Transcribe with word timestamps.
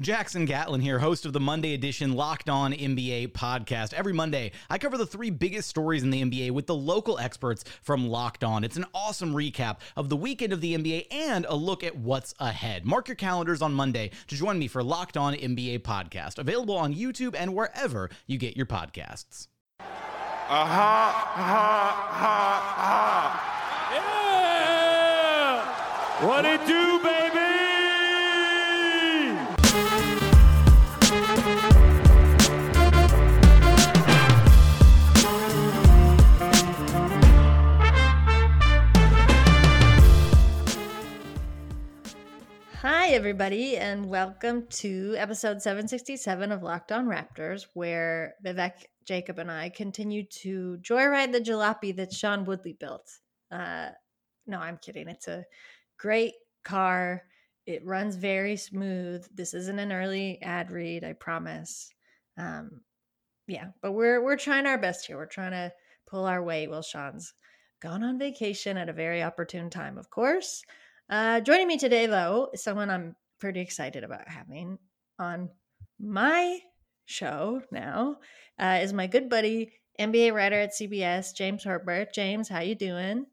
Jackson 0.00 0.46
Gatlin 0.46 0.80
here, 0.80 0.98
host 0.98 1.26
of 1.26 1.34
the 1.34 1.40
Monday 1.40 1.74
edition 1.74 2.14
Locked 2.14 2.48
On 2.48 2.72
NBA 2.72 3.32
podcast. 3.32 3.92
Every 3.92 4.14
Monday, 4.14 4.52
I 4.70 4.78
cover 4.78 4.96
the 4.96 5.04
three 5.04 5.28
biggest 5.28 5.68
stories 5.68 6.02
in 6.02 6.08
the 6.08 6.22
NBA 6.22 6.52
with 6.52 6.66
the 6.66 6.74
local 6.74 7.18
experts 7.18 7.64
from 7.82 8.08
Locked 8.08 8.42
On. 8.42 8.64
It's 8.64 8.78
an 8.78 8.86
awesome 8.94 9.34
recap 9.34 9.80
of 9.98 10.08
the 10.08 10.16
weekend 10.16 10.54
of 10.54 10.62
the 10.62 10.74
NBA 10.74 11.08
and 11.10 11.44
a 11.50 11.54
look 11.54 11.84
at 11.84 11.94
what's 11.94 12.32
ahead. 12.38 12.86
Mark 12.86 13.08
your 13.08 13.14
calendars 13.14 13.60
on 13.60 13.74
Monday 13.74 14.10
to 14.28 14.34
join 14.34 14.58
me 14.58 14.68
for 14.68 14.82
Locked 14.82 15.18
On 15.18 15.34
NBA 15.34 15.80
podcast, 15.80 16.38
available 16.38 16.78
on 16.78 16.94
YouTube 16.94 17.34
and 17.38 17.54
wherever 17.54 18.08
you 18.26 18.38
get 18.38 18.56
your 18.56 18.64
podcasts. 18.64 19.48
Aha, 19.80 21.32
aha, 21.36 22.08
aha, 22.10 22.74
aha. 22.78 23.46
Yeah! 26.22 26.26
What 26.26 26.44
it 26.46 26.66
do, 26.66 26.79
Everybody, 43.12 43.76
and 43.76 44.06
welcome 44.06 44.68
to 44.68 45.16
episode 45.18 45.60
767 45.60 46.52
of 46.52 46.62
Locked 46.62 46.92
On 46.92 47.06
Raptors, 47.06 47.66
where 47.74 48.34
Vivek, 48.46 48.84
Jacob, 49.04 49.40
and 49.40 49.50
I 49.50 49.68
continue 49.68 50.22
to 50.42 50.78
joyride 50.80 51.32
the 51.32 51.40
jalopy 51.40 51.94
that 51.96 52.12
Sean 52.12 52.44
Woodley 52.44 52.74
built. 52.78 53.10
Uh, 53.50 53.88
no, 54.46 54.60
I'm 54.60 54.78
kidding. 54.78 55.08
It's 55.08 55.26
a 55.26 55.44
great 55.98 56.34
car. 56.62 57.24
It 57.66 57.84
runs 57.84 58.14
very 58.14 58.56
smooth. 58.56 59.26
This 59.34 59.54
isn't 59.54 59.80
an 59.80 59.90
early 59.90 60.40
ad 60.40 60.70
read, 60.70 61.02
I 61.02 61.14
promise. 61.14 61.92
Um, 62.38 62.80
yeah, 63.48 63.70
but 63.82 63.90
we're 63.90 64.22
we're 64.22 64.36
trying 64.36 64.66
our 64.66 64.78
best 64.78 65.08
here. 65.08 65.16
We're 65.16 65.26
trying 65.26 65.50
to 65.50 65.72
pull 66.06 66.26
our 66.26 66.44
weight 66.44 66.70
while 66.70 66.82
Sean's 66.82 67.34
gone 67.82 68.04
on 68.04 68.20
vacation 68.20 68.76
at 68.76 68.88
a 68.88 68.92
very 68.92 69.20
opportune 69.20 69.68
time, 69.68 69.98
of 69.98 70.10
course. 70.10 70.62
Uh, 71.10 71.40
joining 71.40 71.66
me 71.66 71.76
today, 71.76 72.06
though, 72.06 72.48
is 72.52 72.62
someone 72.62 72.88
I'm 72.88 73.16
pretty 73.40 73.58
excited 73.60 74.04
about 74.04 74.28
having 74.28 74.78
on 75.18 75.50
my 75.98 76.60
show 77.04 77.62
now. 77.72 78.18
Uh, 78.56 78.78
is 78.80 78.92
my 78.92 79.08
good 79.08 79.28
buddy, 79.28 79.72
NBA 79.98 80.32
writer 80.32 80.60
at 80.60 80.72
CBS, 80.72 81.34
James 81.34 81.64
Herbert. 81.64 82.14
James, 82.14 82.48
how 82.48 82.60
you 82.60 82.76
doing? 82.76 83.26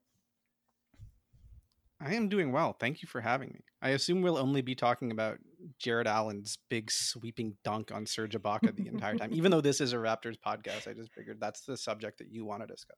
I 2.02 2.16
am 2.16 2.30
doing 2.30 2.52
well. 2.52 2.74
Thank 2.80 3.04
you 3.04 3.08
for 3.08 3.22
having 3.22 3.50
me. 3.50 3.60
I 3.80 3.90
assume 3.90 4.24
we'll 4.24 4.40
only 4.40 4.62
be 4.62 4.74
talking 4.74 5.12
about 5.12 5.38
Jarrett 5.78 6.08
Allen's 6.08 6.58
big 6.70 6.90
sweeping 6.90 7.58
dunk 7.64 7.92
on 7.92 8.08
Serge 8.08 8.36
Ibaka 8.36 8.76
the 8.76 8.88
entire 8.88 9.18
time. 9.18 9.30
Even 9.34 9.52
though 9.52 9.62
this 9.62 9.82
is 9.82 9.94
a 9.94 9.98
Raptors 9.98 10.38
podcast, 10.44 10.88
I 10.88 10.94
just 10.94 11.14
figured 11.14 11.38
that's 11.40 11.62
the 11.62 11.78
subject 11.78 12.18
that 12.18 12.32
you 12.32 12.44
want 12.44 12.62
to 12.64 12.68
discuss. 12.68 12.98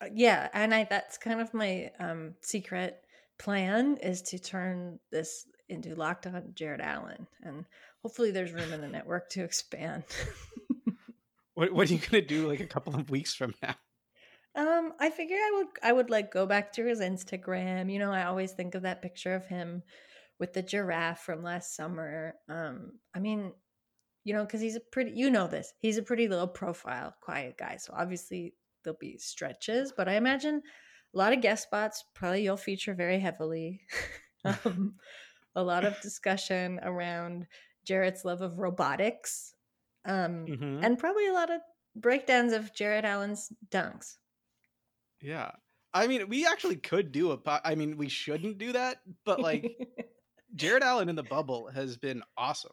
Uh, 0.00 0.06
yeah, 0.12 0.48
and 0.52 0.74
I 0.74 0.84
that's 0.90 1.16
kind 1.16 1.40
of 1.40 1.54
my 1.54 1.92
um, 2.00 2.34
secret 2.40 3.04
plan 3.40 3.96
is 4.02 4.22
to 4.22 4.38
turn 4.38 5.00
this 5.10 5.46
into 5.68 5.94
locked 5.94 6.26
on 6.26 6.52
Jarrett 6.54 6.80
Allen, 6.80 7.26
and 7.42 7.64
hopefully 8.02 8.30
there's 8.30 8.52
room 8.52 8.72
in 8.72 8.80
the 8.80 8.88
network 8.98 9.30
to 9.30 9.42
expand. 9.42 10.04
what 11.54 11.72
What 11.72 11.90
are 11.90 11.94
you 11.94 12.00
gonna 12.00 12.22
do 12.22 12.46
like 12.46 12.60
a 12.60 12.66
couple 12.66 12.94
of 12.94 13.10
weeks 13.10 13.34
from 13.34 13.54
now? 13.62 13.74
Um, 14.54 14.92
I 14.98 15.10
figure 15.10 15.36
I 15.36 15.52
would 15.56 15.66
I 15.82 15.92
would 15.92 16.10
like 16.10 16.32
go 16.32 16.46
back 16.46 16.72
to 16.74 16.84
his 16.84 17.00
Instagram. 17.00 17.90
You 17.90 17.98
know, 17.98 18.12
I 18.12 18.24
always 18.24 18.52
think 18.52 18.74
of 18.74 18.82
that 18.82 19.02
picture 19.02 19.34
of 19.34 19.46
him 19.46 19.82
with 20.38 20.52
the 20.52 20.62
giraffe 20.62 21.20
from 21.20 21.42
last 21.42 21.74
summer. 21.74 22.34
Um, 22.48 22.92
I 23.14 23.20
mean, 23.20 23.52
you 24.24 24.34
know, 24.34 24.44
because 24.44 24.60
he's 24.60 24.76
a 24.76 24.80
pretty 24.80 25.12
you 25.14 25.30
know 25.30 25.46
this. 25.46 25.72
He's 25.78 25.98
a 25.98 26.02
pretty 26.02 26.28
low 26.28 26.46
profile, 26.46 27.14
quiet 27.22 27.56
guy. 27.56 27.76
So 27.76 27.94
obviously 27.96 28.54
there'll 28.82 28.98
be 29.00 29.18
stretches, 29.18 29.92
but 29.96 30.08
I 30.08 30.14
imagine 30.14 30.62
a 31.14 31.18
lot 31.18 31.32
of 31.32 31.40
guest 31.40 31.64
spots. 31.64 32.04
Probably 32.14 32.42
you'll 32.42 32.56
feature 32.56 32.94
very 32.94 33.18
heavily. 33.20 33.82
um, 34.44 34.94
a 35.54 35.62
lot 35.62 35.84
of 35.84 36.00
discussion 36.00 36.80
around 36.82 37.46
Jarrett's 37.84 38.24
love 38.24 38.40
of 38.42 38.58
robotics, 38.58 39.54
um, 40.04 40.46
Mhm. 40.46 40.84
and 40.84 40.98
probably 40.98 41.26
a 41.26 41.32
lot 41.32 41.50
of 41.50 41.60
breakdowns 41.96 42.52
of 42.52 42.72
Jarrett 42.74 43.04
Allen's 43.04 43.52
dunks. 43.70 44.16
Yeah, 45.20 45.50
I 45.92 46.06
mean, 46.06 46.28
we 46.28 46.46
actually 46.46 46.76
could 46.76 47.12
do 47.12 47.32
a. 47.32 47.36
po- 47.38 47.60
I 47.64 47.74
mean, 47.74 47.96
we 47.96 48.08
shouldn't 48.08 48.58
do 48.58 48.72
that, 48.72 48.98
but 49.24 49.40
like 49.40 49.64
Jarrett 50.54 50.82
Allen 50.82 51.08
in 51.08 51.16
the 51.16 51.22
bubble 51.22 51.68
has 51.68 51.96
been 51.96 52.22
awesome. 52.36 52.72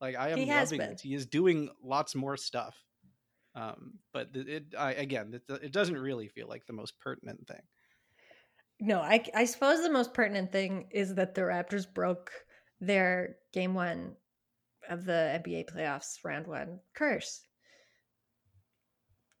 Like 0.00 0.16
I 0.16 0.30
am 0.30 0.38
He 0.38 0.46
loving 0.50 0.78
been. 0.78 0.92
it. 0.92 1.00
He 1.02 1.14
is 1.14 1.26
doing 1.26 1.70
lots 1.82 2.14
more 2.14 2.36
stuff. 2.36 2.76
Um, 3.54 3.94
but 4.12 4.30
it, 4.34 4.74
I, 4.76 4.92
again, 4.92 5.32
it, 5.48 5.62
it 5.62 5.72
doesn't 5.72 5.96
really 5.96 6.28
feel 6.28 6.48
like 6.48 6.66
the 6.66 6.72
most 6.72 6.98
pertinent 7.00 7.46
thing. 7.46 7.62
no, 8.80 9.00
I, 9.00 9.24
I 9.34 9.44
suppose 9.44 9.82
the 9.82 9.90
most 9.90 10.12
pertinent 10.12 10.50
thing 10.50 10.88
is 10.90 11.14
that 11.14 11.34
the 11.34 11.42
Raptors 11.42 11.86
broke 11.92 12.32
their 12.80 13.36
game 13.52 13.74
one 13.74 14.16
of 14.88 15.04
the 15.04 15.40
NBA 15.44 15.66
playoffs 15.70 16.18
round 16.24 16.46
one 16.46 16.80
curse 16.94 17.42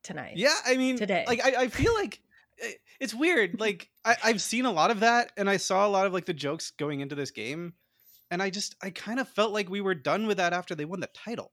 tonight. 0.02 0.34
Yeah, 0.36 0.54
I 0.64 0.76
mean, 0.76 0.96
Today. 0.96 1.24
like 1.26 1.44
I, 1.44 1.62
I 1.62 1.68
feel 1.68 1.94
like 1.94 2.20
it's 3.00 3.14
weird. 3.14 3.58
Like 3.58 3.90
I, 4.04 4.16
I've 4.22 4.40
seen 4.40 4.64
a 4.64 4.70
lot 4.70 4.90
of 4.90 5.00
that, 5.00 5.32
and 5.36 5.50
I 5.50 5.56
saw 5.56 5.86
a 5.86 5.90
lot 5.90 6.06
of 6.06 6.12
like 6.12 6.26
the 6.26 6.34
jokes 6.34 6.70
going 6.70 7.00
into 7.00 7.14
this 7.14 7.32
game, 7.32 7.74
and 8.30 8.42
I 8.42 8.50
just 8.50 8.76
I 8.82 8.90
kind 8.90 9.18
of 9.18 9.28
felt 9.28 9.52
like 9.52 9.68
we 9.68 9.80
were 9.80 9.94
done 9.94 10.26
with 10.26 10.36
that 10.36 10.52
after 10.52 10.74
they 10.74 10.84
won 10.84 11.00
the 11.00 11.08
title. 11.08 11.52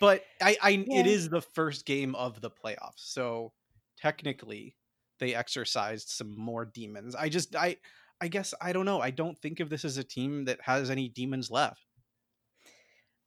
But 0.00 0.24
I, 0.42 0.56
I 0.62 0.70
Yeah. 0.84 0.90
it 0.90 1.06
is 1.06 1.28
the 1.28 1.42
first 1.42 1.86
game 1.86 2.14
of 2.16 2.40
the 2.40 2.50
playoffs, 2.50 2.98
so 3.00 3.52
technically 3.96 4.76
they 5.18 5.34
exercised 5.34 6.08
some 6.08 6.36
more 6.36 6.64
demons. 6.64 7.14
I 7.14 7.28
just 7.28 7.54
I 7.54 7.76
I 8.20 8.28
guess 8.28 8.54
I 8.60 8.72
don't 8.72 8.86
know. 8.86 9.00
I 9.00 9.10
don't 9.10 9.38
think 9.38 9.60
of 9.60 9.70
this 9.70 9.84
as 9.84 9.98
a 9.98 10.04
team 10.04 10.46
that 10.46 10.62
has 10.62 10.90
any 10.90 11.08
demons 11.08 11.50
left. 11.50 11.86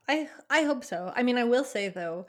I 0.08 0.30
I 0.50 0.64
hope 0.64 0.84
so. 0.84 1.12
I 1.16 1.24
mean, 1.24 1.38
I 1.38 1.44
will 1.46 1.64
say 1.64 1.90
though, 1.90 2.28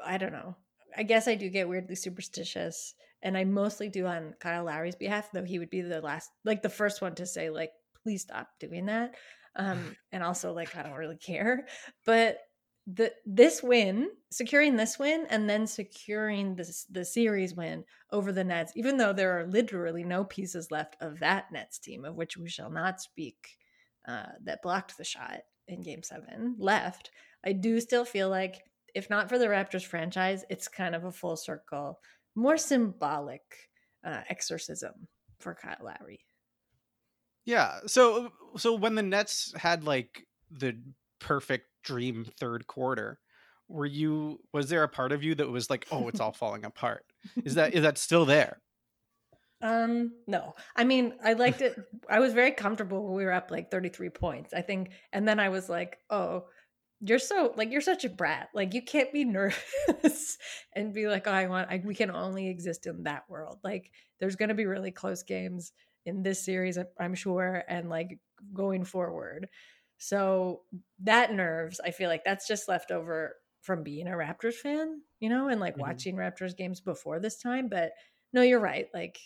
I 0.00 0.18
don't 0.18 0.32
know. 0.32 0.56
I 0.96 1.02
guess 1.04 1.28
I 1.28 1.34
do 1.36 1.50
get 1.50 1.68
weirdly 1.68 1.96
superstitious, 1.96 2.94
and 3.22 3.36
I 3.38 3.44
mostly 3.44 3.88
do 3.88 4.06
on 4.06 4.34
Kyle 4.40 4.64
Lowry's 4.64 4.96
behalf, 4.96 5.32
though 5.32 5.44
he 5.44 5.58
would 5.58 5.70
be 5.70 5.82
the 5.82 6.00
last, 6.02 6.30
like 6.44 6.62
the 6.62 6.70
first 6.70 7.02
one 7.02 7.14
to 7.16 7.26
say, 7.26 7.50
like, 7.50 7.72
please 8.02 8.22
stop 8.22 8.50
doing 8.60 8.86
that. 8.86 9.16
Um, 9.56 9.96
and 10.12 10.22
also, 10.24 10.52
like, 10.54 10.76
I 10.76 10.82
don't 10.84 10.94
really 10.94 11.18
care. 11.18 11.68
But 12.06 12.38
the 12.94 13.12
this 13.26 13.62
win, 13.62 14.10
securing 14.30 14.76
this 14.76 14.98
win, 14.98 15.26
and 15.28 15.48
then 15.48 15.66
securing 15.66 16.56
this 16.56 16.84
the 16.90 17.04
series 17.04 17.54
win 17.54 17.84
over 18.10 18.32
the 18.32 18.44
Nets, 18.44 18.72
even 18.76 18.96
though 18.96 19.12
there 19.12 19.38
are 19.38 19.46
literally 19.46 20.04
no 20.04 20.24
pieces 20.24 20.70
left 20.70 20.96
of 21.00 21.18
that 21.20 21.52
Nets 21.52 21.78
team, 21.78 22.04
of 22.04 22.16
which 22.16 22.36
we 22.36 22.48
shall 22.48 22.70
not 22.70 23.00
speak, 23.00 23.58
uh, 24.06 24.26
that 24.44 24.62
blocked 24.62 24.96
the 24.96 25.04
shot 25.04 25.40
in 25.66 25.82
Game 25.82 26.02
Seven 26.02 26.56
left. 26.58 27.10
I 27.44 27.52
do 27.52 27.78
still 27.80 28.06
feel 28.06 28.30
like 28.30 28.62
if 28.94 29.10
not 29.10 29.28
for 29.28 29.38
the 29.38 29.46
Raptors 29.46 29.84
franchise, 29.84 30.44
it's 30.48 30.66
kind 30.66 30.94
of 30.94 31.04
a 31.04 31.12
full 31.12 31.36
circle, 31.36 32.00
more 32.34 32.56
symbolic 32.56 33.42
uh, 34.02 34.22
exorcism 34.30 35.08
for 35.38 35.54
Kyle 35.54 35.76
Lowry. 35.82 36.20
Yeah. 37.44 37.80
So 37.86 38.32
so 38.56 38.74
when 38.74 38.94
the 38.94 39.02
Nets 39.02 39.52
had 39.56 39.84
like 39.84 40.26
the 40.50 40.78
perfect 41.18 41.67
dream 41.82 42.26
third 42.38 42.66
quarter, 42.66 43.18
were 43.68 43.86
you 43.86 44.40
was 44.52 44.68
there 44.68 44.82
a 44.82 44.88
part 44.88 45.12
of 45.12 45.22
you 45.22 45.34
that 45.36 45.48
was 45.48 45.70
like, 45.70 45.86
"Oh, 45.90 46.08
it's 46.08 46.20
all 46.20 46.32
falling 46.32 46.64
apart." 46.64 47.04
Is 47.44 47.54
that 47.54 47.74
is 47.74 47.82
that 47.82 47.98
still 47.98 48.24
there? 48.24 48.60
Um, 49.60 50.12
no. 50.26 50.54
I 50.76 50.84
mean, 50.84 51.14
I 51.24 51.32
liked 51.32 51.62
it. 51.62 51.76
I 52.08 52.20
was 52.20 52.32
very 52.32 52.52
comfortable 52.52 53.04
when 53.04 53.16
we 53.16 53.24
were 53.24 53.32
up 53.32 53.50
like 53.50 53.70
33 53.70 54.10
points, 54.10 54.54
I 54.54 54.62
think. 54.62 54.90
And 55.12 55.26
then 55.26 55.40
I 55.40 55.48
was 55.48 55.68
like, 55.68 55.98
oh, 56.10 56.44
you're 57.00 57.18
so 57.18 57.52
like 57.56 57.70
you're 57.70 57.80
such 57.80 58.04
a 58.04 58.08
brat. 58.08 58.48
Like 58.54 58.74
you 58.74 58.82
can't 58.82 59.12
be 59.12 59.24
nervous 59.24 60.38
and 60.74 60.92
be 60.92 61.08
like, 61.08 61.26
oh, 61.26 61.32
I 61.32 61.46
want 61.46 61.70
I, 61.70 61.82
we 61.84 61.94
can 61.94 62.10
only 62.10 62.48
exist 62.48 62.86
in 62.86 63.04
that 63.04 63.24
world. 63.28 63.58
Like 63.62 63.90
there's 64.20 64.36
gonna 64.36 64.54
be 64.54 64.66
really 64.66 64.90
close 64.90 65.22
games 65.22 65.72
in 66.06 66.22
this 66.22 66.44
series, 66.44 66.78
I'm 66.98 67.14
sure, 67.14 67.64
and 67.68 67.88
like 67.88 68.18
going 68.54 68.84
forward. 68.84 69.48
So 69.98 70.62
that 71.00 71.32
nerves, 71.32 71.80
I 71.84 71.90
feel 71.90 72.08
like 72.08 72.24
that's 72.24 72.46
just 72.48 72.68
left 72.68 72.90
over 72.90 73.36
from 73.60 73.82
being 73.82 74.06
a 74.06 74.12
Raptors 74.12 74.54
fan, 74.54 75.02
you 75.20 75.28
know, 75.28 75.48
and 75.48 75.60
like 75.60 75.76
Mhm. 75.76 75.80
watching 75.80 76.16
Raptors 76.16 76.56
games 76.56 76.80
before 76.80 77.20
this 77.20 77.38
time. 77.40 77.68
But 77.68 77.92
no, 78.32 78.42
you're 78.42 78.60
right. 78.60 78.88
Like 78.94 79.18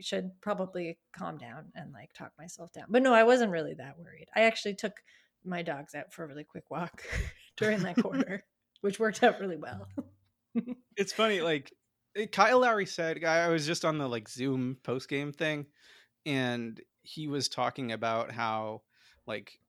should 0.00 0.40
probably 0.40 0.98
calm 1.12 1.38
down 1.38 1.70
and 1.74 1.92
like 1.92 2.12
talk 2.12 2.32
myself 2.38 2.72
down. 2.72 2.86
But 2.88 3.02
no, 3.02 3.14
I 3.14 3.22
wasn't 3.24 3.52
really 3.52 3.74
that 3.74 3.98
worried. 3.98 4.28
I 4.34 4.42
actually 4.42 4.74
took 4.74 4.94
my 5.44 5.62
dogs 5.62 5.94
out 5.94 6.12
for 6.12 6.24
a 6.24 6.26
really 6.26 6.44
quick 6.44 6.70
walk 6.70 7.02
during 7.56 7.82
that 7.82 7.98
quarter, 7.98 8.44
which 8.80 8.98
worked 8.98 9.22
out 9.22 9.38
really 9.40 9.56
well. 9.58 9.88
It's 10.96 11.12
funny, 11.12 11.40
like 11.40 11.72
eh, 12.16 12.26
Kyle 12.26 12.60
Lowry 12.60 12.86
said, 12.86 13.22
I 13.24 13.48
was 13.48 13.66
just 13.66 13.84
on 13.84 13.98
the 13.98 14.08
like 14.08 14.28
Zoom 14.28 14.76
post 14.82 15.08
game 15.08 15.32
thing, 15.32 15.66
and 16.26 16.80
he 17.02 17.28
was 17.28 17.48
talking 17.48 17.92
about 17.92 18.32
how 18.32 18.82
like 19.26 19.60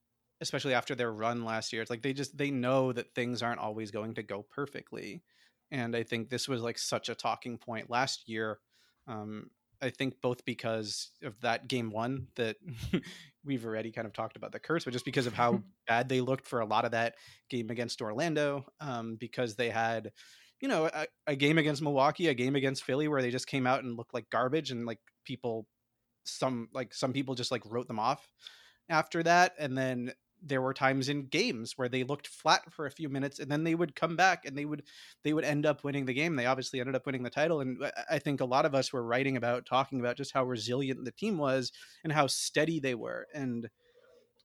especially 0.41 0.73
after 0.73 0.95
their 0.95 1.11
run 1.11 1.45
last 1.45 1.71
year, 1.71 1.81
it's 1.81 1.91
like 1.91 2.01
they 2.01 2.13
just 2.13 2.37
they 2.37 2.51
know 2.51 2.91
that 2.91 3.13
things 3.13 3.41
aren't 3.41 3.59
always 3.59 3.91
going 3.91 4.15
to 4.15 4.23
go 4.23 4.43
perfectly. 4.43 5.23
And 5.71 5.95
I 5.95 6.03
think 6.03 6.29
this 6.29 6.47
was 6.47 6.61
like 6.61 6.77
such 6.77 7.09
a 7.09 7.15
talking 7.15 7.57
point 7.57 7.89
last 7.89 8.27
year. 8.29 8.59
Um, 9.07 9.49
I 9.81 9.89
think 9.89 10.21
both 10.21 10.45
because 10.45 11.11
of 11.23 11.39
that 11.41 11.67
game 11.67 11.91
one 11.91 12.27
that 12.35 12.57
we've 13.45 13.65
already 13.65 13.91
kind 13.91 14.07
of 14.07 14.13
talked 14.13 14.37
about 14.37 14.51
the 14.51 14.59
curse, 14.59 14.83
but 14.85 14.93
just 14.93 15.05
because 15.05 15.27
of 15.27 15.33
how 15.33 15.61
bad 15.87 16.09
they 16.09 16.21
looked 16.21 16.47
for 16.47 16.59
a 16.59 16.65
lot 16.65 16.85
of 16.85 16.91
that 16.91 17.15
game 17.49 17.69
against 17.69 18.01
Orlando, 18.01 18.65
um, 18.79 19.15
because 19.15 19.55
they 19.55 19.69
had, 19.69 20.11
you 20.61 20.67
know, 20.67 20.89
a, 20.93 21.05
a 21.27 21.35
game 21.35 21.57
against 21.57 21.81
Milwaukee, 21.81 22.27
a 22.27 22.33
game 22.33 22.55
against 22.55 22.83
Philly 22.83 23.07
where 23.07 23.21
they 23.21 23.31
just 23.31 23.47
came 23.47 23.67
out 23.67 23.83
and 23.83 23.97
looked 23.97 24.13
like 24.13 24.29
garbage 24.29 24.71
and 24.71 24.85
like 24.85 24.99
people, 25.25 25.67
some 26.25 26.69
like 26.73 26.93
some 26.93 27.13
people 27.13 27.35
just 27.35 27.51
like 27.51 27.61
wrote 27.65 27.87
them 27.87 27.99
off 27.99 28.27
after 28.89 29.21
that. 29.23 29.53
And 29.59 29.77
then 29.77 30.13
there 30.41 30.61
were 30.61 30.73
times 30.73 31.09
in 31.09 31.27
games 31.27 31.73
where 31.77 31.89
they 31.89 32.03
looked 32.03 32.27
flat 32.27 32.61
for 32.71 32.85
a 32.85 32.91
few 32.91 33.09
minutes 33.09 33.39
and 33.39 33.51
then 33.51 33.63
they 33.63 33.75
would 33.75 33.95
come 33.95 34.15
back 34.15 34.45
and 34.45 34.57
they 34.57 34.65
would 34.65 34.83
they 35.23 35.33
would 35.33 35.45
end 35.45 35.65
up 35.65 35.83
winning 35.83 36.05
the 36.05 36.13
game. 36.13 36.35
They 36.35 36.45
obviously 36.45 36.79
ended 36.79 36.95
up 36.95 37.05
winning 37.05 37.23
the 37.23 37.29
title 37.29 37.61
and 37.61 37.83
I- 37.83 38.15
i 38.15 38.19
think 38.19 38.41
a 38.41 38.45
lot 38.45 38.65
of 38.65 38.75
us 38.75 38.91
were 38.93 39.03
writing 39.03 39.37
about 39.37 39.65
talking 39.65 39.99
about 39.99 40.17
just 40.17 40.33
how 40.33 40.43
resilient 40.43 41.03
the 41.05 41.11
team 41.11 41.37
was 41.37 41.71
and 42.03 42.13
how 42.13 42.27
steady 42.27 42.79
they 42.79 42.95
were 42.95 43.27
and 43.33 43.69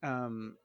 um 0.02 0.56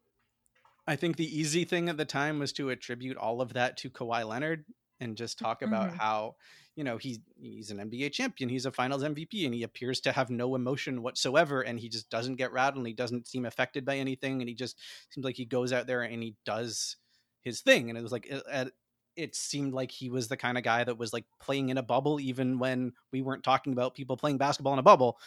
i 0.88 0.96
think 0.96 1.18
the 1.18 1.40
easy 1.40 1.66
thing 1.66 1.90
at 1.90 1.98
the 1.98 2.06
time 2.06 2.40
was 2.40 2.54
to 2.54 2.70
attribute 2.70 3.18
all 3.18 3.42
of 3.42 3.54
that 3.54 3.78
to 3.78 3.90
Kawhi 3.90 4.28
Leonard 4.28 4.66
and 5.00 5.18
just 5.18 5.38
talk 5.40 5.62
about 5.62 5.92
Mhm. 5.92 5.98
how 5.98 6.36
you 6.76 6.84
know 6.84 6.98
he's 6.98 7.20
he's 7.38 7.72
an 7.72 7.80
NBA 7.80 8.10
champion, 8.10 8.50
he's 8.50 8.66
a 8.66 8.72
Finals 8.72 9.04
MVP, 9.04 9.46
and 9.46 9.54
he 9.54 9.64
appears 9.64 10.02
to 10.02 10.12
have 10.12 10.30
no 10.30 10.56
emotion 10.56 11.02
whatsoever, 11.04 11.62
and 11.62 11.80
he 11.80 11.90
just 11.90 12.10
doesn't 12.10 12.36
get 12.36 12.52
rattled, 12.52 12.78
and 12.80 12.88
he 12.88 12.94
doesn't 12.94 13.28
seem 13.28 13.46
affected 13.46 13.86
by 13.86 13.98
anything, 13.98 14.42
and 14.42 14.50
he 14.50 14.56
just 14.56 14.80
seems 15.10 15.24
like 15.26 15.36
he 15.36 15.46
goes 15.46 15.72
out 15.74 15.88
there 15.88 16.02
and 16.04 16.24
he 16.24 16.36
does 16.46 16.98
his 17.42 17.62
thing, 17.62 17.90
and 17.90 17.98
it 17.98 18.02
was 18.02 18.12
like 18.12 18.26
it, 18.28 18.44
it- 18.48 18.74
it 19.16 19.34
seemed 19.34 19.74
like 19.74 19.92
he 19.92 20.10
was 20.10 20.28
the 20.28 20.36
kind 20.36 20.58
of 20.58 20.64
guy 20.66 20.84
that 20.84 20.98
was 20.98 21.14
like 21.14 21.24
playing 21.40 21.70
in 21.70 21.78
a 21.78 21.82
bubble, 21.84 22.20
even 22.20 22.60
when 22.60 22.92
we 23.14 23.22
weren't 23.22 23.46
talking 23.46 23.72
about 23.72 23.96
people 23.96 24.18
playing 24.18 24.38
basketball 24.38 24.74
in 24.74 24.80
a 24.80 24.84
bubble. 24.84 25.18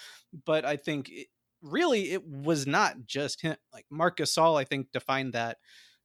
But 0.45 0.67
I 0.67 0.77
think 0.77 1.09
it, 1.11 1.29
really 1.63 2.11
it 2.13 2.23
was 2.27 2.67
not 2.67 3.07
just 3.07 3.41
him. 3.41 3.57
Like 3.73 3.87
Marcus 3.91 4.35
Gasol, 4.37 4.61
I 4.61 4.65
think 4.65 4.93
defined 4.93 5.33
that 5.33 5.57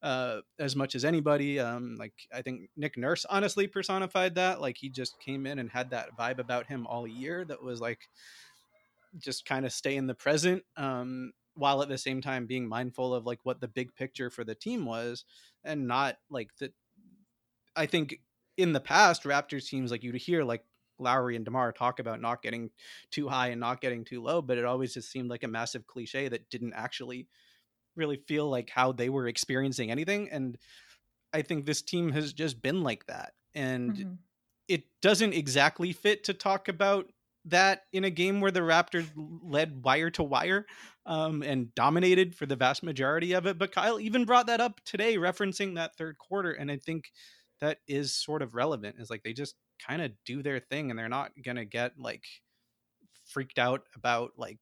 uh, 0.04 0.42
as 0.60 0.76
much 0.76 0.94
as 0.94 1.06
anybody. 1.06 1.60
Um, 1.60 1.96
like 1.98 2.14
I 2.32 2.42
think 2.42 2.70
Nick 2.76 2.98
Nurse 2.98 3.26
honestly 3.28 3.68
personified 3.68 4.36
that. 4.36 4.62
Like 4.62 4.78
he 4.78 4.90
just 4.90 5.20
came 5.20 5.48
in 5.48 5.58
and 5.58 5.70
had 5.70 5.90
that 5.92 6.16
vibe 6.20 6.40
about 6.40 6.68
him 6.68 6.86
all 6.86 7.08
year 7.08 7.46
that 7.46 7.64
was 7.64 7.80
like 7.82 8.10
just 9.18 9.46
kind 9.46 9.66
of 9.66 9.72
stay 9.72 9.96
in 9.96 10.06
the 10.06 10.14
present. 10.14 10.64
Um, 10.76 11.32
while 11.56 11.82
at 11.82 11.90
the 11.90 11.98
same 11.98 12.20
time 12.22 12.48
being 12.48 12.68
mindful 12.68 13.14
of 13.14 13.26
like 13.26 13.40
what 13.44 13.62
the 13.62 13.68
big 13.68 13.96
picture 13.96 14.30
for 14.30 14.44
the 14.44 14.56
team 14.56 14.86
was 14.86 15.24
and 15.64 15.88
not 15.88 16.18
like 16.30 16.50
that 16.60 16.74
I 17.76 17.86
think 17.86 18.16
in 18.58 18.74
the 18.74 18.80
past 18.80 19.24
Raptors 19.24 19.68
teams 19.68 19.92
like 19.92 20.04
you'd 20.04 20.16
hear 20.16 20.44
like 20.44 20.64
Lowry 21.00 21.36
and 21.36 21.46
DeMar 21.46 21.72
talk 21.72 22.00
about 22.00 22.22
not 22.22 22.42
getting 22.42 22.70
too 23.12 23.28
high 23.28 23.50
and 23.50 23.60
not 23.60 23.82
getting 23.82 24.04
too 24.04 24.22
low, 24.22 24.42
but 24.42 24.58
it 24.58 24.66
always 24.66 24.94
just 24.94 25.12
seemed 25.12 25.30
like 25.30 25.44
a 25.44 25.48
massive 25.48 25.86
cliche 25.88 26.28
that 26.28 26.50
didn't 26.50 26.74
actually 26.74 27.28
really 27.95 28.18
feel 28.28 28.50
like 28.50 28.69
how 28.69 28.92
they 28.92 29.10
were 29.10 29.28
experiencing 29.28 29.92
anything. 29.92 30.30
And 30.30 30.57
I 31.34 31.42
think 31.42 31.66
this 31.66 31.81
team 31.81 32.12
has 32.12 32.34
just 32.34 32.62
been 32.62 32.81
like 32.84 33.06
that. 33.07 33.34
And 33.56 33.95
Mhm. 33.95 34.18
it 34.68 34.86
doesn't 35.01 35.34
exactly 35.34 35.94
fit 35.94 36.24
to 36.25 36.34
talk 36.34 36.68
about 36.68 37.12
that 37.45 37.84
in 37.94 38.06
a 38.06 38.10
game 38.10 38.42
where 38.42 38.51
the 38.51 38.62
Raptors 38.62 39.12
led 39.16 39.84
wire 39.84 40.10
to 40.12 40.24
wire 40.24 40.66
um, 41.06 41.44
and 41.44 41.75
dominated 41.75 42.36
for 42.36 42.45
the 42.45 42.56
vast 42.56 42.84
majority 42.84 43.34
of 43.34 43.45
it. 43.48 43.57
But 43.57 43.74
Kyle 43.74 44.00
even 44.00 44.25
brought 44.25 44.48
that 44.48 44.62
up 44.62 44.81
today, 44.86 45.18
referencing 45.18 45.75
that 45.75 45.98
third 45.98 46.18
quarter. 46.18 46.54
And 46.54 46.72
I 46.72 46.78
think 46.78 47.12
that 47.60 47.80
is 47.88 48.16
sort 48.16 48.42
of 48.42 48.56
relevant. 48.56 48.98
Is 49.00 49.10
like 49.10 49.24
they 49.24 49.34
just 49.34 49.56
kind 49.80 50.01
of 50.01 50.13
do 50.25 50.42
their 50.44 50.60
thing 50.60 50.89
and 50.89 50.98
they're 50.98 51.10
not 51.10 51.34
going 51.44 51.57
to 51.57 51.66
get 51.66 52.00
like 52.00 52.25
freaked 53.25 53.60
out 53.60 53.88
about 53.96 54.34
like 54.38 54.60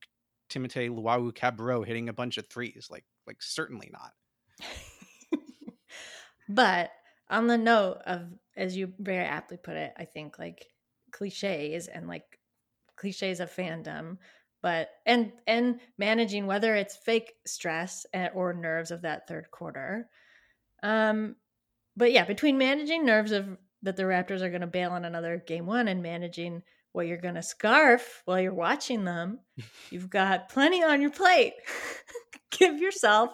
Timothé 0.49 0.89
Luwawu-Cabarrot 0.89 1.85
hitting 1.87 2.09
a 2.09 2.13
bunch 2.13 2.37
of 2.37 2.47
threes. 2.47 2.87
Like, 2.89 3.05
like 3.31 3.41
certainly 3.41 3.89
not. 3.93 4.11
but 6.49 6.91
on 7.29 7.47
the 7.47 7.57
note 7.57 7.99
of, 8.05 8.23
as 8.57 8.75
you 8.75 8.91
very 8.99 9.23
aptly 9.23 9.55
put 9.55 9.77
it, 9.77 9.93
I 9.97 10.03
think 10.03 10.37
like 10.37 10.67
cliches 11.11 11.87
and 11.87 12.09
like 12.09 12.39
cliches 12.97 13.39
of 13.39 13.49
fandom, 13.49 14.17
but 14.61 14.89
and 15.05 15.31
and 15.47 15.79
managing 15.97 16.45
whether 16.45 16.75
it's 16.75 16.97
fake 16.97 17.31
stress 17.45 18.05
or 18.33 18.53
nerves 18.53 18.91
of 18.91 19.03
that 19.03 19.29
third 19.29 19.49
quarter. 19.49 20.09
Um, 20.83 21.37
but 21.95 22.11
yeah, 22.11 22.25
between 22.25 22.57
managing 22.57 23.05
nerves 23.05 23.31
of 23.31 23.57
that 23.83 23.95
the 23.95 24.03
Raptors 24.03 24.41
are 24.41 24.49
going 24.49 24.59
to 24.59 24.67
bail 24.67 24.91
on 24.91 25.05
another 25.05 25.41
game 25.47 25.65
one 25.65 25.87
and 25.87 26.03
managing 26.03 26.63
what 26.91 27.07
you're 27.07 27.17
going 27.17 27.35
to 27.35 27.41
scarf 27.41 28.23
while 28.25 28.41
you're 28.41 28.53
watching 28.53 29.05
them, 29.05 29.39
you've 29.89 30.09
got 30.09 30.49
plenty 30.49 30.83
on 30.83 31.01
your 31.01 31.11
plate. 31.11 31.53
Give 32.51 32.79
yourself 32.79 33.31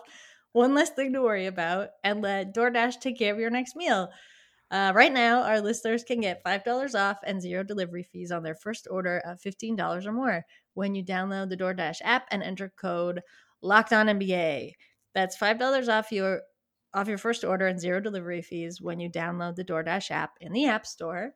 one 0.53 0.73
less 0.73 0.89
thing 0.89 1.13
to 1.13 1.21
worry 1.21 1.45
about 1.45 1.89
and 2.03 2.21
let 2.21 2.53
DoorDash 2.53 2.99
take 2.99 3.19
care 3.19 3.33
of 3.33 3.39
your 3.39 3.49
next 3.49 3.75
meal. 3.75 4.09
Uh, 4.69 4.91
right 4.93 5.13
now, 5.13 5.43
our 5.43 5.61
listeners 5.61 6.03
can 6.03 6.19
get 6.19 6.43
$5 6.43 6.95
off 6.95 7.17
and 7.25 7.41
zero 7.41 7.63
delivery 7.63 8.03
fees 8.03 8.31
on 8.31 8.43
their 8.43 8.55
first 8.55 8.87
order 8.89 9.21
of 9.25 9.39
$15 9.39 10.05
or 10.05 10.11
more 10.11 10.45
when 10.73 10.93
you 10.93 11.03
download 11.03 11.49
the 11.49 11.57
DoorDash 11.57 11.99
app 12.03 12.27
and 12.31 12.43
enter 12.43 12.73
code 12.77 13.21
Locked 13.61 13.93
On 13.93 14.07
NBA. 14.07 14.73
That's 15.13 15.37
$5 15.37 15.87
off 15.87 16.11
your 16.11 16.41
off 16.93 17.07
your 17.07 17.17
first 17.17 17.43
order 17.43 17.67
and 17.67 17.79
zero 17.79 17.99
delivery 17.99 18.41
fees 18.41 18.81
when 18.81 18.99
you 18.99 19.09
download 19.09 19.55
the 19.55 19.63
DoorDash 19.63 20.09
app 20.09 20.31
in 20.41 20.51
the 20.51 20.65
App 20.67 20.85
Store 20.85 21.31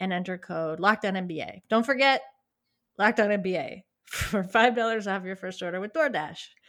and 0.00 0.12
enter 0.12 0.38
code 0.38 0.80
Locked 0.80 1.04
On 1.04 1.14
NBA. 1.14 1.60
Don't 1.68 1.86
forget 1.86 2.22
Locked 2.98 3.20
On 3.20 3.30
NBA 3.30 3.82
for 4.06 4.42
$5 4.42 5.06
off 5.12 5.24
your 5.24 5.36
first 5.36 5.62
order 5.62 5.80
with 5.80 5.92
DoorDash. 5.92 6.40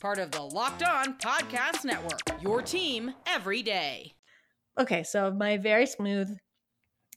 Part 0.00 0.18
of 0.18 0.30
the 0.30 0.42
Locked 0.42 0.82
On 0.82 1.18
Podcast 1.18 1.84
Network, 1.84 2.20
your 2.40 2.62
team 2.62 3.14
every 3.26 3.62
day. 3.62 4.12
Okay, 4.78 5.02
so 5.02 5.32
my 5.32 5.56
very 5.56 5.86
smooth 5.86 6.36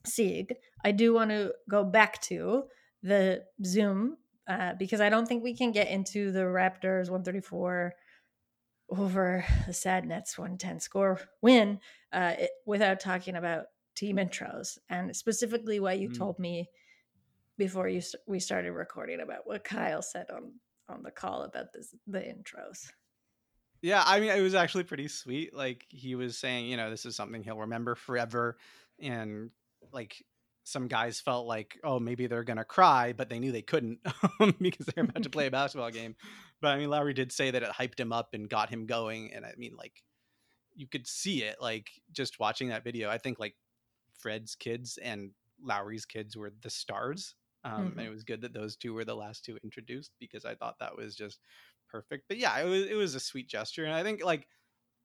Sieg, 0.05 0.55
I 0.83 0.91
do 0.91 1.13
want 1.13 1.29
to 1.29 1.53
go 1.69 1.83
back 1.83 2.19
to 2.23 2.63
the 3.03 3.43
Zoom 3.63 4.17
uh, 4.47 4.73
because 4.79 5.00
I 5.00 5.09
don't 5.09 5.27
think 5.27 5.43
we 5.43 5.55
can 5.55 5.71
get 5.71 5.89
into 5.89 6.31
the 6.31 6.39
Raptors 6.39 7.09
134 7.09 7.93
over 8.89 9.45
the 9.67 9.73
Sad 9.73 10.05
Nets 10.07 10.38
110 10.38 10.79
score 10.79 11.19
win 11.41 11.79
uh, 12.11 12.33
it, 12.39 12.50
without 12.65 13.00
talking 13.00 13.35
about 13.35 13.65
team 13.95 14.17
intros 14.17 14.79
and 14.89 15.15
specifically 15.15 15.79
what 15.79 16.00
you 16.00 16.09
Mm. 16.09 16.17
told 16.17 16.39
me 16.39 16.67
before 17.57 17.88
you 17.88 18.01
st- 18.01 18.21
we 18.27 18.39
started 18.39 18.71
recording 18.71 19.19
about 19.21 19.45
what 19.45 19.63
Kyle 19.63 20.01
said 20.01 20.25
on 20.31 20.53
on 20.91 21.03
the 21.03 21.12
call 21.12 21.43
about 21.43 21.74
this 21.74 21.95
the 22.07 22.19
intros. 22.19 22.91
Yeah, 23.81 24.03
I 24.05 24.19
mean, 24.19 24.29
it 24.29 24.41
was 24.41 24.53
actually 24.53 24.83
pretty 24.83 25.07
sweet. 25.07 25.55
Like 25.55 25.86
he 25.89 26.13
was 26.15 26.38
saying, 26.38 26.67
you 26.67 26.77
know, 26.77 26.89
this 26.89 27.05
is 27.05 27.15
something 27.15 27.43
he'll 27.43 27.57
remember 27.57 27.95
forever, 27.95 28.57
and 29.00 29.50
like 29.91 30.24
some 30.63 30.88
guys 30.88 31.19
felt 31.19 31.48
like, 31.48 31.79
oh, 31.83 32.00
maybe 32.00 32.27
they're 32.27 32.43
gonna 32.43 32.63
cry, 32.63 33.13
but 33.13 33.29
they 33.29 33.39
knew 33.39 33.51
they 33.51 33.63
couldn't 33.63 34.00
because 34.60 34.86
they're 34.86 35.03
about 35.03 35.24
to 35.24 35.29
play 35.29 35.48
a 35.48 35.51
basketball 35.51 35.89
game. 35.89 36.15
But 36.62 36.69
I 36.69 36.77
mean, 36.77 36.89
Lowry 36.89 37.13
did 37.13 37.31
say 37.31 37.50
that 37.51 37.63
it 37.63 37.69
hyped 37.69 38.00
him 38.00 38.13
up 38.13 38.33
and 38.33 38.48
got 38.48 38.69
him 38.69 38.86
going, 38.86 39.33
and 39.33 39.45
I 39.45 39.53
mean, 39.57 39.75
like 39.75 40.03
you 40.75 40.88
could 40.88 41.07
see 41.07 41.43
it, 41.43 41.57
like 41.60 41.89
just 42.12 42.39
watching 42.39 42.69
that 42.69 42.83
video. 42.83 43.10
I 43.10 43.17
think 43.17 43.39
like 43.39 43.55
Fred's 44.19 44.55
kids 44.55 44.98
and 45.01 45.31
Lowry's 45.63 46.05
kids 46.05 46.38
were 46.38 46.51
the 46.62 46.69
stars. 46.69 47.36
Um, 47.63 47.94
Mhm. 47.94 47.98
And 47.98 48.08
it 48.08 48.10
was 48.10 48.24
good 48.24 48.41
that 48.41 48.53
those 48.53 48.75
two 48.75 48.94
were 48.94 49.06
the 49.06 49.15
last 49.15 49.46
two 49.46 49.58
introduced 49.63 50.12
because 50.20 50.46
I 50.46 50.56
thought 50.56 50.80
that 50.80 50.96
was 50.96 51.15
just 51.15 51.41
perfect. 51.88 52.25
But 52.27 52.38
yeah, 52.38 52.58
it 52.60 52.65
was 52.68 52.86
it 52.88 52.96
was 52.96 53.15
a 53.15 53.20
sweet 53.20 53.50
gesture, 53.50 53.86
and 53.86 53.94
I 53.94 54.03
think 54.03 54.24
like 54.24 54.48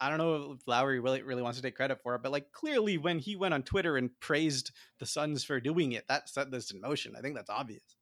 I 0.00 0.08
don't 0.10 0.18
know 0.18 0.52
if 0.52 0.66
Lowry 0.68 1.00
really 1.00 1.22
really 1.22 1.42
wants 1.42 1.58
to 1.58 1.62
take 1.62 1.76
credit 1.76 2.00
for 2.02 2.14
it, 2.14 2.22
but 2.22 2.32
like 2.32 2.52
clearly 2.52 2.98
when 2.98 3.18
he 3.18 3.36
went 3.36 3.54
on 3.54 3.62
Twitter 3.62 3.96
and 3.96 4.18
praised 4.20 4.72
the 4.98 5.06
Suns 5.06 5.44
for 5.44 5.60
doing 5.60 5.92
it, 5.92 6.08
that 6.08 6.28
set 6.30 6.50
this 6.50 6.70
in 6.70 6.80
motion. 6.80 7.16
I 7.16 7.22
think 7.22 7.36
that's 7.36 7.50
obvious. 7.50 7.96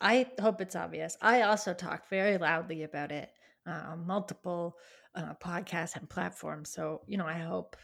I 0.00 0.30
hope 0.40 0.60
it's 0.60 0.74
obvious. 0.76 1.16
I 1.20 1.42
also 1.42 1.74
talked 1.74 2.08
very 2.08 2.38
loudly 2.38 2.82
about 2.82 3.12
it 3.12 3.30
uh, 3.66 3.70
on 3.90 4.06
multiple 4.06 4.78
uh, 5.14 5.34
podcasts 5.34 5.96
and 5.96 6.08
platforms. 6.10 6.70
So, 6.70 7.02
you 7.06 7.16
know, 7.16 7.26
I 7.26 7.38
hope 7.38 7.76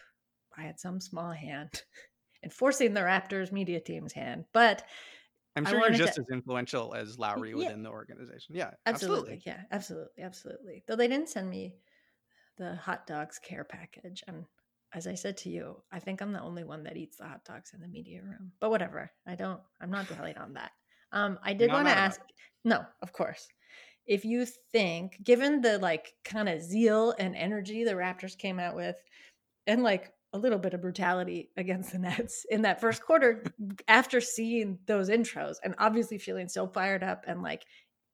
I 0.56 0.62
had 0.62 0.80
some 0.80 1.00
small 1.00 1.32
hand 1.32 1.84
in 2.42 2.50
forcing 2.50 2.94
the 2.94 3.00
Raptors 3.02 3.52
media 3.52 3.80
team's 3.80 4.12
hand. 4.14 4.46
But 4.52 4.86
I'm 5.66 5.70
sure 5.72 5.80
you're 5.80 5.90
just 5.90 6.14
to- 6.14 6.22
as 6.22 6.26
influential 6.32 6.94
as 6.94 7.18
Lowry 7.18 7.50
Yeah. 7.50 7.56
within 7.56 7.82
the 7.82 7.90
organization. 7.90 8.54
Yeah, 8.54 8.70
absolutely, 8.86 9.34
absolutely. 9.34 9.42
yeah, 9.46 9.62
absolutely, 9.70 10.22
absolutely. 10.22 10.84
Though 10.86 10.96
they 10.96 11.08
didn't 11.08 11.28
send 11.28 11.48
me 11.50 11.74
the 12.56 12.74
hot 12.76 13.06
dogs 13.06 13.38
care 13.38 13.64
package. 13.64 14.22
And 14.26 14.44
as 14.92 15.06
I 15.06 15.14
said 15.14 15.36
to 15.38 15.50
you, 15.50 15.82
I 15.92 15.98
think 15.98 16.20
I'm 16.20 16.32
the 16.32 16.40
only 16.40 16.64
one 16.64 16.82
that 16.84 16.96
eats 16.96 17.18
the 17.18 17.24
hot 17.26 17.44
dogs 17.44 17.72
in 17.74 17.80
the 17.80 17.88
media 17.88 18.22
room. 18.22 18.52
But 18.60 18.70
whatever. 18.70 19.10
I 19.26 19.34
don't, 19.34 19.60
I'm 19.80 19.90
not 19.90 20.08
dwelling 20.08 20.36
on 20.38 20.54
that. 20.54 20.72
Um, 21.12 21.38
I 21.42 21.52
did 21.54 21.70
want 21.70 21.86
to 21.86 21.96
ask, 21.96 22.20
no, 22.64 22.84
of 23.02 23.12
course. 23.12 23.48
If 24.06 24.24
you 24.24 24.46
think, 24.72 25.22
given 25.22 25.60
the 25.60 25.78
like 25.78 26.14
kind 26.24 26.48
of 26.48 26.62
zeal 26.62 27.14
and 27.18 27.36
energy 27.36 27.84
the 27.84 27.92
Raptors 27.92 28.36
came 28.36 28.58
out 28.58 28.74
with, 28.74 28.96
and 29.66 29.82
like 29.82 30.12
a 30.32 30.38
little 30.38 30.58
bit 30.58 30.74
of 30.74 30.82
brutality 30.82 31.50
against 31.56 31.92
the 31.92 31.98
Nets 31.98 32.44
in 32.50 32.62
that 32.62 32.80
first 32.80 33.02
quarter, 33.02 33.44
after 33.86 34.20
seeing 34.20 34.78
those 34.86 35.08
intros 35.08 35.56
and 35.62 35.74
obviously 35.78 36.18
feeling 36.18 36.48
so 36.48 36.66
fired 36.66 37.02
up 37.02 37.24
and 37.26 37.42
like 37.42 37.64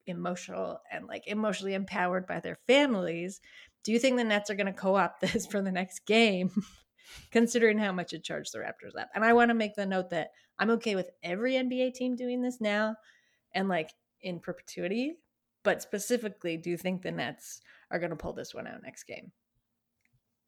emotional 0.07 0.81
and 0.93 1.07
like 1.07 1.27
emotionally 1.27 1.75
empowered 1.75 2.27
by 2.27 2.41
their 2.41 2.59
families, 2.67 3.41
do 3.83 3.93
you 3.93 3.99
think 3.99 4.17
the 4.17 4.25
Nets 4.25 4.51
are 4.51 4.55
going 4.55 4.67
to 4.67 4.73
co-opt 4.73 5.21
this 5.33 5.47
for 5.47 5.61
the 5.61 5.73
next 5.73 6.07
game? 6.07 6.51
Considering 7.31 7.79
how 7.79 7.93
much 7.93 8.13
it 8.13 8.25
charged 8.25 8.53
the 8.53 8.59
Raptors 8.59 8.99
up. 8.99 9.09
And 9.15 9.25
I 9.25 9.35
want 9.35 9.51
to 9.51 9.55
make 9.55 9.75
the 9.75 9.87
note 9.87 10.11
that 10.11 10.31
I'm 10.59 10.71
okay 10.71 10.95
with 10.95 11.11
every 11.23 11.53
NBA 11.53 11.95
team 11.95 12.17
doing 12.17 12.41
this 12.41 12.61
now 12.61 12.97
and 13.55 13.69
like 13.69 13.91
in 14.23 14.41
perpetuity. 14.41 15.15
But 15.65 15.83
specifically, 15.83 16.57
do 16.57 16.71
you 16.71 16.77
think 16.77 17.03
the 17.03 17.13
Nets 17.13 17.61
are 17.91 17.99
going 17.99 18.11
to 18.11 18.17
pull 18.17 18.33
this 18.33 18.55
one 18.55 18.67
out 18.67 18.83
next 18.83 19.05
game? 19.05 19.33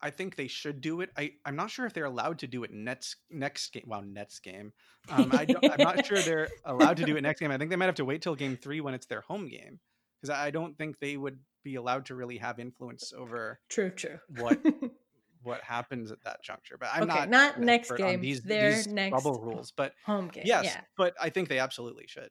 I 0.07 0.11
think 0.11 0.37
they 0.37 0.47
should 0.47 0.81
do 0.81 1.01
it. 1.01 1.11
I, 1.17 1.33
I'm 1.45 1.57
not 1.57 1.69
sure 1.69 1.85
if 1.85 1.93
they're 1.93 2.05
allowed 2.05 2.39
to 2.39 2.47
do 2.47 2.63
it 2.63 2.73
next 2.73 3.17
next 3.29 3.73
game. 3.73 3.83
Well, 3.89 4.03
Nets 4.03 4.39
game. 4.39 4.73
Um, 5.11 5.33
I 5.33 5.45
don't, 5.45 5.65
I'm 5.69 5.81
not 5.81 6.05
sure 6.07 6.23
they're 6.23 6.49
allowed 6.65 6.99
to 6.99 7.05
do 7.05 7.17
it 7.17 7.23
next 7.23 7.41
game. 7.41 7.51
I 7.51 7.59
think 7.59 7.71
they 7.71 7.77
might 7.77 7.87
have 7.87 7.97
to 7.97 8.05
wait 8.05 8.23
till 8.23 8.37
game 8.37 8.57
three 8.57 8.81
when 8.81 8.95
it's 8.95 9.07
their 9.07 9.23
home 9.23 9.49
game 9.49 9.81
because 10.23 10.31
I 10.33 10.53
don't 10.53 10.79
think 10.79 11.01
they 11.01 11.17
would 11.17 11.41
be 11.65 11.75
allowed 11.75 12.07
to 12.07 12.15
really 12.15 12.39
have 12.39 12.61
influence 12.61 13.13
over 13.13 13.59
True, 13.69 13.91
true. 13.91 14.21
what 14.29 14.61
what 15.43 15.61
happens 15.63 16.13
at 16.13 16.23
that 16.23 16.43
juncture. 16.45 16.77
But 16.79 16.91
I'm 16.93 17.03
Okay, 17.05 17.19
not 17.19 17.31
not 17.31 17.61
next 17.61 17.91
game, 17.97 18.21
These, 18.21 18.43
their 18.43 18.71
these 18.71 18.87
next 18.87 19.25
bubble 19.25 19.41
rules, 19.41 19.73
but 19.77 19.93
home 20.05 20.29
game. 20.29 20.45
yes, 20.47 20.67
Yeah. 20.67 20.81
but 20.97 21.15
I 21.21 21.31
think 21.31 21.49
they 21.49 21.59
absolutely 21.59 22.07
should. 22.07 22.31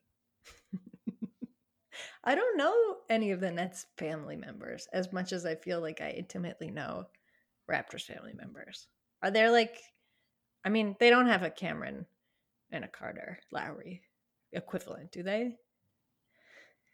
I 2.24 2.34
don't 2.34 2.56
know 2.58 2.96
any 3.08 3.30
of 3.30 3.40
the 3.40 3.50
Nets 3.50 3.86
family 3.96 4.36
members 4.36 4.86
as 4.92 5.12
much 5.12 5.32
as 5.32 5.46
I 5.46 5.54
feel 5.54 5.80
like 5.80 6.00
I 6.00 6.10
intimately 6.10 6.70
know 6.70 7.06
Raptors 7.70 8.02
family 8.02 8.32
members. 8.34 8.86
Are 9.22 9.30
there 9.30 9.50
like, 9.50 9.76
I 10.64 10.68
mean, 10.68 10.96
they 11.00 11.10
don't 11.10 11.26
have 11.26 11.42
a 11.42 11.50
Cameron 11.50 12.06
and 12.70 12.84
a 12.84 12.88
Carter 12.88 13.38
Lowry 13.52 14.02
equivalent, 14.52 15.12
do 15.12 15.22
they? 15.22 15.56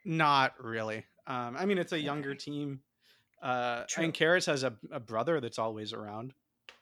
Not 0.05 0.55
really. 0.63 1.05
Um, 1.27 1.57
I 1.59 1.67
mean, 1.67 1.79
it's 1.79 1.93
a 1.93 2.01
younger 2.01 2.35
team. 2.35 2.81
Uh, 3.43 3.85
True. 3.89 4.03
mean, 4.03 4.13
Caris 4.13 4.47
has 4.47 4.63
a, 4.63 4.75
a 4.91 5.01
brother 5.01 5.41
that's 5.41 5.59
always 5.59 5.93
around. 5.93 6.35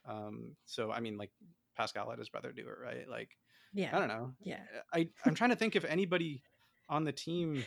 Um, 0.06 0.56
so 0.66 0.90
I 0.90 1.00
mean, 1.00 1.16
like 1.16 1.30
Pascal 1.76 2.08
let 2.08 2.18
his 2.18 2.28
brother 2.28 2.52
do 2.52 2.62
it, 2.62 2.82
right? 2.82 3.08
Like, 3.08 3.30
Yeah. 3.72 3.94
I 3.94 3.98
don't 3.98 4.08
know. 4.08 4.32
Yeah. 4.42 4.60
I 4.92 5.08
I'm 5.24 5.34
trying 5.34 5.50
to 5.50 5.56
think 5.56 5.76
if 5.76 5.84
anybody 5.84 6.42
on 6.88 7.04
the 7.04 7.12
team. 7.12 7.64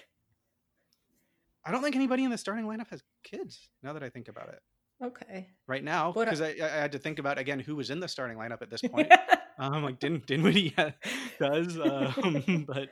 I 1.65 1.71
don't 1.71 1.81
think 1.81 1.95
anybody 1.95 2.25
in 2.25 2.29
the 2.29 2.37
starting 2.37 2.65
lineup 2.65 2.89
has 2.89 3.01
kids. 3.23 3.69
Now 3.81 3.93
that 3.93 4.03
I 4.03 4.09
think 4.09 4.27
about 4.27 4.49
it, 4.49 4.59
Okay. 5.01 5.47
right 5.67 5.83
now, 5.83 6.11
because 6.11 6.41
I, 6.41 6.55
I 6.61 6.67
had 6.67 6.91
to 6.93 6.99
think 6.99 7.19
about 7.19 7.37
again 7.37 7.59
who 7.59 7.75
was 7.75 7.89
in 7.89 7.99
the 7.99 8.07
starting 8.07 8.37
lineup 8.37 8.61
at 8.61 8.69
this 8.69 8.81
point. 8.81 9.11
um, 9.57 9.83
like 9.83 9.99
Din 9.99 10.21
Dinwiddie 10.25 10.73
ha- 10.77 10.93
does, 11.39 11.77
um, 11.79 12.65
but 12.67 12.89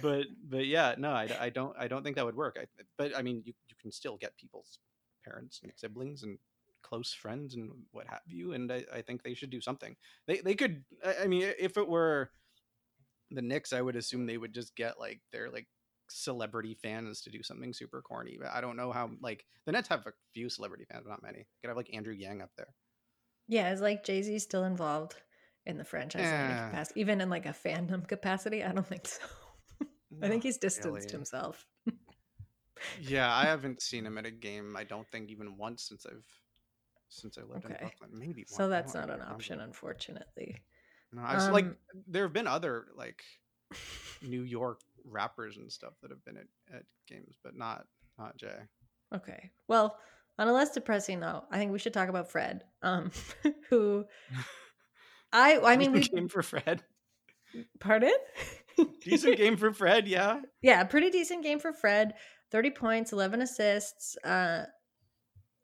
but 0.00 0.26
but 0.48 0.66
yeah, 0.66 0.94
no, 0.98 1.10
I, 1.10 1.28
I 1.38 1.50
don't 1.50 1.74
I 1.78 1.88
don't 1.88 2.02
think 2.02 2.16
that 2.16 2.24
would 2.24 2.36
work. 2.36 2.56
I, 2.60 2.66
but 2.96 3.16
I 3.16 3.22
mean, 3.22 3.42
you 3.44 3.52
you 3.68 3.76
can 3.80 3.92
still 3.92 4.16
get 4.16 4.36
people's 4.36 4.78
parents 5.24 5.60
and 5.62 5.72
siblings 5.76 6.22
and 6.22 6.38
close 6.82 7.12
friends 7.12 7.54
and 7.54 7.70
what 7.92 8.06
have 8.08 8.22
you, 8.26 8.52
and 8.52 8.70
I, 8.72 8.84
I 8.92 9.02
think 9.02 9.22
they 9.22 9.34
should 9.34 9.50
do 9.50 9.60
something. 9.60 9.96
They 10.26 10.38
they 10.38 10.54
could. 10.54 10.84
I 11.04 11.24
I 11.24 11.26
mean, 11.26 11.52
if 11.58 11.76
it 11.76 11.88
were 11.88 12.30
the 13.30 13.42
Knicks, 13.42 13.72
I 13.72 13.80
would 13.80 13.96
assume 13.96 14.26
they 14.26 14.38
would 14.38 14.54
just 14.54 14.74
get 14.74 14.98
like 14.98 15.20
their 15.32 15.50
like 15.50 15.68
celebrity 16.10 16.76
fans 16.82 17.20
to 17.22 17.30
do 17.30 17.42
something 17.42 17.72
super 17.72 18.02
corny. 18.02 18.36
But 18.40 18.50
I 18.52 18.60
don't 18.60 18.76
know 18.76 18.92
how. 18.92 19.10
Like 19.20 19.44
the 19.66 19.72
Nets 19.72 19.88
have 19.88 20.06
a 20.06 20.12
few 20.34 20.48
celebrity 20.48 20.84
fans, 20.90 21.02
but 21.04 21.10
not 21.10 21.22
many. 21.22 21.38
You 21.38 21.44
could 21.62 21.68
have 21.68 21.76
like 21.76 21.94
Andrew 21.94 22.12
Yang 22.14 22.42
up 22.42 22.50
there. 22.56 22.74
yeah. 23.48 23.72
Is 23.72 23.80
like 23.80 24.04
Jay 24.04 24.22
Z 24.22 24.38
still 24.40 24.64
involved 24.64 25.14
in 25.66 25.76
the 25.78 25.84
franchise 25.84 26.26
in 26.26 26.34
any 26.34 26.52
Yeah. 26.54 26.68
capacity, 26.70 27.00
even 27.00 27.20
in 27.20 27.30
like 27.30 27.46
a 27.46 27.50
fandom 27.54 28.06
capacity? 28.08 28.64
I 28.64 28.72
don't 28.72 28.86
think 28.86 29.06
so. 29.06 29.22
I 30.22 30.28
think 30.28 30.42
he's 30.42 30.58
distanced 30.58 30.86
really. 31.06 31.12
himself. 31.12 31.66
Yeah, 33.00 33.32
I 33.34 33.44
haven't 33.46 33.82
seen 33.82 34.06
him 34.06 34.18
at 34.18 34.26
a 34.26 34.30
game. 34.30 34.76
I 34.76 34.84
don't 34.84 35.08
think 35.10 35.30
even 35.30 35.56
once 35.56 35.84
since 35.88 36.06
I've 36.06 36.24
since 37.08 37.36
I 37.38 37.42
lived 37.42 37.64
in 37.66 37.76
Brooklyn. 37.78 38.10
Maybe 38.12 38.44
So 38.46 38.64
one- 38.64 38.70
that's 38.70 38.94
not 38.94 39.04
an 39.04 39.10
remember. 39.18 39.34
option, 39.34 39.60
unfortunately. 39.60 40.62
No, 41.12 41.22
I 41.22 41.34
was 41.34 41.48
like, 41.50 41.64
Um, 41.64 41.76
there 42.06 42.22
have 42.22 42.32
been 42.32 42.46
other 42.46 42.86
like 42.96 43.22
New 44.22 44.42
York 44.42 44.80
rappers 45.04 45.56
and 45.56 45.70
stuff 45.70 45.94
that 46.02 46.10
have 46.10 46.24
been 46.24 46.36
at, 46.36 46.76
at 46.76 46.82
games, 47.08 47.36
but 47.42 47.56
not 47.56 47.84
not 48.18 48.36
Jay. 48.36 48.56
Okay. 49.14 49.50
Well, 49.68 49.96
on 50.38 50.48
a 50.48 50.52
less 50.52 50.70
depressing 50.70 51.20
note, 51.20 51.44
I 51.50 51.58
think 51.58 51.72
we 51.72 51.78
should 51.78 51.94
talk 51.94 52.08
about 52.08 52.30
Fred, 52.30 52.64
um, 52.82 53.10
who 53.70 54.04
I 55.32 55.58
I 55.58 55.76
mean, 55.76 55.92
we 55.92 56.00
game 56.00 56.28
for 56.28 56.42
Fred. 56.42 56.82
pardon. 57.80 58.14
Decent 59.02 59.36
game 59.36 59.56
for 59.56 59.72
Fred. 59.72 60.08
Yeah. 60.08 60.40
yeah, 60.62 60.82
pretty 60.84 61.10
decent 61.10 61.42
game 61.42 61.58
for 61.58 61.72
Fred. 61.72 62.14
Thirty 62.50 62.70
points, 62.70 63.12
eleven 63.12 63.42
assists. 63.42 64.16
Uh, 64.24 64.64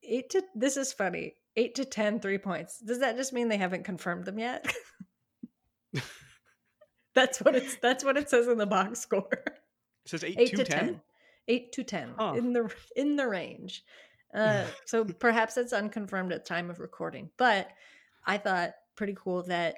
eight 0.02 0.30
to 0.30 0.42
this 0.54 0.76
is 0.76 0.92
funny. 0.92 1.34
Eight 1.58 1.74
to 1.76 1.86
10 1.86 2.20
three 2.20 2.36
points. 2.36 2.78
Does 2.80 2.98
that 3.00 3.16
just 3.16 3.32
mean 3.32 3.48
they 3.48 3.56
haven't 3.56 3.84
confirmed 3.84 4.26
them 4.26 4.38
yet? 4.38 4.70
That's 7.16 7.38
what 7.40 7.56
it's. 7.56 7.74
That's 7.76 8.04
what 8.04 8.16
it 8.16 8.30
says 8.30 8.46
in 8.46 8.58
the 8.58 8.66
box 8.66 9.00
score. 9.00 9.28
It 9.32 10.10
says 10.10 10.22
eight, 10.22 10.36
eight 10.38 10.50
to 10.50 10.58
to 10.58 10.64
10? 10.64 10.78
ten. 10.78 11.00
Eight 11.48 11.72
to 11.72 11.82
ten 11.82 12.14
Huh. 12.16 12.34
in 12.36 12.52
the 12.52 12.72
in 12.94 13.16
the 13.16 13.26
range. 13.26 13.84
Uh, 14.32 14.64
so 14.84 15.04
perhaps 15.04 15.56
it's 15.56 15.72
unconfirmed 15.72 16.32
at 16.32 16.44
time 16.44 16.70
of 16.70 16.78
recording, 16.78 17.28
but 17.36 17.68
I 18.24 18.38
thought 18.38 18.74
pretty 18.94 19.16
cool 19.16 19.42
that 19.44 19.76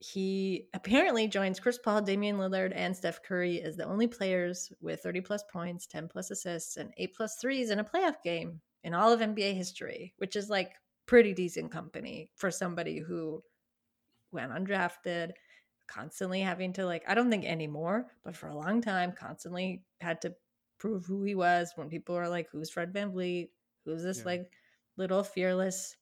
he 0.00 0.68
apparently 0.74 1.28
joins 1.28 1.60
Chris 1.60 1.78
Paul, 1.78 2.02
Damian 2.02 2.36
Lillard, 2.36 2.72
and 2.74 2.96
Steph 2.96 3.22
Curry 3.22 3.62
as 3.62 3.76
the 3.76 3.84
only 3.86 4.06
players 4.06 4.72
with 4.80 5.00
30 5.02 5.20
plus 5.22 5.42
points, 5.50 5.86
10 5.86 6.08
plus 6.08 6.30
assists, 6.30 6.76
and 6.76 6.92
8 6.98 7.14
plus 7.14 7.36
threes 7.36 7.70
in 7.70 7.78
a 7.78 7.84
playoff 7.84 8.20
game 8.22 8.60
in 8.82 8.92
all 8.92 9.12
of 9.12 9.20
NBA 9.20 9.54
history, 9.54 10.12
which 10.18 10.36
is 10.36 10.50
like 10.50 10.72
pretty 11.06 11.32
decent 11.32 11.70
company 11.70 12.30
for 12.36 12.50
somebody 12.50 12.98
who 12.98 13.42
went 14.30 14.52
undrafted, 14.52 15.30
constantly 15.86 16.40
having 16.40 16.72
to 16.74 16.86
like 16.86 17.04
I 17.08 17.14
don't 17.14 17.30
think 17.30 17.44
anymore, 17.44 18.06
but 18.24 18.36
for 18.36 18.48
a 18.48 18.56
long 18.56 18.80
time 18.82 19.12
constantly 19.12 19.84
had 20.00 20.20
to 20.22 20.34
prove 20.78 21.04
who 21.06 21.22
he 21.24 21.34
was 21.34 21.72
when 21.76 21.88
people 21.88 22.16
are 22.16 22.28
like 22.28 22.48
who's 22.50 22.70
Fred 22.70 22.92
VanVleet? 22.92 23.50
Who's 23.84 24.02
this 24.02 24.18
Yeah. 24.20 24.24
like 24.24 24.52
little 24.96 25.22
fearless 25.22 25.96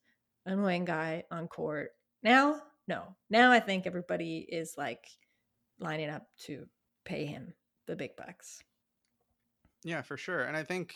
annoying 0.46 0.84
guy 0.84 1.24
on 1.30 1.48
court? 1.48 1.90
Now, 2.22 2.62
no. 2.88 3.16
Now 3.30 3.50
I 3.52 3.60
think 3.60 3.86
everybody 3.86 4.38
is 4.48 4.74
like 4.76 5.06
lining 5.78 6.08
up 6.10 6.26
to 6.46 6.66
pay 7.04 7.26
him 7.26 7.54
the 7.86 7.96
big 7.96 8.16
bucks. 8.16 8.60
Yeah, 9.84 10.02
for 10.02 10.16
sure. 10.16 10.42
And 10.42 10.56
I 10.56 10.62
think 10.62 10.94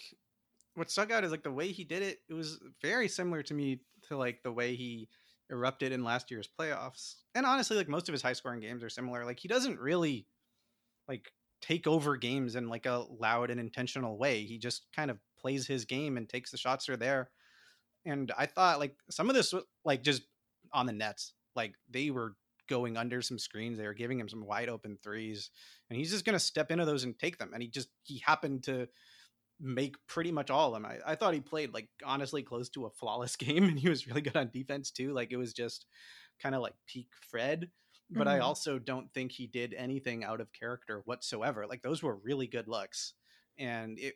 what 0.75 0.90
stuck 0.90 1.11
out 1.11 1.25
is 1.25 1.31
like 1.33 1.43
the 1.43 1.50
way 1.52 1.69
he 1.73 1.85
did 1.85 2.02
it. 2.02 2.19
It 2.28 2.35
was 2.35 2.61
very 2.83 3.09
similar 3.09 3.43
to 3.45 3.55
me 3.55 3.81
to 4.09 4.16
like 4.16 4.43
the 4.43 4.52
way 4.52 4.76
he 4.76 5.09
erupted 5.50 5.92
in 5.92 6.04
last 6.04 6.30
year's 6.30 6.48
playoffs. 6.58 7.16
And 7.34 7.46
honestly, 7.46 7.76
like 7.76 7.88
most 7.88 8.08
of 8.08 8.12
his 8.12 8.22
high 8.22 8.32
scoring 8.32 8.60
games 8.60 8.82
are 8.82 8.88
similar. 8.88 9.24
Like 9.24 9.38
he 9.38 9.48
doesn't 9.48 9.78
really 9.78 10.26
like 11.08 11.30
take 11.60 11.86
over 11.86 12.16
games 12.16 12.56
in 12.56 12.68
like 12.68 12.86
a 12.86 13.04
loud 13.18 13.50
and 13.50 13.60
intentional 13.60 14.18
way. 14.18 14.44
He 14.44 14.58
just 14.58 14.86
kind 14.94 15.10
of 15.10 15.18
plays 15.38 15.66
his 15.66 15.84
game 15.84 16.16
and 16.16 16.28
takes 16.28 16.50
the 16.50 16.56
shots 16.58 16.86
that 16.86 16.94
are 16.94 16.96
there. 16.96 17.30
And 18.04 18.32
I 18.36 18.46
thought 18.46 18.78
like 18.78 18.96
some 19.10 19.28
of 19.28 19.36
this 19.36 19.52
was 19.52 19.64
like 19.84 20.02
just 20.02 20.22
on 20.72 20.86
the 20.86 20.92
nets. 20.92 21.32
Like 21.54 21.74
they 21.90 22.10
were 22.10 22.36
going 22.68 22.96
under 22.96 23.22
some 23.22 23.38
screens. 23.38 23.78
They 23.78 23.86
were 23.86 23.94
giving 23.94 24.18
him 24.18 24.28
some 24.28 24.44
wide 24.44 24.68
open 24.68 24.98
threes. 25.02 25.50
And 25.88 25.98
he's 25.98 26.10
just 26.10 26.24
gonna 26.24 26.38
step 26.38 26.70
into 26.70 26.84
those 26.84 27.04
and 27.04 27.18
take 27.18 27.38
them. 27.38 27.50
And 27.52 27.62
he 27.62 27.68
just 27.68 27.88
he 28.02 28.18
happened 28.18 28.64
to 28.64 28.88
make 29.58 29.96
pretty 30.06 30.32
much 30.32 30.50
all 30.50 30.75
of 30.75 30.82
them. 30.82 30.86
I, 30.90 31.12
I 31.12 31.14
thought 31.14 31.34
he 31.34 31.40
played 31.40 31.72
like 31.72 31.88
honestly 32.04 32.42
close 32.42 32.68
to 32.70 32.86
a 32.86 32.90
flawless 32.90 33.36
game 33.36 33.64
and 33.64 33.78
he 33.78 33.88
was 33.88 34.06
really 34.06 34.20
good 34.22 34.36
on 34.36 34.50
defense 34.50 34.90
too. 34.90 35.12
Like 35.12 35.32
it 35.32 35.36
was 35.36 35.52
just 35.52 35.86
kind 36.38 36.54
of 36.54 36.62
like 36.62 36.75
peak 36.86 37.08
Fred. 37.30 37.70
But 38.08 38.28
I 38.28 38.38
Mhm. 38.38 38.40
also 38.40 38.78
don't 38.78 39.12
think 39.12 39.32
he 39.32 39.46
did 39.46 39.75
anything 39.75 40.22
out 40.22 40.40
of 40.40 40.52
character 40.52 41.02
whatsoever. 41.04 41.66
Like 41.66 41.82
those 41.82 42.02
were 42.02 42.16
really 42.16 42.46
good 42.46 42.68
looks. 42.68 43.14
And 43.58 43.98
it 43.98 44.14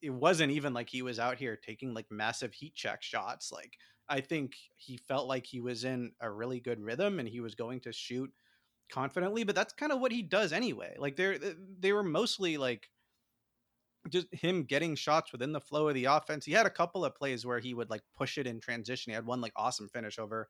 it 0.00 0.10
wasn't 0.10 0.52
even 0.52 0.74
like 0.74 0.88
he 0.90 1.02
was 1.02 1.18
out 1.18 1.38
here 1.38 1.56
taking 1.56 1.94
like 1.94 2.06
massive 2.10 2.54
heat 2.54 2.74
check 2.74 3.02
shots. 3.02 3.50
Like 3.52 3.76
I 4.08 4.20
think 4.20 4.54
he 4.76 4.96
felt 4.96 5.28
like 5.28 5.46
he 5.46 5.60
was 5.60 5.84
in 5.84 6.12
a 6.20 6.30
really 6.30 6.60
good 6.60 6.80
rhythm 6.80 7.18
and 7.18 7.28
he 7.28 7.40
was 7.40 7.54
going 7.54 7.80
to 7.80 7.92
shoot 7.92 8.32
confidently, 8.90 9.44
but 9.44 9.54
that's 9.54 9.72
kind 9.72 9.92
of 9.92 10.00
what 10.00 10.12
he 10.12 10.22
does 10.22 10.52
anyway. 10.52 10.96
Like 10.98 11.16
they're 11.16 11.38
they 11.38 11.92
were 11.92 12.02
mostly 12.02 12.56
like 12.58 12.90
just 14.08 14.26
him 14.32 14.64
getting 14.64 14.94
shots 14.94 15.32
within 15.32 15.52
the 15.52 15.60
flow 15.60 15.88
of 15.88 15.94
the 15.94 16.06
offense. 16.06 16.44
He 16.44 16.52
had 16.52 16.66
a 16.66 16.70
couple 16.70 17.04
of 17.04 17.14
plays 17.14 17.46
where 17.46 17.60
he 17.60 17.74
would 17.74 17.90
like 17.90 18.02
push 18.14 18.38
it 18.38 18.46
in 18.46 18.60
transition. 18.60 19.10
He 19.10 19.14
had 19.14 19.26
one 19.26 19.40
like 19.40 19.52
awesome 19.56 19.88
finish 19.88 20.18
over 20.18 20.48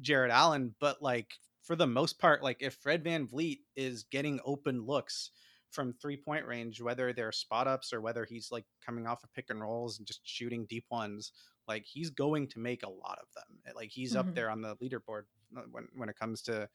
Jarrett 0.00 0.30
Allen, 0.30 0.74
but 0.80 1.02
like 1.02 1.34
for 1.62 1.76
the 1.76 1.86
most 1.86 2.18
part, 2.18 2.42
like 2.42 2.58
if 2.60 2.74
Fred 2.74 3.04
VanVleet 3.04 3.60
is 3.74 4.04
getting 4.04 4.40
open 4.44 4.82
looks 4.84 5.30
from 5.70 5.92
three 5.92 6.16
point 6.16 6.46
range, 6.46 6.80
whether 6.80 7.12
they're 7.12 7.32
spot 7.32 7.66
ups 7.66 7.92
or 7.92 8.00
whether 8.00 8.24
he's 8.24 8.50
like 8.50 8.66
coming 8.80 9.06
off 9.06 9.24
of 9.24 9.32
pick 9.32 9.50
and 9.50 9.60
rolls 9.60 9.98
and 9.98 10.06
just 10.06 10.20
shooting 10.26 10.66
deep 10.66 10.86
ones, 10.90 11.32
like 11.66 11.84
he's 11.84 12.10
going 12.10 12.46
to 12.48 12.58
make 12.60 12.82
a 12.82 12.90
lot 12.90 13.18
of 13.20 13.26
them. 13.34 13.60
Like 13.74 13.90
he's 13.90 14.14
Mhm. 14.14 14.16
up 14.16 14.32
there 14.34 14.50
on 14.50 14.62
the 14.62 14.76
leaderboard 14.76 15.24
uh, 15.56 15.62
when 15.70 15.88
when 15.94 16.08
it 16.08 16.16
comes 16.16 16.42
to 16.42 16.68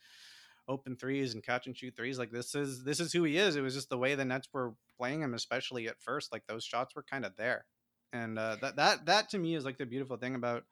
open 0.72 0.96
threes 0.96 1.34
and 1.34 1.44
catch 1.44 1.68
and 1.68 1.78
shoot 1.78 1.96
threes. 1.96 2.18
Like 2.18 2.32
this 2.32 2.56
is 2.56 2.84
this 2.84 3.00
is 3.00 3.12
who 3.14 3.24
he 3.24 3.38
is. 3.38 3.56
It 3.56 3.62
was 3.62 3.76
just 3.76 3.90
the 3.90 3.98
way 3.98 4.16
the 4.16 4.26
Nets 4.26 4.48
were 4.54 4.74
playing 4.98 5.22
him, 5.22 5.34
especially 5.34 5.88
at 5.88 6.02
first. 6.02 6.32
Like 6.32 6.48
those 6.48 6.64
shots 6.64 6.96
were 6.96 7.04
kind 7.04 7.26
of 7.26 7.36
there, 7.38 7.66
and 8.14 8.40
uh, 8.40 8.58
that 8.62 8.78
that 8.78 9.06
that 9.06 9.30
to 9.30 9.38
me 9.38 9.56
is 9.56 9.66
like 9.66 9.78
the 9.78 9.86
beautiful 9.86 10.18
thing 10.18 10.36
about 10.36 10.64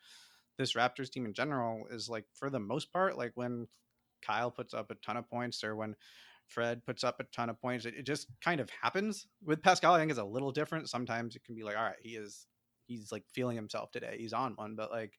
this 0.58 0.74
Raptors 0.74 1.10
team 1.10 1.25
in 1.25 1.34
general 1.34 1.86
is 1.91 2.10
like 2.10 2.25
for 2.34 2.50
the 2.50 2.60
most 2.60 2.91
part, 2.91 3.18
like 3.18 3.32
when 3.36 3.68
Kyle 4.22 4.51
puts 4.51 4.74
up 4.74 4.91
a 4.91 4.96
ton 4.96 5.18
of 5.18 5.29
points 5.29 5.63
or 5.63 5.75
when 5.75 5.96
Fred 6.48 6.86
puts 6.86 7.03
up 7.03 7.20
a 7.20 7.25
ton 7.25 7.50
of 7.50 7.62
points, 7.62 7.86
it, 7.86 7.96
it 7.96 8.06
just 8.06 8.27
kind 8.44 8.60
of 8.60 8.70
happens. 8.82 9.27
With 9.44 9.62
Pascal, 9.62 9.94
I 9.94 10.00
think 10.00 10.12
is 10.12 10.18
a 10.18 10.24
little 10.24 10.51
different. 10.51 10.89
Sometimes 10.89 11.36
it 11.36 11.44
can 11.44 11.56
be 11.56 11.63
like, 11.63 11.77
all 11.77 11.84
right, 11.84 11.96
he 12.01 12.12
is 12.15 12.48
he's 12.88 13.12
like 13.12 13.23
feeling 13.34 13.56
himself 13.56 13.91
today. 13.91 14.15
He's 14.19 14.34
on 14.34 14.54
one, 14.56 14.76
but 14.76 14.91
like 14.91 15.13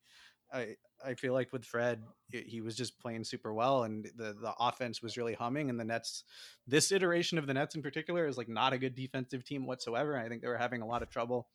I 0.53 0.77
I 1.05 1.15
feel 1.15 1.33
like 1.33 1.53
with 1.53 1.65
Fred, 1.65 2.03
he 2.29 2.61
was 2.61 2.77
just 2.77 2.99
playing 3.01 3.25
super 3.25 3.53
well, 3.53 3.85
and 3.85 4.05
the 4.17 4.35
the 4.35 4.53
offense 4.59 5.03
was 5.03 5.17
really 5.17 5.35
humming. 5.35 5.71
And 5.71 5.79
the 5.79 5.85
Nets, 5.85 6.25
this 6.67 6.93
iteration 6.93 7.39
of 7.39 7.47
the 7.47 7.55
Nets 7.55 7.75
in 7.75 7.83
particular, 7.83 8.27
is 8.27 8.37
like 8.37 8.49
not 8.49 8.73
a 8.73 8.79
good 8.79 8.95
defensive 8.95 9.45
team 9.45 9.67
whatsoever. 9.67 10.17
I 10.17 10.29
think 10.29 10.43
they 10.43 10.49
were 10.49 10.57
having 10.57 10.83
a 10.83 10.87
lot 10.87 11.03
of 11.03 11.11
trouble 11.11 11.49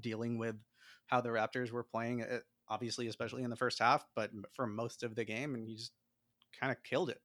dealing 0.00 0.38
with 0.38 0.56
how 1.06 1.20
the 1.20 1.30
Raptors 1.30 1.70
were 1.70 1.84
playing. 1.84 2.22
uh, 2.22 2.40
Obviously, 2.68 3.06
especially 3.08 3.42
in 3.42 3.50
the 3.50 3.56
first 3.56 3.80
half, 3.80 4.06
but 4.14 4.30
for 4.54 4.66
most 4.66 5.02
of 5.02 5.14
the 5.14 5.24
game, 5.24 5.54
and 5.54 5.66
he 5.66 5.74
just 5.74 5.92
kind 6.58 6.72
of 6.72 6.82
killed 6.82 7.10
it. 7.10 7.20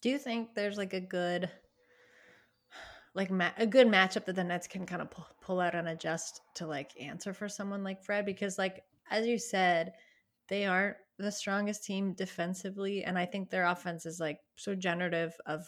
Do 0.00 0.08
you 0.08 0.18
think 0.18 0.54
there's 0.54 0.78
like 0.78 0.94
a 0.94 1.00
good 1.00 1.48
like 3.14 3.30
ma- 3.30 3.52
a 3.58 3.66
good 3.66 3.86
matchup 3.86 4.24
that 4.24 4.36
the 4.36 4.44
Nets 4.44 4.66
can 4.66 4.86
kind 4.86 5.02
of 5.02 5.10
pull, 5.10 5.26
pull 5.40 5.60
out 5.60 5.74
and 5.74 5.88
adjust 5.88 6.40
to 6.54 6.66
like 6.66 6.92
answer 7.00 7.32
for 7.34 7.48
someone 7.48 7.84
like 7.84 8.02
Fred 8.02 8.24
because 8.24 8.58
like 8.58 8.82
as 9.10 9.26
you 9.26 9.38
said 9.38 9.92
they 10.48 10.66
aren't 10.66 10.96
the 11.18 11.30
strongest 11.30 11.84
team 11.84 12.14
defensively 12.14 13.04
and 13.04 13.18
I 13.18 13.26
think 13.26 13.50
their 13.50 13.66
offense 13.66 14.06
is 14.06 14.20
like 14.20 14.38
so 14.56 14.74
generative 14.74 15.34
of 15.46 15.66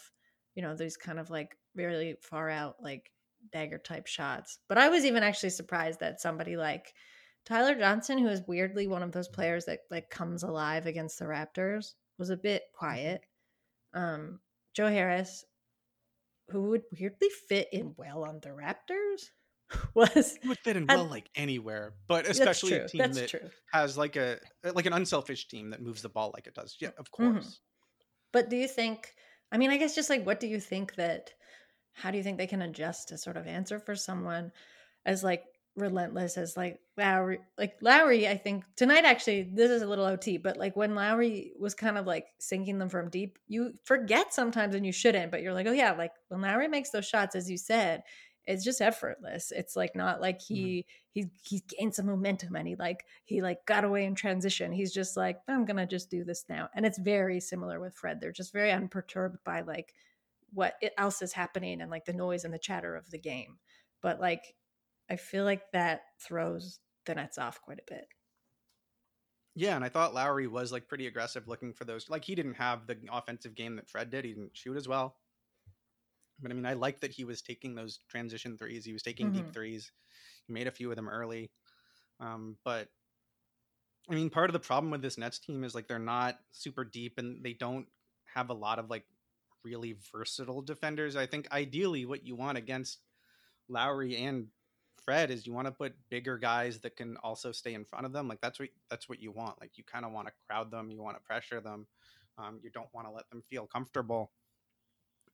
you 0.55 0.61
know 0.61 0.75
these 0.75 0.97
kind 0.97 1.19
of 1.19 1.29
like 1.29 1.57
really 1.75 2.15
far 2.21 2.49
out 2.49 2.75
like 2.81 3.11
dagger 3.51 3.77
type 3.77 4.07
shots. 4.07 4.59
But 4.69 4.77
I 4.77 4.89
was 4.89 5.05
even 5.05 5.21
actually 5.21 5.49
surprised 5.49 5.99
that 5.99 6.21
somebody 6.21 6.55
like 6.55 6.93
Tyler 7.45 7.75
Johnson 7.75 8.17
who 8.17 8.27
is 8.27 8.41
weirdly 8.47 8.87
one 8.87 9.03
of 9.03 9.11
those 9.11 9.27
players 9.27 9.65
that 9.65 9.79
like 9.91 10.09
comes 10.09 10.43
alive 10.43 10.85
against 10.85 11.19
the 11.19 11.25
Raptors 11.25 11.93
was 12.17 12.29
a 12.29 12.37
bit 12.37 12.63
quiet 12.73 13.21
um, 13.93 14.39
Joe 14.73 14.87
Harris, 14.87 15.45
who 16.49 16.63
would 16.69 16.83
weirdly 16.91 17.29
fit 17.47 17.67
in 17.71 17.93
well 17.97 18.23
on 18.23 18.39
the 18.41 18.49
Raptors, 18.49 19.29
was 19.95 20.39
He 20.41 20.47
would 20.49 20.59
fit 20.63 20.75
in 20.77 20.87
well 20.87 21.05
like 21.05 21.29
anywhere, 21.35 21.95
but 22.07 22.27
especially 22.27 22.75
a 22.75 22.79
team 22.81 23.13
That's 23.13 23.15
that 23.15 23.31
true. 23.31 23.51
has 23.71 23.97
like 23.97 24.15
a 24.15 24.39
like 24.63 24.85
an 24.85 24.93
unselfish 24.93 25.47
team 25.47 25.69
that 25.71 25.81
moves 25.81 26.01
the 26.01 26.09
ball 26.09 26.31
like 26.33 26.47
it 26.47 26.53
does. 26.53 26.75
Yeah, 26.79 26.91
of 26.97 27.11
Mhm. 27.19 27.53
course. 27.53 27.61
But 28.33 28.49
do 28.49 28.57
you 28.57 28.67
think? 28.69 29.15
I 29.51 29.57
mean, 29.57 29.71
I 29.71 29.77
guess 29.77 29.95
just 29.95 30.09
like, 30.11 30.25
what 30.25 30.39
do 30.41 30.47
you 30.47 30.59
think 30.59 30.95
that? 30.95 31.33
How 31.93 32.11
do 32.11 32.17
you 32.17 32.23
think 32.23 32.37
they 32.39 32.47
can 32.47 32.61
adjust 32.63 33.09
to 33.09 33.17
sort 33.19 33.37
of 33.37 33.47
answer 33.47 33.79
for 33.79 33.95
someone 33.95 34.53
as 35.05 35.23
like 35.23 35.45
relentless 35.75 36.37
as 36.37 36.57
like 36.57 36.81
Lowry? 36.97 37.39
Like 37.57 37.77
Lowry, 37.81 38.27
I 38.27 38.37
think 38.37 38.65
tonight 38.77 39.05
actually 39.05 39.43
this 39.43 39.71
is 39.71 39.81
a 39.83 39.87
little 39.87 40.05
OT, 40.05 40.37
but 40.37 40.57
like 40.57 40.75
when 40.77 40.95
Lowry 40.95 41.53
was 41.59 41.75
kind 41.75 41.97
of 41.97 42.07
like 42.07 42.27
sinking 42.39 42.79
them 42.79 42.89
from 42.89 43.09
deep, 43.11 43.39
you 43.47 43.79
forget 43.85 44.33
sometimes 44.33 44.75
and 44.75 44.85
you 44.85 44.93
shouldn't, 44.93 45.31
but 45.31 45.41
you're 45.43 45.53
like, 45.53 45.67
oh 45.67 45.73
yeah, 45.73 45.93
like 45.93 46.13
when 46.29 46.41
Lowry 46.41 46.67
makes 46.69 46.91
those 46.91 47.07
shots, 47.07 47.35
as 47.35 47.49
you 47.51 47.57
said, 47.57 48.03
it's 48.45 48.63
just 48.63 48.81
effortless. 48.81 49.51
It's 49.51 49.75
like 49.75 49.95
not 49.95 50.21
like 50.21 50.39
mm-hmm. 50.39 50.53
he 50.53 50.85
he 51.11 51.25
he 51.43 51.63
gained 51.77 51.95
some 51.95 52.07
momentum 52.07 52.55
and 52.55 52.67
he 52.67 52.75
like 52.75 53.05
he 53.25 53.41
like 53.41 53.65
got 53.65 53.83
away 53.85 54.05
in 54.05 54.15
transition. 54.15 54.71
He's 54.71 54.93
just 54.93 55.15
like 55.15 55.39
I'm 55.47 55.65
gonna 55.65 55.87
just 55.87 56.09
do 56.09 56.23
this 56.23 56.45
now, 56.49 56.69
and 56.75 56.85
it's 56.85 56.97
very 56.97 57.39
similar 57.39 57.79
with 57.79 57.95
Fred. 57.95 58.19
They're 58.19 58.31
just 58.31 58.53
very 58.53 58.71
unperturbed 58.71 59.37
by 59.43 59.61
like 59.61 59.93
what 60.53 60.75
else 60.97 61.21
is 61.21 61.33
happening 61.33 61.81
and 61.81 61.89
like 61.89 62.05
the 62.05 62.13
noise 62.13 62.43
and 62.43 62.53
the 62.53 62.59
chatter 62.59 62.95
of 62.95 63.09
the 63.09 63.17
game. 63.17 63.57
But 64.01 64.19
like 64.19 64.55
I 65.09 65.15
feel 65.15 65.45
like 65.45 65.71
that 65.71 66.01
throws 66.19 66.79
the 67.05 67.15
Nets 67.15 67.37
off 67.37 67.61
quite 67.61 67.79
a 67.79 67.93
bit. 67.93 68.07
Yeah, 69.55 69.75
and 69.75 69.85
I 69.85 69.89
thought 69.89 70.15
Lowry 70.15 70.47
was 70.47 70.71
like 70.71 70.87
pretty 70.87 71.07
aggressive 71.07 71.47
looking 71.47 71.73
for 71.73 71.85
those. 71.85 72.09
Like 72.09 72.25
he 72.25 72.35
didn't 72.35 72.55
have 72.55 72.87
the 72.87 72.97
offensive 73.11 73.55
game 73.55 73.75
that 73.75 73.87
Fred 73.87 74.09
did. 74.09 74.25
He 74.25 74.33
didn't 74.33 74.57
shoot 74.57 74.75
as 74.75 74.87
well. 74.87 75.15
But 76.43 76.51
I 76.51 76.55
mean, 76.55 76.65
I 76.67 76.73
like 76.73 76.99
that 77.01 77.11
he 77.11 77.23
was 77.23 77.41
taking 77.41 77.73
those 77.73 77.99
transition 78.09 78.57
threes. 78.57 78.85
He 78.85 78.93
was 78.93 79.01
taking 79.03 79.31
Mhm. 79.31 79.33
deep 79.33 79.53
threes. 79.53 79.91
He 80.45 80.53
made 80.53 80.67
a 80.67 80.71
few 80.71 80.89
of 80.91 80.97
them 80.97 81.09
early. 81.09 81.51
Um, 82.19 82.57
but 82.63 82.89
I 84.09 84.15
mean, 84.15 84.29
part 84.29 84.49
of 84.49 84.53
the 84.53 84.59
problem 84.59 84.91
with 84.91 85.01
this 85.01 85.17
Nets 85.17 85.39
team 85.39 85.63
is 85.63 85.73
like 85.73 85.87
they're 85.87 85.99
not 85.99 86.39
super 86.51 86.83
deep 86.83 87.17
and 87.17 87.43
they 87.43 87.53
don't 87.53 87.87
have 88.25 88.49
a 88.49 88.53
lot 88.53 88.79
of 88.79 88.89
like 88.89 89.05
really 89.63 89.95
versatile 90.11 90.61
defenders. 90.61 91.15
I 91.15 91.25
think 91.25 91.49
ideally 91.51 92.05
what 92.05 92.25
you 92.25 92.35
want 92.35 92.57
against 92.57 92.99
Lowry 93.69 94.17
and 94.17 94.47
Fred 95.03 95.31
is 95.31 95.47
you 95.47 95.53
want 95.53 95.67
to 95.67 95.71
put 95.71 95.95
bigger 96.09 96.37
guys 96.37 96.79
that 96.81 96.95
can 96.97 97.17
also 97.17 97.51
stay 97.51 97.73
in 97.73 97.85
front 97.85 98.05
of 98.05 98.13
them. 98.13 98.27
Like 98.27 98.41
that's 98.41 98.59
what 98.59 98.69
that's 98.89 99.07
what 99.07 99.21
you 99.21 99.31
want. 99.31 99.59
Like 99.61 99.77
you 99.77 99.83
kind 99.83 100.05
of 100.05 100.11
want 100.11 100.27
to 100.27 100.33
crowd 100.47 100.69
them. 100.69 100.91
You 100.91 101.01
want 101.01 101.17
to 101.17 101.23
pressure 101.23 101.61
them. 101.61 101.87
Um, 102.37 102.59
you 102.61 102.69
don't 102.71 102.93
want 102.93 103.07
to 103.07 103.13
let 103.13 103.29
them 103.29 103.43
feel 103.49 103.67
comfortable. 103.67 104.31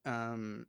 Um, 0.06 0.66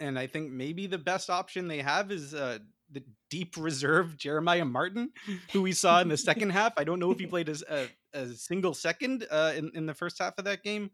and 0.00 0.18
I 0.18 0.26
think 0.26 0.50
maybe 0.50 0.86
the 0.86 0.98
best 0.98 1.30
option 1.30 1.68
they 1.68 1.82
have 1.82 2.10
is 2.10 2.34
uh, 2.34 2.58
the 2.90 3.04
deep 3.28 3.56
reserve 3.56 4.16
Jeremiah 4.16 4.64
Martin, 4.64 5.10
who 5.52 5.62
we 5.62 5.72
saw 5.72 6.00
in 6.00 6.08
the 6.08 6.16
second 6.30 6.50
half. 6.50 6.72
I 6.76 6.84
don't 6.84 6.98
know 6.98 7.10
if 7.10 7.18
he 7.18 7.26
played 7.26 7.48
as 7.48 7.62
a, 7.68 7.88
a 8.12 8.28
single 8.28 8.74
second 8.74 9.26
uh, 9.30 9.52
in 9.56 9.70
in 9.74 9.86
the 9.86 9.94
first 9.94 10.18
half 10.18 10.34
of 10.38 10.44
that 10.46 10.62
game, 10.62 10.90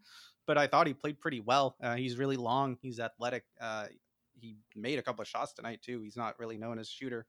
but 0.46 0.58
I 0.58 0.66
thought 0.66 0.86
he 0.86 0.94
played 0.94 1.20
pretty 1.20 1.40
well. 1.40 1.76
Uh, 1.82 1.96
he's 1.96 2.16
really 2.16 2.36
long. 2.36 2.76
He's 2.82 3.00
athletic. 3.00 3.44
Uh, 3.60 3.86
he 4.34 4.56
made 4.74 4.98
a 4.98 5.02
couple 5.02 5.22
of 5.22 5.28
shots 5.28 5.52
tonight 5.52 5.80
too. 5.82 6.02
He's 6.02 6.16
not 6.16 6.38
really 6.38 6.58
known 6.58 6.78
as 6.78 6.88
a 6.88 6.90
shooter, 6.90 7.26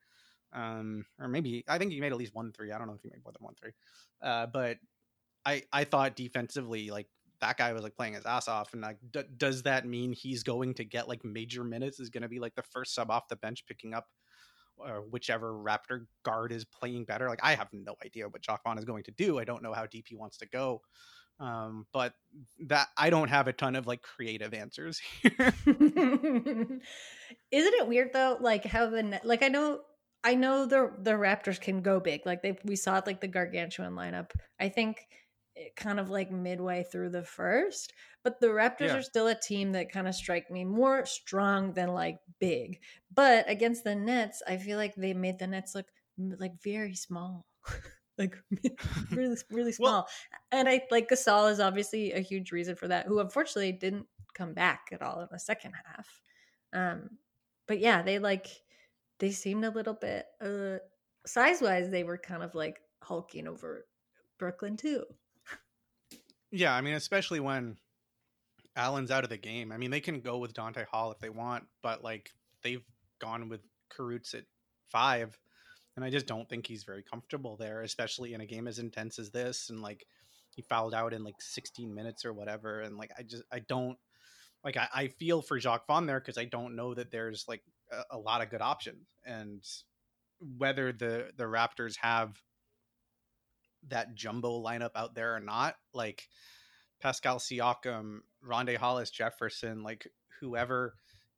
um, 0.53 1.05
or 1.19 1.27
maybe 1.27 1.63
I 1.67 1.77
think 1.77 1.91
he 1.91 2.01
made 2.01 2.11
at 2.11 2.17
least 2.17 2.35
one 2.35 2.51
three. 2.51 2.71
I 2.71 2.77
don't 2.77 2.87
know 2.87 2.93
if 2.93 3.01
he 3.01 3.09
made 3.09 3.23
more 3.23 3.31
than 3.31 3.45
one 3.45 3.55
three, 3.55 3.71
uh, 4.21 4.47
but 4.47 4.77
I 5.45 5.63
I 5.71 5.83
thought 5.85 6.15
defensively 6.15 6.89
like 6.89 7.07
that 7.41 7.58
guy 7.58 7.73
was 7.73 7.84
like 7.84 7.95
playing 7.95 8.13
his 8.13 8.26
ass 8.26 8.47
off, 8.47 8.73
and 8.73 8.82
like, 8.82 8.97
d- 9.12 9.23
does 9.38 9.63
that 9.63 9.86
mean 9.86 10.13
he's 10.13 10.43
going 10.43 10.73
to 10.76 10.86
get 10.86 11.08
like 11.08 11.23
major 11.23 11.63
minutes? 11.63 12.00
Is 12.00 12.10
going 12.10 12.23
to 12.23 12.30
be 12.30 12.39
like 12.39 12.56
the 12.56 12.63
first 12.63 12.93
sub 12.93 13.12
off 13.12 13.28
the 13.28 13.36
bench, 13.36 13.65
picking 13.67 13.93
up 13.93 14.06
or 14.78 15.02
whichever 15.10 15.54
Raptor 15.54 16.06
guard 16.23 16.52
is 16.52 16.65
playing 16.65 17.06
better. 17.06 17.28
Like 17.28 17.43
I 17.43 17.56
have 17.56 17.69
no 17.71 17.95
idea 18.06 18.28
what 18.28 18.45
Vaughn 18.63 18.78
is 18.78 18.86
going 18.86 19.04
to 19.04 19.12
do. 19.12 19.39
I 19.39 19.43
don't 19.43 19.63
know 19.63 19.73
how 19.73 19.86
deep 19.86 20.06
he 20.08 20.15
wants 20.15 20.38
to 20.38 20.45
go. 20.47 20.82
Um, 21.39 21.86
but 21.93 22.13
that 22.65 22.88
I 22.97 23.10
don't 23.10 23.30
have 23.30 23.47
a 23.47 23.54
ton 23.54 23.76
of 23.76 23.86
like 23.86 24.02
creative 24.02 24.54
answers 24.54 25.00
here. 25.21 25.34
Isn't 25.65 26.82
it 27.52 27.88
weird 27.88 28.13
though? 28.13 28.38
Like 28.39 28.65
how 28.65 28.89
the 28.89 29.19
like 29.23 29.43
I 29.43 29.50
know 29.50 29.82
I 30.23 30.34
know 30.36 30.65
the 30.65 30.91
the 31.00 31.12
Raptors 31.12 31.62
can 31.62 31.82
go 31.82 32.00
big. 32.00 32.26
Like 32.26 32.41
they 32.41 32.58
we 32.63 32.76
saw 32.76 32.97
it 32.97 33.06
like 33.06 33.21
the 33.21 33.28
gargantuan 33.28 33.93
lineup. 33.93 34.32
I 34.60 34.69
think 34.69 34.97
kind 35.76 36.00
of 36.00 36.10
like 36.10 36.32
midway 36.32 36.84
through 36.84 37.10
the 37.10 37.24
first, 37.24 37.93
but 38.24 38.39
the 38.39 38.48
Raptors 38.48 38.88
Yeah. 38.88 38.98
are 38.98 39.02
still 39.02 39.28
a 39.28 39.36
team 39.39 39.72
that 39.74 39.91
kind 39.91 40.08
of 40.08 40.15
strike 40.15 40.50
me 40.52 40.65
more 40.65 41.06
strong 41.06 41.74
than 41.74 41.89
like 41.93 42.20
big. 42.39 42.82
But 43.13 43.50
against 43.50 43.84
the 43.84 43.96
Nets, 43.96 44.41
I 44.48 44.58
feel 44.58 44.78
like 44.78 44.96
they 44.96 45.13
made 45.13 45.39
the 45.39 45.48
Nets 45.48 45.76
look 45.76 45.88
like 46.17 46.62
very 46.63 46.96
small. 46.96 47.46
like 48.17 48.36
really 49.12 49.38
really 49.52 49.72
small. 49.72 49.91
Well- 49.91 50.08
and 50.52 50.67
I 50.67 50.82
like 50.91 51.10
Gasol 51.10 51.52
is 51.52 51.60
obviously 51.60 52.13
a 52.13 52.20
huge 52.20 52.52
reason 52.52 52.76
for 52.76 52.88
that, 52.88 53.06
who 53.06 53.20
unfortunately 53.20 53.72
didn't 53.74 54.08
come 54.34 54.54
back 54.54 54.89
at 54.91 55.02
all 55.02 55.22
in 55.22 55.28
the 55.32 55.39
second 55.39 55.74
half. 55.86 56.22
Um, 56.74 57.10
but 57.67 57.80
yeah, 57.80 58.02
they 58.02 58.20
like 58.20 58.48
they 59.20 59.32
seemed 59.32 59.65
a 59.65 59.72
little 59.72 59.93
bit 59.93 60.26
uh 60.41 60.78
size 61.26 61.62
wise, 61.62 61.89
they 61.89 62.04
were 62.04 62.17
kind 62.17 62.43
of 62.43 62.56
like 62.56 62.80
hulking 63.04 63.48
over 63.48 63.86
Brooklyn 64.39 64.78
too. 64.78 65.04
Yeah, 66.51 66.73
I 66.73 66.81
mean, 66.81 66.93
especially 66.93 67.39
when 67.39 67.77
Allen's 68.75 69.12
out 69.12 69.23
of 69.23 69.29
the 69.29 69.38
game. 69.38 69.71
I 69.71 69.77
mean, 69.77 69.91
they 69.91 69.99
can 69.99 70.21
go 70.21 70.38
with 70.38 70.53
Donta 70.53 70.86
Hall 70.86 71.12
if 71.12 71.19
they 71.19 71.29
want, 71.29 71.65
but 71.81 72.03
like 72.03 72.31
they've 72.63 72.86
gone 73.19 73.49
with 73.49 73.62
Kurucs 73.91 74.33
at 74.36 74.45
five, 74.89 75.38
and 75.95 76.05
I 76.05 76.10
just 76.10 76.27
don't 76.27 76.47
think 76.47 76.67
he's 76.67 76.83
very 76.83 77.03
comfortable 77.03 77.57
there, 77.57 77.81
especially 77.81 78.33
in 78.33 78.41
a 78.41 78.45
game 78.45 78.67
as 78.67 78.79
intense 78.79 79.19
as 79.19 79.31
this. 79.31 79.69
And 79.69 79.81
like 79.81 80.05
he 80.51 80.62
fouled 80.62 80.93
out 80.93 81.13
in 81.13 81.23
like 81.23 81.41
16 81.41 81.93
minutes 81.93 82.23
or 82.23 82.33
whatever, 82.33 82.81
and 82.81 82.97
like 82.97 83.12
I 83.17 83.23
just 83.23 83.43
I 83.51 83.60
don't 83.60 83.97
like 84.63 84.77
I, 84.77 84.88
I 84.93 85.07
feel 85.07 85.41
for 85.41 85.60
Jacques 85.60 85.88
Vaughn 85.88 86.05
there 86.05 86.19
because 86.19 86.38
I 86.38 86.45
don't 86.45 86.75
know 86.75 86.93
that 86.93 87.12
there's 87.12 87.45
like 87.47 87.63
a, 87.91 88.15
a 88.15 88.17
lot 88.17 88.41
of 88.41 88.49
good 88.49 88.62
options, 88.62 89.07
and 89.25 89.63
whether 90.57 90.93
the 90.93 91.31
the 91.36 91.45
Raptors 91.45 91.97
have 91.97 92.39
that 93.89 94.15
jumbo 94.15 94.62
lineup 94.62 94.91
out 94.95 95.15
there 95.15 95.36
or 95.36 95.39
not, 95.39 95.76
like 95.93 96.28
Pascal 97.02 97.38
Siakam, 97.38 98.19
Rondae 98.45 98.78
Hollis 98.78 99.10
Jefferson, 99.10 99.84
like 99.84 100.08
whoever 100.39 100.95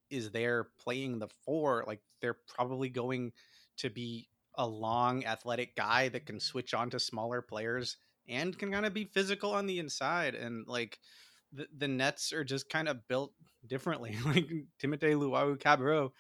is 0.09 0.31
there 0.31 0.69
playing 0.79 1.19
the 1.19 1.27
four, 1.45 1.83
like 1.87 2.01
they're 2.21 2.37
probably 2.47 2.89
going 2.89 3.31
to 3.77 3.89
be 3.89 4.27
a 4.55 4.65
long 4.65 5.25
athletic 5.25 5.75
guy 5.75 6.09
that 6.09 6.25
can 6.25 6.39
switch 6.39 6.73
on 6.73 6.89
to 6.89 6.99
smaller 6.99 7.41
players 7.41 7.97
and 8.27 8.57
can 8.57 8.71
kind 8.71 8.85
of 8.85 8.93
be 8.93 9.05
physical 9.05 9.53
on 9.53 9.65
the 9.65 9.79
inside. 9.79 10.35
And 10.35 10.67
like 10.67 10.99
the, 11.53 11.67
the 11.77 11.87
Nets 11.87 12.33
are 12.33 12.43
just 12.43 12.69
kind 12.69 12.87
of 12.87 13.07
built 13.07 13.33
differently. 13.67 14.15
like 14.25 14.47
Timothé 14.81 15.15
Luwawu-Cabarrot, 15.15 16.11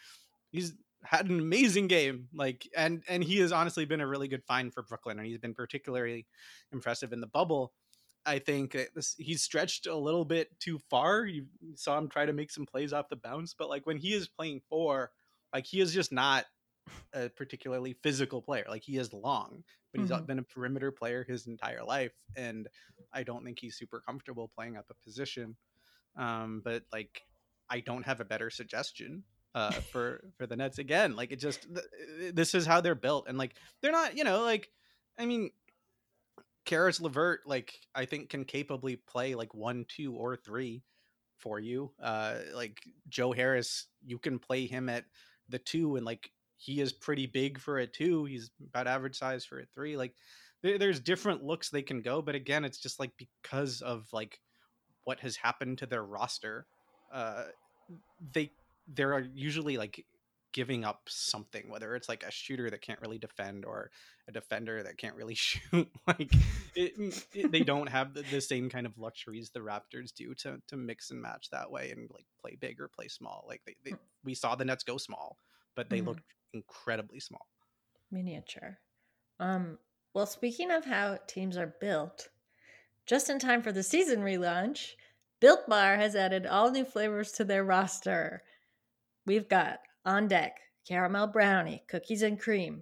he's 0.51 0.73
had 1.03 1.29
an 1.29 1.39
amazing 1.39 1.87
game. 1.87 2.29
Like 2.33 2.67
and 2.75 3.03
and 3.07 3.23
he 3.23 3.37
has 3.39 3.51
honestly 3.51 3.85
been 3.85 4.01
a 4.01 4.07
really 4.07 4.27
good 4.27 4.43
find 4.45 4.73
for 4.73 4.83
Brooklyn, 4.83 5.17
and 5.19 5.27
he's 5.27 5.37
been 5.39 5.53
particularly 5.53 6.27
impressive 6.71 7.13
in 7.13 7.21
the 7.21 7.27
bubble. 7.27 7.73
I 8.25 8.39
think 8.39 8.73
this, 8.93 9.15
he's 9.17 9.41
stretched 9.41 9.87
a 9.87 9.95
little 9.95 10.25
bit 10.25 10.59
too 10.59 10.77
far. 10.89 11.25
You 11.25 11.47
saw 11.75 11.97
him 11.97 12.09
try 12.09 12.25
to 12.25 12.33
make 12.33 12.51
some 12.51 12.65
plays 12.65 12.93
off 12.93 13.09
the 13.09 13.15
bounce, 13.15 13.53
but 13.53 13.69
like 13.69 13.85
when 13.87 13.97
he 13.97 14.13
is 14.13 14.27
playing 14.27 14.61
four, 14.69 15.11
like 15.53 15.65
he 15.65 15.79
is 15.79 15.93
just 15.93 16.11
not 16.11 16.45
a 17.13 17.29
particularly 17.29 17.93
physical 17.93 18.41
player. 18.41 18.65
Like 18.67 18.83
he 18.83 18.97
is 18.97 19.13
long, 19.13 19.63
but 19.91 20.01
he's 20.01 20.11
Mhm. 20.11 20.25
been 20.27 20.39
a 20.39 20.43
perimeter 20.43 20.91
player 20.91 21.23
his 21.23 21.47
entire 21.47 21.83
life, 21.83 22.13
and 22.35 22.67
I 23.13 23.23
don't 23.23 23.43
think 23.43 23.59
he's 23.59 23.77
super 23.77 24.01
comfortable 24.01 24.49
playing 24.49 24.77
up 24.77 24.89
a 24.89 24.93
position. 24.95 25.57
Um, 26.15 26.61
but 26.61 26.83
like, 26.91 27.27
I 27.69 27.79
don't 27.81 28.05
have 28.05 28.19
a 28.19 28.25
better 28.25 28.49
suggestion 28.49 29.23
uh, 29.55 29.71
for 29.71 30.21
for 30.37 30.47
the 30.47 30.55
Nets 30.55 30.79
again. 30.79 31.15
Like 31.15 31.31
it 31.31 31.39
just 31.39 31.67
th- 31.73 32.33
this 32.33 32.53
is 32.53 32.65
how 32.65 32.81
they're 32.81 32.95
built, 32.95 33.27
and 33.27 33.37
like 33.37 33.55
they're 33.81 33.91
not, 33.91 34.17
you 34.17 34.23
know, 34.23 34.43
like 34.43 34.69
I 35.17 35.25
mean, 35.25 35.51
Caris 36.65 37.01
LeVert, 37.01 37.41
like 37.45 37.73
I 37.95 38.05
think 38.05 38.29
can 38.29 38.45
capably 38.45 38.95
play 38.95 39.35
like 39.35 39.53
one, 39.53 39.85
two, 39.87 40.13
or 40.13 40.35
three 40.35 40.83
for 41.37 41.59
you. 41.59 41.91
Uh, 42.01 42.35
like 42.53 42.79
Joe 43.07 43.31
Harris, 43.31 43.87
you 44.05 44.19
can 44.19 44.39
play 44.39 44.67
him 44.67 44.89
at 44.89 45.05
the 45.49 45.59
two, 45.59 45.95
and 45.95 46.05
like 46.05 46.31
he 46.57 46.81
is 46.81 46.93
pretty 46.93 47.25
big 47.25 47.59
for 47.59 47.79
a 47.79 47.87
two. 47.87 48.25
He's 48.25 48.51
about 48.69 48.87
average 48.87 49.17
size 49.17 49.45
for 49.45 49.59
a 49.59 49.65
three. 49.73 49.97
Like 49.97 50.13
there, 50.61 50.77
there's 50.77 50.99
different 50.99 51.43
looks 51.43 51.69
they 51.69 51.81
can 51.81 52.01
go, 52.01 52.21
but 52.21 52.35
again, 52.35 52.65
it's 52.65 52.79
just 52.79 52.99
like 52.99 53.11
because 53.17 53.81
of 53.81 54.07
like 54.13 54.39
what 55.05 55.19
has 55.21 55.37
happened 55.37 55.77
to 55.79 55.85
their 55.85 56.03
roster, 56.03 56.67
uh, 57.11 57.45
they 58.33 58.51
they're 58.93 59.19
usually 59.33 59.77
like 59.77 60.05
giving 60.51 60.83
up 60.83 61.03
something 61.07 61.69
whether 61.69 61.95
it's 61.95 62.09
like 62.09 62.23
a 62.23 62.31
shooter 62.31 62.71
that 62.71 62.81
can't 62.81 62.99
really 63.01 63.19
defend 63.19 63.65
or 63.65 63.91
a 64.27 64.31
defender 64.31 64.81
that 64.81 64.97
can't 64.97 65.15
really 65.15 65.35
shoot 65.35 65.87
like 66.07 66.33
it, 66.75 66.93
it- 67.33 67.51
they 67.51 67.61
don't 67.63 67.87
have 67.87 68.13
the, 68.15 68.23
the 68.23 68.41
same 68.41 68.67
kind 68.69 68.87
of 68.87 68.97
luxuries 68.97 69.51
the 69.51 69.59
raptors 69.59 70.11
do 70.13 70.33
to 70.33 70.59
to 70.67 70.75
mix 70.75 71.11
and 71.11 71.21
match 71.21 71.49
that 71.51 71.69
way 71.69 71.91
and 71.91 72.09
like 72.11 72.25
play 72.41 72.55
big 72.59 72.79
or 72.81 72.87
play 72.87 73.07
small 73.07 73.45
like 73.47 73.61
they, 73.65 73.75
they 73.85 73.93
we 74.23 74.33
saw 74.33 74.55
the 74.55 74.65
nets 74.65 74.83
go 74.83 74.97
small 74.97 75.37
but 75.75 75.89
they 75.89 76.01
Mhm. 76.01 76.05
looked 76.07 76.23
incredibly 76.53 77.19
small 77.19 77.45
Miniature. 78.11 78.79
Um, 79.39 79.79
well, 80.13 80.25
speaking 80.25 80.71
of 80.71 80.85
how 80.85 81.17
teams 81.27 81.57
are 81.57 81.67
built, 81.79 82.29
just 83.05 83.29
in 83.29 83.39
time 83.39 83.61
for 83.61 83.71
the 83.71 83.83
season 83.83 84.21
relaunch, 84.21 84.95
Built 85.39 85.67
Bar 85.67 85.97
has 85.97 86.15
added 86.15 86.45
all 86.45 86.71
new 86.71 86.85
flavors 86.85 87.31
to 87.33 87.43
their 87.45 87.63
roster. 87.63 88.43
We've 89.29 89.47
got 89.47 89.77
on 90.05 90.27
deck 90.27 90.59
caramel 90.87 91.27
brownie, 91.27 91.83
cookies 91.87 92.23
and 92.23 92.39
cream, 92.39 92.81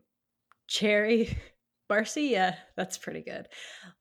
cherry 0.65 1.37
barcia, 1.91 2.55
that's 2.77 2.97
pretty 2.97 3.21
good, 3.21 3.49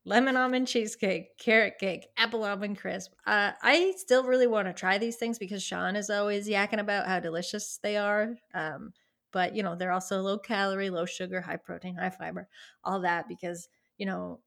lemon 0.04 0.36
almond 0.36 0.68
cheesecake, 0.68 1.36
carrot 1.40 1.74
cake, 1.80 2.06
apple 2.16 2.44
almond 2.44 2.78
crisp. 2.78 3.14
Uh, 3.26 3.50
I 3.60 3.94
still 3.96 4.22
really 4.22 4.46
want 4.46 4.68
to 4.68 4.72
try 4.72 4.96
these 4.96 5.16
things 5.16 5.40
because 5.40 5.60
Sean 5.60 5.96
is 5.96 6.08
always 6.08 6.48
yakking 6.48 6.78
about 6.78 7.08
how 7.08 7.18
delicious 7.18 7.80
they 7.82 7.96
are. 7.96 8.36
Um, 8.54 8.92
but 9.32 9.56
you 9.56 9.64
know 9.64 9.74
they're 9.74 9.90
also 9.90 10.20
low 10.20 10.38
calorie 10.38 10.88
low 10.88 11.04
sugar 11.04 11.40
high 11.40 11.56
protein 11.56 11.96
high 11.96 12.10
fiber 12.10 12.46
all 12.84 13.00
that 13.00 13.26
because 13.26 13.68
you 13.98 14.06
know 14.06 14.38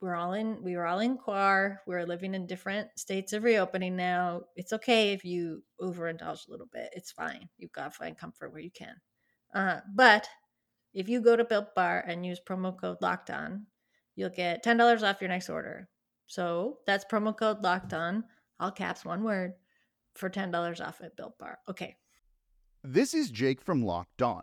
we're 0.00 0.14
all 0.14 0.34
in 0.34 0.62
we 0.62 0.76
were 0.76 0.86
all 0.86 1.00
in 1.00 1.16
quar 1.16 1.80
we're 1.86 2.04
living 2.04 2.34
in 2.34 2.46
different 2.46 2.88
states 2.96 3.32
of 3.32 3.44
reopening 3.44 3.96
now 3.96 4.42
it's 4.54 4.72
okay 4.72 5.12
if 5.12 5.24
you 5.24 5.62
overindulge 5.80 6.46
a 6.46 6.50
little 6.50 6.68
bit 6.72 6.90
it's 6.92 7.10
fine 7.10 7.48
you've 7.56 7.72
got 7.72 7.84
to 7.84 7.90
find 7.90 8.18
comfort 8.18 8.52
where 8.52 8.60
you 8.60 8.70
can. 8.70 8.94
Uh, 9.54 9.80
but 9.94 10.28
if 10.92 11.08
you 11.08 11.20
go 11.20 11.36
to 11.36 11.44
built 11.44 11.74
bar 11.74 12.04
and 12.06 12.26
use 12.26 12.40
promo 12.46 12.78
code 12.78 12.98
locked 13.00 13.30
on 13.30 13.66
you'll 14.16 14.30
get 14.30 14.64
$10 14.64 15.02
off 15.02 15.20
your 15.20 15.28
next 15.28 15.48
order. 15.48 15.88
So 16.26 16.78
that's 16.86 17.04
promo 17.04 17.36
code 17.36 17.62
locked 17.62 17.94
on 17.94 18.24
all 18.58 18.70
caps 18.70 19.04
one 19.04 19.22
word 19.22 19.52
for 20.14 20.30
$10 20.30 20.86
off 20.86 21.00
at 21.02 21.16
built 21.16 21.38
bar. 21.38 21.58
Okay. 21.68 21.96
This 22.82 23.14
is 23.14 23.30
Jake 23.30 23.60
from 23.60 23.84
Locked 23.84 24.22
On. 24.22 24.42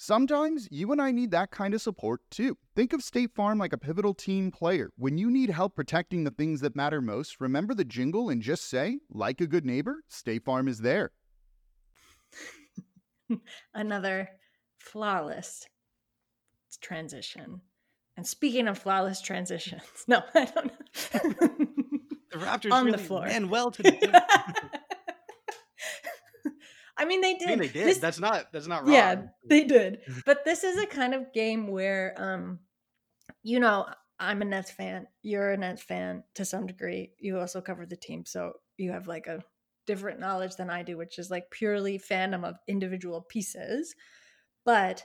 Sometimes 0.00 0.68
you 0.70 0.92
and 0.92 1.02
I 1.02 1.10
need 1.10 1.32
that 1.32 1.50
kind 1.50 1.74
of 1.74 1.82
support 1.82 2.20
too. 2.30 2.56
Think 2.76 2.92
of 2.92 3.02
State 3.02 3.34
Farm 3.34 3.58
like 3.58 3.72
a 3.72 3.78
pivotal 3.78 4.14
team 4.14 4.52
player. 4.52 4.90
When 4.96 5.18
you 5.18 5.28
need 5.28 5.50
help 5.50 5.74
protecting 5.74 6.22
the 6.22 6.30
things 6.30 6.60
that 6.60 6.76
matter 6.76 7.00
most, 7.00 7.40
remember 7.40 7.74
the 7.74 7.84
jingle 7.84 8.28
and 8.28 8.40
just 8.40 8.70
say, 8.70 9.00
like 9.10 9.40
a 9.40 9.46
good 9.48 9.66
neighbor, 9.66 10.04
State 10.06 10.44
Farm 10.44 10.68
is 10.68 10.78
there. 10.78 11.10
Another 13.74 14.28
flawless 14.78 15.66
transition. 16.80 17.60
And 18.16 18.24
speaking 18.24 18.68
of 18.68 18.78
flawless 18.78 19.20
transitions, 19.20 19.82
no, 20.06 20.22
I 20.32 20.44
don't 20.44 20.66
know. 20.66 21.48
The 22.30 22.38
Raptors 22.38 22.70
On 22.70 22.88
the 22.92 22.98
floor. 22.98 23.26
and 23.26 23.50
well 23.50 23.70
to 23.72 23.82
the 23.82 24.22
I 26.98 27.04
mean, 27.04 27.20
they 27.20 27.34
I 27.34 27.38
did. 27.38 27.48
mean, 27.48 27.58
they 27.58 27.68
did. 27.68 27.86
This- 27.86 27.98
that's 27.98 28.18
not 28.20 28.52
that's 28.52 28.66
not 28.66 28.82
wrong. 28.84 28.92
yeah, 28.92 29.22
they 29.48 29.64
did. 29.64 30.00
But 30.26 30.44
this 30.44 30.64
is 30.64 30.76
a 30.78 30.86
kind 30.86 31.14
of 31.14 31.32
game 31.32 31.68
where, 31.68 32.14
um, 32.16 32.58
you 33.42 33.60
know, 33.60 33.86
I'm 34.18 34.42
a 34.42 34.44
Nets 34.44 34.70
fan. 34.70 35.06
You're 35.22 35.52
a 35.52 35.56
Nets 35.56 35.82
fan 35.82 36.24
to 36.34 36.44
some 36.44 36.66
degree. 36.66 37.12
You 37.20 37.38
also 37.38 37.60
cover 37.60 37.86
the 37.86 37.96
team, 37.96 38.24
so 38.26 38.54
you 38.76 38.90
have 38.92 39.06
like 39.06 39.26
a 39.28 39.42
different 39.86 40.20
knowledge 40.20 40.56
than 40.56 40.70
I 40.70 40.82
do, 40.82 40.96
which 40.96 41.18
is 41.18 41.30
like 41.30 41.50
purely 41.50 41.98
fandom 41.98 42.44
of 42.44 42.56
individual 42.66 43.22
pieces. 43.22 43.94
But 44.64 45.04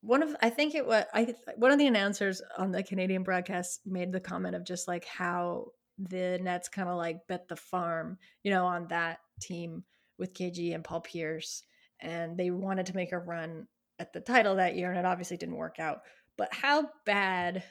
one 0.00 0.22
of 0.22 0.34
I 0.42 0.50
think 0.50 0.74
it 0.74 0.86
was 0.86 1.04
I 1.14 1.34
one 1.56 1.70
of 1.72 1.78
the 1.78 1.86
announcers 1.86 2.42
on 2.56 2.70
the 2.72 2.82
Canadian 2.82 3.22
broadcast 3.22 3.80
made 3.86 4.12
the 4.12 4.20
comment 4.20 4.54
of 4.56 4.64
just 4.64 4.88
like 4.88 5.04
how 5.04 5.68
the 5.98 6.38
Nets 6.42 6.68
kind 6.68 6.88
of 6.88 6.96
like 6.96 7.26
bet 7.28 7.48
the 7.48 7.56
farm, 7.56 8.18
you 8.42 8.50
know, 8.50 8.66
on 8.66 8.88
that 8.88 9.18
team 9.40 9.84
with 10.18 10.34
KG 10.34 10.74
and 10.74 10.84
Paul 10.84 11.00
Pierce, 11.00 11.62
and 12.00 12.36
they 12.36 12.50
wanted 12.50 12.86
to 12.86 12.96
make 12.96 13.12
a 13.12 13.18
run 13.18 13.66
at 13.98 14.12
the 14.12 14.20
title 14.20 14.56
that 14.56 14.76
year, 14.76 14.90
and 14.90 14.98
it 14.98 15.04
obviously 15.04 15.36
didn't 15.36 15.56
work 15.56 15.78
out. 15.78 16.02
But 16.36 16.52
how 16.52 16.90
bad, 17.04 17.64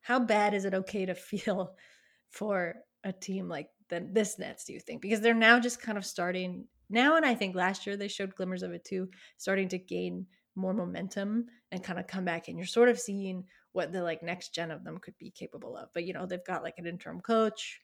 how 0.00 0.18
bad 0.18 0.54
is 0.54 0.64
it 0.64 0.74
okay 0.74 1.06
to 1.06 1.14
feel 1.14 1.74
for 2.30 2.76
a 3.04 3.12
team 3.12 3.48
like 3.48 3.68
the, 3.88 4.06
this 4.10 4.38
Nets? 4.38 4.64
Do 4.64 4.72
you 4.72 4.80
think 4.80 5.02
because 5.02 5.20
they're 5.20 5.34
now 5.34 5.60
just 5.60 5.82
kind 5.82 5.98
of 5.98 6.06
starting 6.06 6.66
now, 6.88 7.16
and 7.16 7.24
I 7.24 7.34
think 7.34 7.54
last 7.54 7.86
year 7.86 7.96
they 7.96 8.08
showed 8.08 8.34
glimmers 8.34 8.62
of 8.62 8.72
it 8.72 8.84
too, 8.84 9.08
starting 9.38 9.68
to 9.68 9.78
gain 9.78 10.26
more 10.54 10.74
momentum 10.74 11.46
and 11.70 11.82
kind 11.82 11.98
of 11.98 12.06
come 12.06 12.24
back, 12.24 12.48
and 12.48 12.58
you're 12.58 12.66
sort 12.66 12.88
of 12.88 13.00
seeing 13.00 13.44
what 13.72 13.92
the 13.92 14.02
like 14.02 14.22
next 14.22 14.54
gen 14.54 14.70
of 14.70 14.84
them 14.84 14.98
could 14.98 15.16
be 15.18 15.30
capable 15.30 15.76
of. 15.76 15.88
But 15.94 16.04
you 16.04 16.12
know, 16.12 16.26
they've 16.26 16.44
got 16.44 16.62
like 16.62 16.74
an 16.78 16.86
interim 16.86 17.20
coach. 17.20 17.80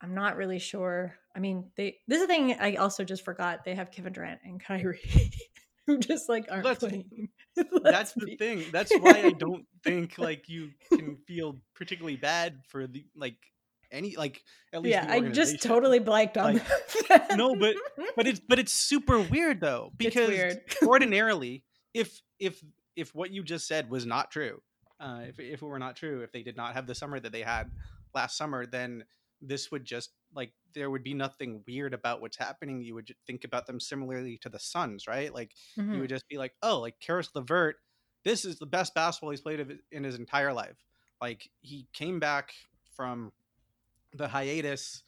I'm 0.00 0.14
not 0.14 0.36
really 0.36 0.58
sure. 0.58 1.14
I 1.34 1.38
mean, 1.40 1.70
they 1.76 1.96
this 2.06 2.18
is 2.18 2.24
a 2.24 2.26
thing 2.26 2.56
I 2.60 2.76
also 2.76 3.04
just 3.04 3.24
forgot. 3.24 3.64
They 3.64 3.74
have 3.74 3.90
Kevin 3.90 4.12
Durant 4.12 4.40
and 4.44 4.62
Kyrie 4.62 5.00
who 5.86 5.98
just 5.98 6.28
like 6.28 6.46
aren't 6.50 6.64
Let's- 6.64 6.80
playing. 6.80 7.28
That's 7.56 7.70
Let's 7.82 8.14
the 8.14 8.36
thing. 8.36 8.64
That's 8.72 8.92
why 8.92 9.22
I 9.24 9.30
don't 9.38 9.64
think 9.84 10.18
like 10.18 10.48
you 10.48 10.70
can 10.92 11.16
feel 11.26 11.58
particularly 11.74 12.16
bad 12.16 12.60
for 12.68 12.86
the 12.86 13.04
like 13.16 13.36
any 13.92 14.16
like 14.16 14.42
at 14.72 14.82
least 14.82 14.92
Yeah, 14.94 15.06
I 15.08 15.20
just 15.20 15.62
totally 15.62 16.00
blanked 16.00 16.36
on 16.36 16.54
Like, 16.54 17.08
that. 17.08 17.36
no, 17.36 17.54
but 17.54 17.76
but 18.16 18.26
it's 18.26 18.40
but 18.40 18.58
it's 18.58 18.72
super 18.72 19.20
weird 19.20 19.60
though 19.60 19.92
because 19.96 20.28
weird. 20.28 20.60
ordinarily 20.84 21.62
if 21.94 22.20
if 22.40 22.60
if 22.96 23.14
what 23.14 23.30
you 23.30 23.42
just 23.44 23.68
said 23.68 23.88
was 23.88 24.04
not 24.04 24.30
true, 24.32 24.60
uh, 25.00 25.20
if 25.28 25.38
if 25.38 25.62
it 25.62 25.64
were 25.64 25.78
not 25.78 25.94
true, 25.96 26.22
if 26.22 26.32
they 26.32 26.42
did 26.42 26.56
not 26.56 26.74
have 26.74 26.86
the 26.88 26.94
summer 26.94 27.20
that 27.20 27.30
they 27.32 27.42
had 27.42 27.70
last 28.14 28.36
summer, 28.36 28.66
then 28.66 29.04
this 29.48 29.70
would 29.70 29.84
just 29.84 30.10
like 30.34 30.52
there 30.74 30.90
would 30.90 31.04
be 31.04 31.14
nothing 31.14 31.62
weird 31.66 31.94
about 31.94 32.20
what's 32.20 32.36
happening. 32.36 32.82
You 32.82 32.94
would 32.94 33.14
think 33.26 33.44
about 33.44 33.66
them 33.66 33.80
similarly 33.80 34.38
to 34.38 34.48
the 34.48 34.58
Suns, 34.58 35.06
right? 35.06 35.32
Like 35.32 35.52
you 35.90 36.00
Mhm. 36.00 36.02
would 36.02 36.10
just 36.10 36.28
be 36.28 36.38
like, 36.38 36.54
oh, 36.62 36.80
like 36.80 36.98
Caris 37.00 37.30
LeVert, 37.34 37.76
this 38.24 38.44
is 38.44 38.58
the 38.58 38.66
best 38.66 38.94
basketball 38.94 39.30
he's 39.30 39.40
played 39.42 39.80
in 39.92 40.04
his 40.04 40.16
entire 40.16 40.52
life. 40.52 40.78
Like 41.20 41.48
he 41.60 41.88
came 41.92 42.20
back 42.20 42.54
from 42.96 43.32
the 44.12 44.28
hiatus, 44.28 45.02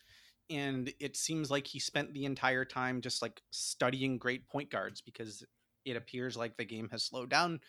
and 0.51 0.93
it 1.01 1.17
seems 1.17 1.51
like 1.51 1.67
he 1.67 1.81
spent 1.81 2.15
the 2.15 2.25
entire 2.25 2.65
time 2.65 3.01
just 3.01 3.23
like 3.23 3.43
studying 3.51 4.19
great 4.19 4.49
point 4.49 4.71
guards 4.71 5.01
because 5.03 5.45
it 5.85 5.97
appears 5.97 6.37
like 6.37 6.57
the 6.57 6.65
game 6.65 6.89
has 6.91 7.05
slowed 7.05 7.31
down 7.31 7.61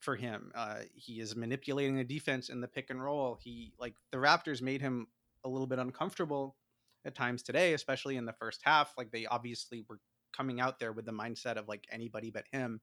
for 0.00 0.16
him. 0.16 0.52
Uh, 0.54 0.82
he 0.94 1.20
is 1.20 1.36
manipulating 1.36 1.96
the 1.96 2.04
defense 2.04 2.48
in 2.50 2.60
the 2.60 2.68
pick 2.68 2.90
and 2.90 3.02
roll. 3.02 3.38
He 3.42 3.74
like 3.78 3.94
the 4.12 4.18
Raptors 4.18 4.62
made 4.62 4.80
him 4.82 5.08
a 5.44 5.48
little 5.48 5.66
bit 5.66 5.78
uncomfortable 5.78 6.56
at 7.04 7.14
times 7.14 7.42
today, 7.42 7.74
especially 7.74 8.16
in 8.16 8.26
the 8.26 8.32
first 8.32 8.60
half. 8.64 8.92
Like 8.96 9.10
they 9.10 9.26
obviously 9.26 9.84
were 9.88 10.00
coming 10.36 10.60
out 10.60 10.78
there 10.78 10.92
with 10.92 11.06
the 11.06 11.12
mindset 11.12 11.56
of 11.56 11.68
like 11.68 11.84
anybody 11.90 12.30
but 12.30 12.44
him, 12.52 12.80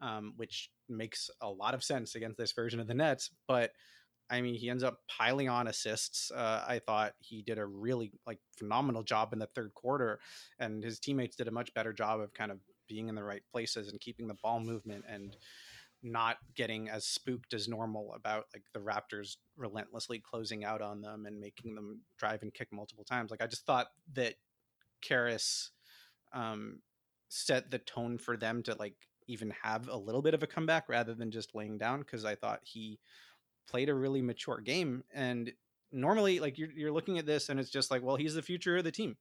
um, 0.00 0.32
which 0.36 0.70
makes 0.88 1.30
a 1.40 1.48
lot 1.48 1.74
of 1.74 1.84
sense 1.84 2.14
against 2.14 2.38
this 2.38 2.52
version 2.52 2.80
of 2.80 2.86
the 2.86 2.94
Nets. 2.94 3.30
But 3.46 3.72
I 4.30 4.42
mean, 4.42 4.54
he 4.54 4.68
ends 4.68 4.82
up 4.82 4.98
piling 5.08 5.48
on 5.48 5.68
assists. 5.68 6.30
Uh, 6.30 6.64
I 6.66 6.80
thought 6.80 7.14
he 7.18 7.42
did 7.42 7.58
a 7.58 7.64
really 7.64 8.12
like 8.26 8.38
phenomenal 8.58 9.02
job 9.02 9.32
in 9.32 9.38
the 9.38 9.48
third 9.54 9.72
quarter, 9.74 10.20
and 10.58 10.84
his 10.84 10.98
teammates 10.98 11.36
did 11.36 11.48
a 11.48 11.52
much 11.52 11.72
better 11.72 11.92
job 11.92 12.20
of 12.20 12.34
kind 12.34 12.50
of 12.50 12.58
being 12.88 13.08
in 13.08 13.14
the 13.14 13.24
right 13.24 13.42
places 13.52 13.90
and 13.90 14.00
keeping 14.00 14.28
the 14.28 14.36
ball 14.42 14.60
movement 14.60 15.04
and 15.08 15.36
not 16.02 16.36
getting 16.54 16.88
as 16.88 17.06
spooked 17.06 17.54
as 17.54 17.68
normal 17.68 18.12
about 18.14 18.46
like 18.54 18.64
the 18.72 18.80
Raptors 18.80 19.36
relentlessly 19.56 20.20
closing 20.20 20.64
out 20.64 20.80
on 20.80 21.00
them 21.00 21.26
and 21.26 21.40
making 21.40 21.74
them 21.74 22.00
drive 22.18 22.42
and 22.42 22.54
kick 22.54 22.68
multiple 22.72 23.04
times. 23.04 23.30
Like 23.30 23.42
I 23.42 23.46
just 23.46 23.66
thought 23.66 23.88
that 24.14 24.34
Caris 25.02 25.70
um, 26.32 26.80
set 27.28 27.70
the 27.70 27.78
tone 27.78 28.18
for 28.18 28.36
them 28.36 28.62
to 28.64 28.76
like 28.78 28.94
even 29.26 29.52
have 29.62 29.88
a 29.88 29.96
little 29.96 30.22
bit 30.22 30.34
of 30.34 30.42
a 30.42 30.46
comeback 30.46 30.88
rather 30.88 31.14
than 31.14 31.30
just 31.30 31.54
laying 31.54 31.78
down 31.78 32.00
because 32.00 32.24
I 32.24 32.34
thought 32.34 32.60
he 32.62 32.98
played 33.68 33.88
a 33.88 33.94
really 33.94 34.22
mature 34.22 34.60
game 34.60 35.04
and 35.12 35.52
normally 35.92 36.40
like 36.40 36.58
you're, 36.58 36.70
you're 36.70 36.92
looking 36.92 37.18
at 37.18 37.26
this 37.26 37.48
and 37.48 37.60
it's 37.60 37.70
just 37.70 37.90
like 37.90 38.02
well 38.02 38.16
he's 38.16 38.34
the 38.34 38.42
future 38.42 38.78
of 38.78 38.84
the 38.84 38.92
team 38.92 39.16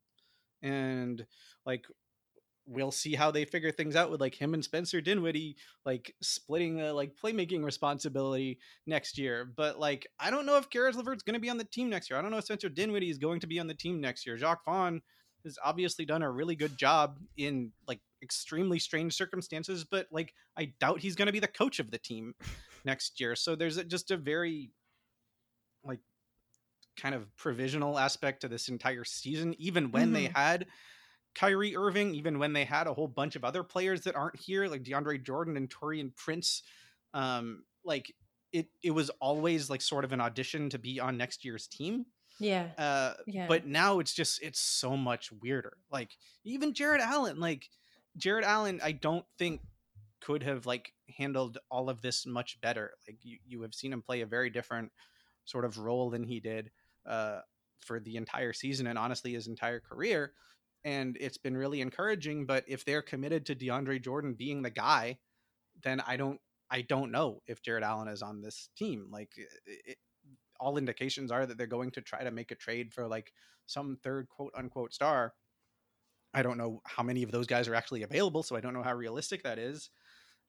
and 0.62 1.26
like 1.66 1.86
we'll 2.68 2.92
see 2.92 3.16
how 3.16 3.32
they 3.32 3.46
figure 3.46 3.72
things 3.72 3.96
out 3.96 4.12
with 4.12 4.20
like 4.20 4.36
him 4.36 4.54
and 4.54 4.64
Spencer 4.64 5.00
Dinwiddie 5.00 5.56
like 5.86 6.14
splitting 6.22 6.78
the 6.78 6.94
like 6.94 7.14
playmaking 7.16 7.64
responsibility 7.64 8.60
next 8.86 9.18
year. 9.18 9.46
But 9.46 9.80
like 9.80 10.08
I 10.20 10.30
don't 10.30 10.46
know 10.46 10.58
if 10.58 10.70
Caris 10.70 10.96
LeVert's 10.96 11.24
going 11.24 11.36
to 11.36 11.40
be 11.40 11.50
on 11.50 11.58
the 11.58 11.64
team 11.64 11.90
next 11.90 12.10
year. 12.10 12.20
I 12.20 12.22
don't 12.22 12.32
know 12.32 12.38
if 12.38 12.46
Spencer 12.46 12.70
Dinwiddie 12.70 13.10
is 13.10 13.18
going 13.18 13.40
to 13.40 13.48
be 13.48 13.60
on 13.60 13.68
the 13.68 13.74
team 13.74 14.02
next 14.02 14.26
year. 14.26 14.38
Jacques 14.38 14.66
Vaughn 14.66 15.02
has 15.46 15.58
obviously 15.64 16.06
done 16.06 16.22
a 16.22 16.30
really 16.30 16.56
good 16.56 16.78
job 16.78 17.20
in 17.38 17.72
like 17.88 18.02
extremely 18.22 18.80
strange 18.80 19.14
circumstances, 19.14 19.86
but 19.86 20.08
like 20.12 20.34
I 20.58 20.74
doubt 20.80 21.00
he's 21.00 21.16
going 21.16 21.28
to 21.28 21.34
be 21.34 21.40
the 21.40 21.48
coach 21.48 21.80
of 21.80 21.90
the 21.90 21.98
team 21.98 22.36
next 22.86 23.20
year. 23.20 23.36
So 23.36 23.56
there's 23.56 23.78
a, 23.78 23.84
just 23.86 24.12
a 24.12 24.18
very 24.18 24.72
like 25.86 26.00
kind 26.98 27.16
of 27.16 27.34
provisional 27.38 27.98
aspect 27.98 28.42
to 28.42 28.48
this 28.48 28.68
entire 28.68 29.06
season 29.06 29.56
even 29.58 29.92
when 29.92 30.14
they 30.14 30.26
mm-hmm. 30.26 30.38
had 30.38 30.66
Kyrie 31.38 31.78
Irving, 31.78 32.16
even 32.16 32.40
when 32.40 32.54
they 32.54 32.66
had 32.66 32.88
a 32.88 32.94
whole 32.94 33.08
bunch 33.08 33.36
of 33.36 33.46
other 33.46 33.64
players 33.64 34.02
that 34.02 34.16
aren't 34.16 34.40
here, 34.40 34.68
like 34.68 34.84
DeAndre 34.84 35.24
Jordan 35.24 35.56
and 35.56 35.70
Taurean 35.70 36.14
Prince, 36.16 36.64
um, 37.14 37.64
like 37.86 38.14
it 38.52 38.68
it 38.82 38.92
was 38.92 39.12
always 39.22 39.70
like 39.70 39.82
sort 39.82 40.04
of 40.04 40.14
an 40.14 40.20
audition 40.20 40.70
to 40.70 40.80
be 40.80 41.00
on 41.00 41.16
next 41.16 41.46
year's 41.46 41.68
team. 41.68 42.08
yeah. 42.40 42.68
Uh, 42.78 43.14
Yeah. 43.28 43.48
But 43.48 43.68
now 43.68 44.00
it's 44.00 44.14
just 44.14 44.42
it's 44.42 44.60
so 44.60 44.98
much 44.98 45.32
weirder. 45.32 45.78
Like 45.92 46.18
even 46.44 46.74
Jarrett 46.74 47.02
Allen, 47.02 47.40
like 47.40 47.70
Jarrett 48.18 48.46
Allen, 48.46 48.80
I 48.84 48.92
don't 48.94 49.26
think 49.38 49.62
could 50.22 50.42
have 50.42 50.66
like 50.66 50.94
handled 51.16 51.60
all 51.70 51.88
of 51.90 52.02
this 52.02 52.26
much 52.26 52.60
better. 52.62 52.94
Like 53.08 53.20
you 53.22 53.38
you 53.46 53.62
have 53.62 53.76
seen 53.76 53.94
him 53.94 54.02
play 54.02 54.22
a 54.22 54.26
very 54.26 54.50
different 54.50 54.92
sort 55.46 55.66
of 55.66 55.78
role 55.78 56.10
than 56.10 56.24
he 56.24 56.40
did 56.40 56.72
uh, 57.06 57.42
for 57.82 58.00
the 58.00 58.18
entire 58.18 58.54
season 58.54 58.88
and 58.88 58.98
honestly 58.98 59.34
his 59.34 59.48
entire 59.48 59.80
career. 59.80 60.34
And 60.88 61.18
it's 61.20 61.38
been 61.38 61.58
really 61.58 61.82
encouraging. 61.82 62.46
But 62.46 62.64
if 62.66 62.86
they're 62.86 63.02
committed 63.02 63.46
to 63.48 63.56
DeAndre 63.56 64.02
Jordan 64.02 64.36
being 64.36 64.62
the 64.62 64.70
guy, 64.70 65.18
then 65.84 66.02
I 66.08 66.16
don't 66.16 66.40
I 66.70 66.82
don't 66.82 67.12
know 67.12 67.42
if 67.46 67.62
Jarrett 67.62 67.84
Allen 67.84 68.08
is 68.08 68.22
on 68.22 68.42
this 68.42 68.70
team. 68.78 69.10
Like 69.12 69.32
it, 69.66 69.98
all 70.62 70.78
indications 70.78 71.30
are 71.30 71.46
that 71.46 71.58
they're 71.58 71.68
going 71.68 71.92
to 71.92 72.02
try 72.02 72.24
to 72.24 72.32
make 72.32 72.52
a 72.52 72.56
trade 72.56 72.94
for 72.94 73.06
like 73.06 73.34
some 73.66 73.98
third 74.02 74.30
quote 74.30 74.54
unquote 74.56 74.94
star. 74.94 75.34
I 76.34 76.42
don't 76.42 76.58
know 76.58 76.82
how 76.86 77.04
many 77.04 77.24
of 77.24 77.32
those 77.32 77.48
guys 77.48 77.68
are 77.68 77.76
actually 77.76 78.04
available, 78.04 78.44
so 78.44 78.56
I 78.56 78.62
don't 78.62 78.74
know 78.74 78.84
how 78.84 78.96
realistic 78.96 79.44
that 79.44 79.60
is. 79.60 79.90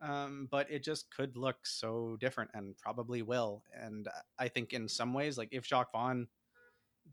Um, 0.01 0.46
but 0.51 0.70
it 0.70 0.85
just 0.85 1.11
could 1.11 1.37
look 1.37 1.66
so 1.66 2.16
different 2.20 2.53
and 2.55 2.77
probably 2.77 3.22
will. 3.22 3.64
And 3.74 4.07
I 4.38 4.46
think 4.46 4.72
in 4.72 4.88
some 4.88 5.12
ways, 5.12 5.37
like 5.37 5.48
if 5.51 5.66
Jacques 5.66 5.90
Vaughn 5.90 6.29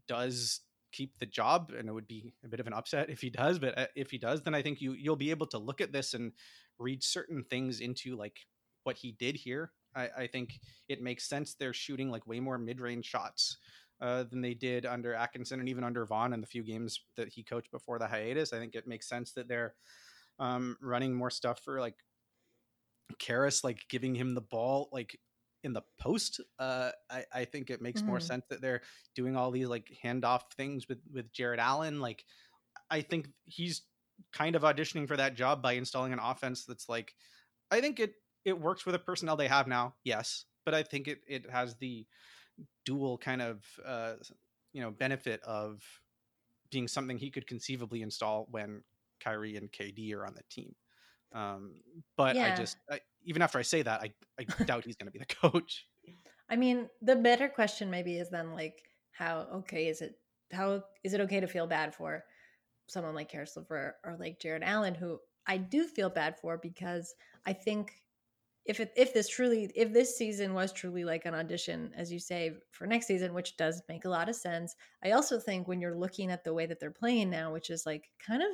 does 0.06 0.60
keep 0.92 1.18
the 1.18 1.26
job, 1.26 1.72
and 1.76 1.88
it 1.88 1.92
would 1.92 2.06
be 2.06 2.34
a 2.44 2.48
bit 2.48 2.60
of 2.60 2.66
an 2.66 2.72
upset 2.72 3.10
if 3.10 3.20
he 3.20 3.30
does, 3.30 3.58
but 3.58 3.76
uh, 3.78 3.86
if 3.94 4.10
he 4.10 4.18
does, 4.18 4.42
then 4.42 4.54
I 4.54 4.62
think 4.62 4.80
you 4.80 4.92
you'll 4.92 5.16
be 5.16 5.30
able 5.30 5.46
to 5.48 5.58
look 5.58 5.80
at 5.80 5.92
this 5.92 6.14
and 6.14 6.32
read 6.78 7.02
certain 7.02 7.44
things 7.44 7.80
into 7.80 8.16
like 8.16 8.38
what 8.84 8.96
he 8.96 9.12
did 9.12 9.36
here. 9.36 9.72
I, 9.94 10.08
I 10.18 10.26
think 10.26 10.60
it 10.88 11.02
makes 11.02 11.28
sense 11.28 11.54
they're 11.54 11.72
shooting 11.72 12.10
like 12.10 12.26
way 12.26 12.40
more 12.40 12.58
mid-range 12.58 13.06
shots 13.06 13.56
uh, 14.00 14.24
than 14.24 14.42
they 14.42 14.54
did 14.54 14.84
under 14.84 15.14
Atkinson 15.14 15.60
and 15.60 15.68
even 15.68 15.84
under 15.84 16.04
Vaughn 16.04 16.32
in 16.32 16.40
the 16.40 16.46
few 16.46 16.62
games 16.62 17.00
that 17.16 17.28
he 17.28 17.42
coached 17.42 17.70
before 17.70 17.98
the 17.98 18.06
hiatus. 18.06 18.52
I 18.52 18.58
think 18.58 18.74
it 18.74 18.86
makes 18.86 19.08
sense 19.08 19.32
that 19.32 19.48
they're 19.48 19.74
um, 20.38 20.76
running 20.82 21.14
more 21.14 21.30
stuff 21.30 21.60
for 21.64 21.80
like 21.80 21.96
Caris 23.18 23.64
like 23.64 23.80
giving 23.88 24.14
him 24.14 24.34
the 24.34 24.40
ball 24.40 24.88
like 24.92 25.18
in 25.66 25.74
the 25.74 25.82
post. 25.98 26.40
Uh, 26.58 26.92
I, 27.10 27.24
I 27.34 27.44
think 27.44 27.70
it 27.70 27.82
makes 27.82 28.06
more 28.06 28.20
Mhm. 28.20 28.22
sense 28.22 28.46
that 28.50 28.62
they're 28.62 28.82
doing 29.14 29.36
all 29.36 29.50
these 29.50 29.68
like 29.68 29.90
handoff 30.02 30.52
things 30.56 30.88
with 30.88 31.00
with 31.12 31.32
Jarrett 31.32 31.60
Allen. 31.60 32.00
Like, 32.00 32.24
I 32.90 33.02
think 33.02 33.28
he's 33.44 33.82
kind 34.32 34.56
of 34.56 34.62
auditioning 34.62 35.08
for 35.08 35.16
that 35.18 35.34
job 35.36 35.62
by 35.62 35.74
installing 35.74 36.12
an 36.14 36.20
offense 36.20 36.64
that's 36.64 36.88
like, 36.88 37.14
I 37.70 37.80
think 37.80 38.00
it 38.00 38.14
it 38.44 38.60
works 38.60 38.86
with 38.86 38.94
the 38.94 39.00
personnel 39.00 39.36
they 39.36 39.48
have 39.48 39.66
now. 39.68 39.96
Yes, 40.04 40.46
but 40.64 40.74
I 40.74 40.82
think 40.84 41.08
it 41.08 41.20
it 41.28 41.50
has 41.50 41.76
the 41.76 42.06
dual 42.84 43.18
kind 43.18 43.42
of 43.42 43.64
uh, 43.84 44.14
you 44.72 44.80
know 44.80 44.90
benefit 44.90 45.42
of 45.42 45.82
being 46.70 46.88
something 46.88 47.18
he 47.18 47.30
could 47.30 47.46
conceivably 47.46 48.02
install 48.02 48.46
when 48.50 48.82
Kyrie 49.20 49.56
and 49.56 49.70
KD 49.72 50.14
are 50.14 50.26
on 50.26 50.34
the 50.34 50.42
team. 50.50 50.74
Um, 51.32 51.74
but 52.16 52.36
I 52.36 52.54
just 52.54 52.76
I, 52.90 53.00
even 53.24 53.42
after 53.42 53.58
I 53.58 53.62
say 53.62 53.82
that, 53.82 54.00
I 54.00 54.12
I 54.38 54.64
doubt 54.64 54.84
he's 54.84 54.96
going 54.96 55.06
to 55.06 55.12
be 55.12 55.18
the 55.18 55.26
coach. 55.50 55.86
I 56.48 56.56
mean, 56.56 56.88
the 57.02 57.16
better 57.16 57.48
question 57.48 57.90
maybe 57.90 58.18
is 58.18 58.30
then 58.30 58.52
like, 58.52 58.80
how 59.12 59.46
okay 59.54 59.88
is 59.88 60.00
it? 60.00 60.14
How 60.52 60.82
is 61.02 61.12
it 61.12 61.20
okay 61.22 61.40
to 61.40 61.46
feel 61.46 61.66
bad 61.66 61.94
for 61.94 62.24
someone 62.88 63.14
like 63.14 63.28
Caris 63.28 63.56
LeVert 63.56 63.94
or 64.04 64.16
like 64.18 64.40
Jarrett 64.40 64.62
Allen, 64.64 64.94
who 64.94 65.18
I 65.46 65.56
do 65.56 65.86
feel 65.86 66.10
bad 66.10 66.38
for 66.38 66.56
because 66.56 67.14
I 67.44 67.52
think 67.52 67.92
if 68.64 68.80
it, 68.80 68.92
if 68.96 69.14
this 69.14 69.28
truly 69.28 69.70
if 69.74 69.92
this 69.92 70.16
season 70.16 70.52
was 70.54 70.72
truly 70.72 71.04
like 71.04 71.24
an 71.24 71.34
audition, 71.34 71.92
as 71.96 72.12
you 72.12 72.18
say, 72.18 72.54
for 72.72 72.86
next 72.86 73.06
season, 73.06 73.32
which 73.32 73.56
does 73.56 73.82
make 73.88 74.04
a 74.04 74.08
lot 74.08 74.28
of 74.28 74.34
sense, 74.34 74.74
I 75.04 75.12
also 75.12 75.38
think 75.38 75.68
when 75.68 75.80
you're 75.80 75.96
looking 75.96 76.30
at 76.30 76.42
the 76.42 76.54
way 76.54 76.66
that 76.66 76.80
they're 76.80 76.90
playing 76.90 77.30
now, 77.30 77.52
which 77.52 77.70
is 77.70 77.86
like 77.86 78.10
kind 78.24 78.42
of 78.42 78.48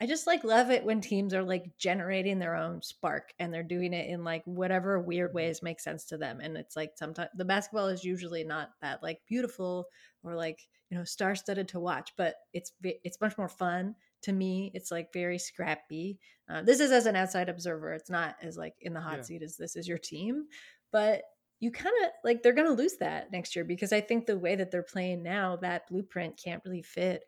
I 0.00 0.06
just 0.06 0.26
like 0.26 0.42
love 0.44 0.70
it 0.70 0.84
when 0.84 1.00
teams 1.00 1.32
are 1.34 1.42
like 1.44 1.78
generating 1.78 2.38
their 2.38 2.56
own 2.56 2.82
spark 2.82 3.32
and 3.38 3.54
they're 3.54 3.62
doing 3.62 3.92
it 3.92 4.10
in 4.10 4.24
like 4.24 4.42
whatever 4.44 5.00
weird 5.00 5.32
ways 5.32 5.62
make 5.62 5.80
sense 5.80 6.04
to 6.06 6.18
them. 6.18 6.40
And 6.40 6.56
it's 6.56 6.74
like 6.76 6.92
sometimes 6.96 7.30
the 7.36 7.44
basketball 7.44 7.88
is 7.88 8.04
usually 8.04 8.44
not 8.44 8.70
that 8.82 9.02
like 9.02 9.20
beautiful 9.28 9.86
or 10.24 10.34
like, 10.34 10.66
you 10.90 10.98
know, 10.98 11.04
star 11.04 11.34
studded 11.36 11.68
to 11.68 11.80
watch, 11.80 12.12
but 12.16 12.34
it's, 12.52 12.72
it's 12.82 13.20
much 13.20 13.38
more 13.38 13.48
fun 13.48 13.94
to 14.22 14.32
me. 14.32 14.72
It's 14.74 14.90
like 14.90 15.12
very 15.12 15.38
scrappy. 15.38 16.18
Uh, 16.48 16.62
this 16.62 16.80
is 16.80 16.90
as 16.90 17.06
an 17.06 17.16
outside 17.16 17.48
observer. 17.48 17.92
It's 17.92 18.10
not 18.10 18.36
as 18.42 18.56
like 18.56 18.74
in 18.80 18.94
the 18.94 19.00
hot 19.00 19.18
Yeah. 19.18 19.22
seat 19.24 19.42
as 19.42 19.56
this 19.56 19.76
is 19.76 19.86
your 19.88 19.98
team, 19.98 20.46
but 20.90 21.22
you 21.60 21.70
kind 21.70 21.94
of 22.04 22.10
like 22.24 22.42
they're 22.42 22.52
going 22.52 22.66
to 22.68 22.74
lose 22.74 22.96
that 22.98 23.30
next 23.32 23.54
year 23.56 23.64
because 23.64 23.92
I 23.92 24.00
think 24.00 24.26
the 24.26 24.38
way 24.38 24.56
that 24.56 24.70
they're 24.70 24.82
playing 24.82 25.22
now, 25.22 25.56
that 25.56 25.86
blueprint 25.88 26.36
can't 26.42 26.62
really 26.64 26.82
fit 26.82 27.22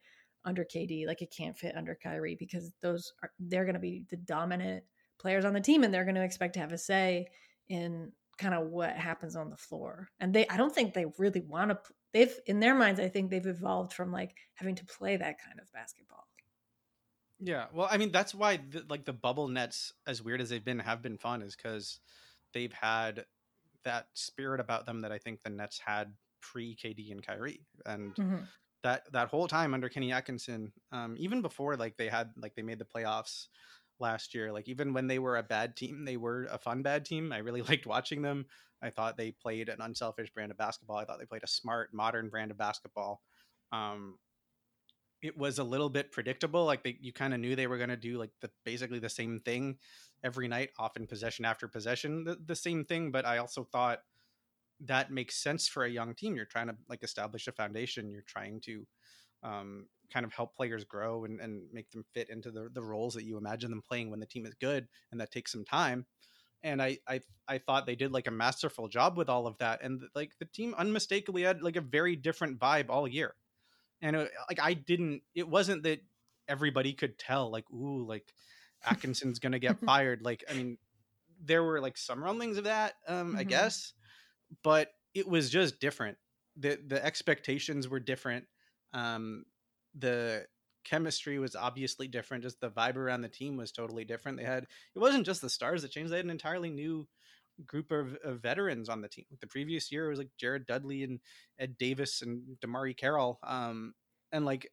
under 0.46 0.64
KD. 0.64 1.06
Like 1.06 1.20
it 1.20 1.34
can't 1.36 1.58
fit 1.58 1.76
under 1.76 1.98
Kyrie 2.00 2.36
because 2.36 2.72
those 2.80 3.12
are 3.22 3.32
they're 3.38 3.64
going 3.64 3.74
to 3.74 3.80
be 3.80 4.04
the 4.08 4.16
dominant 4.16 4.84
players 5.18 5.44
on 5.44 5.52
the 5.52 5.60
team, 5.60 5.82
and 5.82 5.92
they're 5.92 6.04
going 6.04 6.14
to 6.14 6.24
expect 6.24 6.54
to 6.54 6.60
have 6.60 6.72
a 6.72 6.78
say 6.78 7.26
in 7.68 8.12
kind 8.38 8.54
of 8.54 8.68
what 8.68 8.96
happens 8.96 9.34
on 9.34 9.50
the 9.50 9.56
floor. 9.56 10.08
And 10.20 10.34
they, 10.34 10.46
I 10.48 10.56
don't 10.56 10.74
think 10.74 10.94
they 10.94 11.06
really 11.18 11.40
want 11.40 11.70
to. 11.70 11.78
They've 12.12 12.34
in 12.46 12.60
their 12.60 12.74
minds, 12.74 13.00
I 13.00 13.08
think 13.08 13.30
they've 13.30 13.46
evolved 13.46 13.92
from 13.92 14.12
like 14.12 14.34
having 14.54 14.76
to 14.76 14.84
play 14.86 15.16
that 15.16 15.36
kind 15.44 15.60
of 15.60 15.70
basketball. 15.72 16.26
Yeah, 17.38 17.66
well, 17.72 17.88
I 17.90 17.98
mean 17.98 18.12
that's 18.12 18.34
why 18.34 18.56
the, 18.56 18.84
like 18.88 19.04
the 19.04 19.12
bubble 19.12 19.48
nets, 19.48 19.92
as 20.06 20.22
weird 20.22 20.40
as 20.40 20.48
they've 20.48 20.64
been, 20.64 20.78
have 20.78 21.02
been 21.02 21.18
fun, 21.18 21.42
is 21.42 21.54
because 21.54 22.00
they've 22.54 22.72
had 22.72 23.26
that 23.84 24.06
spirit 24.14 24.60
about 24.60 24.86
them 24.86 25.02
that 25.02 25.12
I 25.12 25.18
think 25.18 25.42
the 25.42 25.50
Nets 25.50 25.78
had 25.84 26.14
pre 26.40 26.76
KD 26.76 27.12
and 27.12 27.24
Kyrie, 27.24 27.66
and 27.84 28.14
Mhm. 28.14 28.46
That 28.82 29.10
that 29.12 29.28
whole 29.28 29.48
time 29.48 29.74
under 29.74 29.88
Kenny 29.88 30.12
Atkinson, 30.12 30.72
um, 30.92 31.16
even 31.18 31.42
before 31.42 31.76
like 31.76 31.96
they 31.96 32.08
had 32.08 32.30
like 32.36 32.54
they 32.54 32.62
made 32.62 32.78
the 32.78 32.84
playoffs 32.84 33.46
last 33.98 34.34
year, 34.34 34.52
like 34.52 34.68
even 34.68 34.92
when 34.92 35.06
they 35.06 35.18
were 35.18 35.36
a 35.36 35.42
bad 35.42 35.76
team, 35.76 36.04
they 36.04 36.16
were 36.16 36.46
a 36.50 36.58
fun 36.58 36.82
bad 36.82 37.04
team. 37.04 37.32
I 37.32 37.38
really 37.38 37.62
liked 37.68 37.86
watching 37.86 38.22
them. 38.22 38.46
I 38.82 38.90
thought 38.90 39.16
they 39.16 39.30
played 39.30 39.68
an 39.68 39.80
unselfish 39.80 40.30
brand 40.30 40.50
of 40.50 40.58
basketball. 40.58 40.98
I 40.98 41.04
thought 41.04 41.18
they 41.18 41.26
played 41.26 41.44
a 41.44 41.48
smart, 41.48 41.94
modern 41.94 42.28
brand 42.28 42.50
of 42.50 42.58
basketball. 42.58 43.22
Um, 43.72 44.18
it 45.22 45.36
was 45.36 45.58
a 45.58 45.64
little 45.64 45.88
bit 45.88 46.12
predictable. 46.12 46.64
Like 46.66 46.84
they, 46.84 46.98
you 47.00 47.12
kind 47.12 47.32
of 47.32 47.40
knew 47.40 47.56
they 47.56 47.66
were 47.66 47.78
going 47.78 47.88
to 47.88 47.96
do 47.96 48.18
like 48.18 48.30
the 48.42 48.50
basically 48.64 48.98
the 48.98 49.08
same 49.08 49.40
thing 49.40 49.78
every 50.22 50.46
night, 50.46 50.70
often 50.78 51.06
possession 51.06 51.44
after 51.44 51.68
possession, 51.68 52.24
the, 52.24 52.36
the 52.44 52.54
same 52.54 52.84
thing. 52.84 53.10
But 53.10 53.26
I 53.26 53.38
also 53.38 53.64
thought 53.64 54.00
that 54.80 55.10
makes 55.10 55.36
sense 55.36 55.68
for 55.68 55.84
a 55.84 55.90
young 55.90 56.14
team. 56.14 56.36
You're 56.36 56.44
trying 56.44 56.68
to 56.68 56.76
like 56.88 57.02
establish 57.02 57.46
a 57.48 57.52
foundation. 57.52 58.10
You're 58.10 58.22
trying 58.22 58.60
to 58.62 58.86
um, 59.42 59.88
kind 60.12 60.26
of 60.26 60.32
help 60.32 60.54
players 60.54 60.84
grow 60.84 61.24
and, 61.24 61.40
and 61.40 61.72
make 61.72 61.90
them 61.90 62.04
fit 62.14 62.30
into 62.30 62.50
the, 62.50 62.68
the 62.72 62.82
roles 62.82 63.14
that 63.14 63.24
you 63.24 63.36
imagine 63.38 63.70
them 63.70 63.82
playing 63.82 64.10
when 64.10 64.20
the 64.20 64.26
team 64.26 64.46
is 64.46 64.54
good, 64.54 64.88
and 65.10 65.20
that 65.20 65.30
takes 65.30 65.52
some 65.52 65.64
time. 65.64 66.06
And 66.62 66.82
I, 66.82 66.98
I 67.08 67.20
I 67.48 67.58
thought 67.58 67.86
they 67.86 67.96
did 67.96 68.12
like 68.12 68.26
a 68.26 68.32
masterful 68.32 68.88
job 68.88 69.16
with 69.16 69.28
all 69.28 69.46
of 69.46 69.58
that, 69.58 69.82
and 69.82 70.02
like 70.14 70.32
the 70.38 70.46
team 70.46 70.74
unmistakably 70.76 71.42
had 71.42 71.62
like 71.62 71.76
a 71.76 71.80
very 71.82 72.16
different 72.16 72.58
vibe 72.58 72.86
all 72.90 73.06
year. 73.08 73.36
And 74.02 74.16
it, 74.16 74.30
like 74.48 74.60
I 74.60 74.74
didn't, 74.74 75.22
it 75.34 75.48
wasn't 75.48 75.82
that 75.84 76.00
everybody 76.48 76.92
could 76.92 77.18
tell 77.18 77.50
like 77.50 77.68
ooh 77.70 78.06
like 78.06 78.32
Atkinson's 78.84 79.38
gonna 79.38 79.58
get 79.58 79.80
fired. 79.84 80.22
Like 80.22 80.44
I 80.50 80.54
mean, 80.54 80.78
there 81.40 81.62
were 81.62 81.80
like 81.80 81.96
some 81.98 82.22
rumblings 82.22 82.58
of 82.58 82.64
that, 82.64 82.94
um, 83.08 83.36
I 83.36 83.44
Mhm. 83.44 83.48
guess, 83.48 83.94
but 84.62 84.92
it 85.14 85.26
was 85.26 85.50
just 85.50 85.80
different. 85.80 86.18
the 86.56 86.78
The 86.86 87.04
expectations 87.04 87.88
were 87.88 88.00
different. 88.00 88.46
Um, 88.92 89.44
the 89.94 90.46
chemistry 90.84 91.38
was 91.38 91.56
obviously 91.56 92.06
different. 92.08 92.44
Just 92.44 92.60
the 92.60 92.70
vibe 92.70 92.96
around 92.96 93.22
the 93.22 93.28
team 93.28 93.56
was 93.56 93.72
totally 93.72 94.04
different. 94.04 94.38
They 94.38 94.44
had 94.44 94.64
it 94.94 94.98
wasn't 94.98 95.26
just 95.26 95.40
the 95.42 95.50
stars 95.50 95.82
that 95.82 95.90
changed. 95.90 96.12
They 96.12 96.16
had 96.16 96.24
an 96.24 96.30
entirely 96.30 96.70
new 96.70 97.08
group 97.66 97.90
of, 97.90 98.16
of 98.22 98.40
veterans 98.42 98.88
on 98.88 99.00
the 99.00 99.08
team. 99.08 99.24
The 99.40 99.46
previous 99.46 99.90
year 99.90 100.06
it 100.06 100.10
was 100.10 100.18
like 100.18 100.30
Jared 100.38 100.66
Dudley 100.66 101.02
and 101.02 101.20
Ed 101.58 101.78
Davis 101.78 102.22
and 102.22 102.42
DeMarre 102.60 102.96
Carroll. 102.96 103.38
Um, 103.42 103.94
and 104.32 104.44
like 104.44 104.70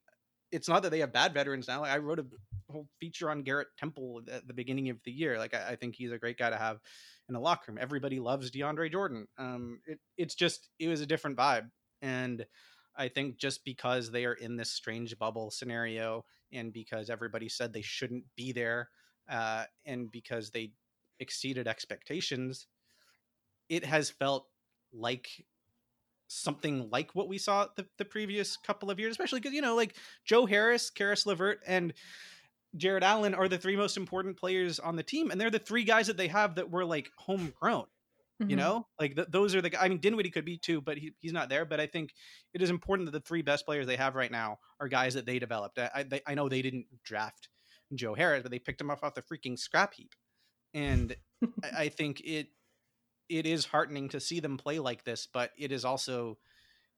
it's 0.53 0.69
not 0.69 0.83
that 0.83 0.91
they 0.91 0.99
have 0.99 1.11
bad 1.11 1.33
veterans 1.33 1.67
now. 1.67 1.81
Like, 1.81 1.91
I 1.91 1.97
wrote 1.97 2.19
a 2.19 2.25
whole 2.69 2.87
feature 2.99 3.29
on 3.29 3.41
Garrett 3.41 3.69
Temple 3.77 4.21
at 4.31 4.47
the 4.47 4.53
beginning 4.53 4.89
of 4.89 4.97
the 5.03 5.11
year. 5.11 5.37
Like 5.37 5.53
I, 5.53 5.71
I 5.71 5.75
think 5.75 5.95
he's 5.95 6.11
a 6.11 6.17
great 6.17 6.37
guy 6.37 6.49
to 6.49 6.57
have 6.57 6.79
in 7.27 7.33
the 7.33 7.39
locker 7.39 7.71
room. 7.71 7.79
Everybody 7.81 8.19
loves 8.19 8.51
DeAndre 8.51 8.91
Jordan. 8.91 9.27
Um, 9.37 9.79
it, 9.85 9.99
it's 10.17 10.35
just 10.35 10.69
it 10.79 10.87
was 10.87 11.01
a 11.01 11.05
different 11.05 11.37
vibe, 11.37 11.69
and 12.01 12.45
I 12.95 13.07
think 13.07 13.37
just 13.37 13.65
because 13.65 14.11
they 14.11 14.25
are 14.25 14.33
in 14.33 14.55
this 14.55 14.71
strange 14.71 15.17
bubble 15.17 15.51
scenario, 15.51 16.25
and 16.51 16.71
because 16.71 17.09
everybody 17.09 17.49
said 17.49 17.73
they 17.73 17.81
shouldn't 17.81 18.25
be 18.35 18.51
there, 18.51 18.89
uh, 19.29 19.65
and 19.85 20.11
because 20.11 20.51
they 20.51 20.71
exceeded 21.19 21.67
expectations, 21.67 22.67
it 23.69 23.85
has 23.85 24.09
felt 24.09 24.45
like 24.93 25.27
something 26.33 26.89
like 26.89 27.13
what 27.15 27.27
we 27.27 27.37
saw 27.37 27.67
the, 27.75 27.85
the 27.97 28.05
previous 28.05 28.57
couple 28.57 28.89
of 28.91 28.99
years, 28.99 29.11
especially 29.11 29.39
because 29.39 29.53
you 29.53 29.61
know, 29.61 29.75
like 29.75 29.95
Joe 30.25 30.45
Harris, 30.45 30.89
Caris 30.89 31.25
LeVert, 31.25 31.61
and 31.67 31.93
Jarrett 32.75 33.03
Allen 33.03 33.35
are 33.35 33.47
the 33.47 33.57
three 33.57 33.75
most 33.75 33.97
important 33.97 34.35
players 34.37 34.79
on 34.79 34.95
the 34.95 35.03
team, 35.03 35.29
and 35.31 35.39
they're 35.39 35.51
the 35.51 35.59
three 35.59 35.83
guys 35.83 36.07
that 36.07 36.17
they 36.17 36.27
have 36.27 36.55
that 36.55 36.69
were 36.71 36.85
like 36.85 37.09
homegrown. 37.17 37.85
You 38.39 38.55
Mhm. 38.55 38.57
know, 38.57 38.87
like 38.99 39.15
th- 39.15 39.27
those 39.29 39.53
are 39.55 39.61
the. 39.61 39.79
I 39.81 39.87
mean, 39.87 39.99
Dinwiddie 39.99 40.31
could 40.31 40.43
be 40.43 40.57
too, 40.57 40.81
but 40.81 40.97
he, 40.97 41.13
he's 41.19 41.31
not 41.33 41.49
there. 41.49 41.65
But 41.65 41.79
I 41.79 41.85
think 41.85 42.13
it 42.53 42.61
is 42.63 42.71
important 42.71 43.05
that 43.05 43.11
the 43.11 43.21
three 43.25 43.43
best 43.43 43.63
players 43.63 43.85
they 43.85 43.95
have 43.95 44.15
right 44.15 44.31
now 44.31 44.57
are 44.79 44.87
guys 44.87 45.13
that 45.13 45.25
they 45.27 45.37
developed. 45.37 45.77
I 45.77 45.89
I, 45.93 46.03
they, 46.03 46.21
I 46.25 46.33
know 46.33 46.49
they 46.49 46.63
didn't 46.63 46.87
draft 47.03 47.47
Joe 47.93 48.15
Harris, 48.15 48.41
but 48.41 48.49
they 48.51 48.57
picked 48.59 48.81
him 48.81 48.89
up 48.89 49.03
off 49.03 49.13
the 49.13 49.21
freaking 49.21 49.57
scrap 49.57 49.93
heap, 49.93 50.13
and 50.73 51.15
I, 51.63 51.69
I 51.83 51.89
think 51.89 52.21
it 52.25 52.47
it 53.37 53.45
is 53.45 53.65
heartening 53.65 54.09
to 54.09 54.19
see 54.19 54.39
them 54.39 54.57
play 54.57 54.79
like 54.79 55.03
this, 55.03 55.27
but 55.31 55.51
it 55.57 55.71
is 55.71 55.83
also 55.85 56.37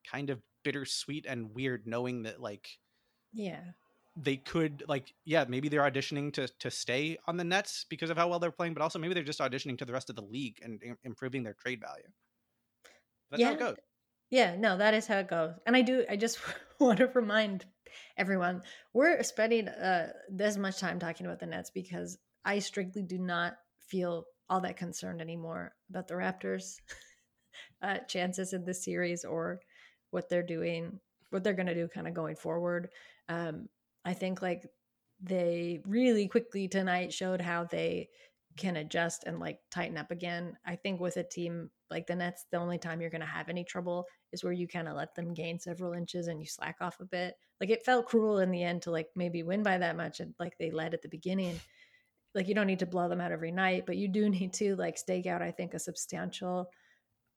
kind 0.10 0.30
of 0.30 0.42
bittersweet 0.64 1.26
and 1.26 1.54
weird 1.56 1.88
knowing 1.88 2.24
that 2.24 2.42
like 2.42 2.68
yeah. 3.34 3.62
they 4.16 4.38
could 4.38 4.84
like 4.88 5.14
yeah 5.24 5.46
maybe 5.48 5.70
they're 5.70 5.82
auditioning 5.82 6.34
to 6.34 6.48
to 6.60 6.70
stay 6.70 7.18
on 7.28 7.38
the 7.38 7.44
Nets 7.44 7.86
because 7.90 8.10
of 8.10 8.18
how 8.18 8.28
well 8.28 8.40
they're 8.40 8.52
playing, 8.52 8.74
but 8.74 8.82
also 8.84 9.00
maybe 9.00 9.14
they're 9.14 9.24
just 9.24 9.40
auditioning 9.40 9.78
to 9.78 9.86
the 9.86 9.94
rest 9.94 10.10
of 10.10 10.16
the 10.16 10.24
league 10.24 10.60
and 10.64 10.82
im- 10.84 10.98
improving 11.04 11.44
their 11.44 11.54
trade 11.54 11.82
value. 11.82 12.08
That's 13.32 13.44
how 13.44 13.50
it 13.50 13.54
Yeah. 13.54 13.60
goes. 13.60 13.78
Yeah, 14.32 14.56
no, 14.58 14.78
that 14.78 14.94
is 14.94 15.08
how 15.08 15.20
it 15.20 15.28
goes. 15.28 15.54
And 15.66 15.76
I 15.76 15.82
do, 15.82 16.04
I 16.10 16.18
just 16.18 16.40
want 16.80 16.98
to 16.98 17.08
remind 17.08 17.66
everyone 18.18 18.64
we're 18.94 19.22
spending 19.24 19.68
uh, 19.68 20.12
this 20.30 20.58
much 20.58 20.80
time 20.80 21.00
talking 21.00 21.26
about 21.26 21.40
the 21.40 21.46
Nets 21.46 21.70
because 21.70 22.18
I 22.44 22.60
strictly 22.60 23.04
do 23.04 23.18
not 23.18 23.54
feel 23.88 24.26
all 24.50 24.62
that 24.62 24.78
concerned 24.78 25.22
anymore 25.22 25.74
about 25.90 26.08
the 26.08 26.14
Raptors' 26.14 26.76
uh, 27.82 28.00
chances 28.08 28.54
in 28.54 28.66
this 28.66 28.84
series 28.84 29.26
or 29.26 29.60
what 30.12 30.30
they're 30.30 30.44
doing, 30.44 31.00
what 31.30 31.44
they're 31.44 31.54
going 31.54 31.66
to 31.68 31.74
do 31.74 31.88
kind 31.88 32.08
of 32.08 32.14
going 32.14 32.36
forward. 32.36 32.90
Um, 33.30 33.68
I 34.04 34.14
think 34.14 34.42
like 34.42 34.68
they 35.22 35.82
really 35.86 36.28
quickly 36.28 36.68
tonight 36.68 37.14
showed 37.14 37.42
how 37.42 37.64
they 37.64 38.10
can 38.58 38.78
adjust 38.78 39.26
and 39.26 39.40
like 39.40 39.60
tighten 39.70 39.98
up 39.98 40.12
again. 40.12 40.58
I 40.66 40.76
think 40.76 41.00
with 41.00 41.18
a 41.18 41.24
team 41.24 41.70
like 41.90 42.08
the 42.08 42.16
Nets, 42.16 42.46
the 42.52 42.58
only 42.58 42.78
time 42.78 43.02
you're 43.02 43.10
going 43.10 43.22
to 43.22 43.28
have 43.28 43.50
any 43.50 43.64
trouble 43.64 44.06
is 44.32 44.44
where 44.44 44.54
you 44.54 44.68
kind 44.68 44.88
of 44.88 44.96
let 44.96 45.14
them 45.16 45.34
gain 45.34 45.60
several 45.60 45.94
inches 45.94 46.28
and 46.28 46.40
you 46.40 46.48
slack 46.48 46.78
off 46.82 47.00
a 47.00 47.06
bit. 47.06 47.36
Like 47.60 47.70
it 47.70 47.86
felt 47.86 48.08
cruel 48.08 48.40
in 48.40 48.52
the 48.52 48.64
end 48.64 48.84
to 48.84 48.92
like 48.92 49.08
maybe 49.16 49.44
win 49.44 49.64
by 49.64 49.78
that 49.78 49.98
much 49.98 50.20
and 50.20 50.34
like 50.40 50.58
they 50.58 50.72
led 50.72 50.94
at 50.94 51.02
the 51.02 51.10
beginning. 51.10 51.60
Like 52.36 52.48
you 52.48 52.54
don't 52.54 52.68
need 52.68 52.80
to 52.80 52.86
blow 52.86 53.10
them 53.10 53.22
out 53.22 53.32
every 53.32 53.52
night, 53.52 53.86
but 53.86 53.98
you 53.98 54.08
do 54.08 54.30
need 54.30 54.54
to 54.54 54.76
like 54.76 54.98
stake 54.98 55.26
out, 55.26 55.42
I 55.42 55.52
think, 55.52 55.74
a 55.74 55.80
substantial 55.80 56.70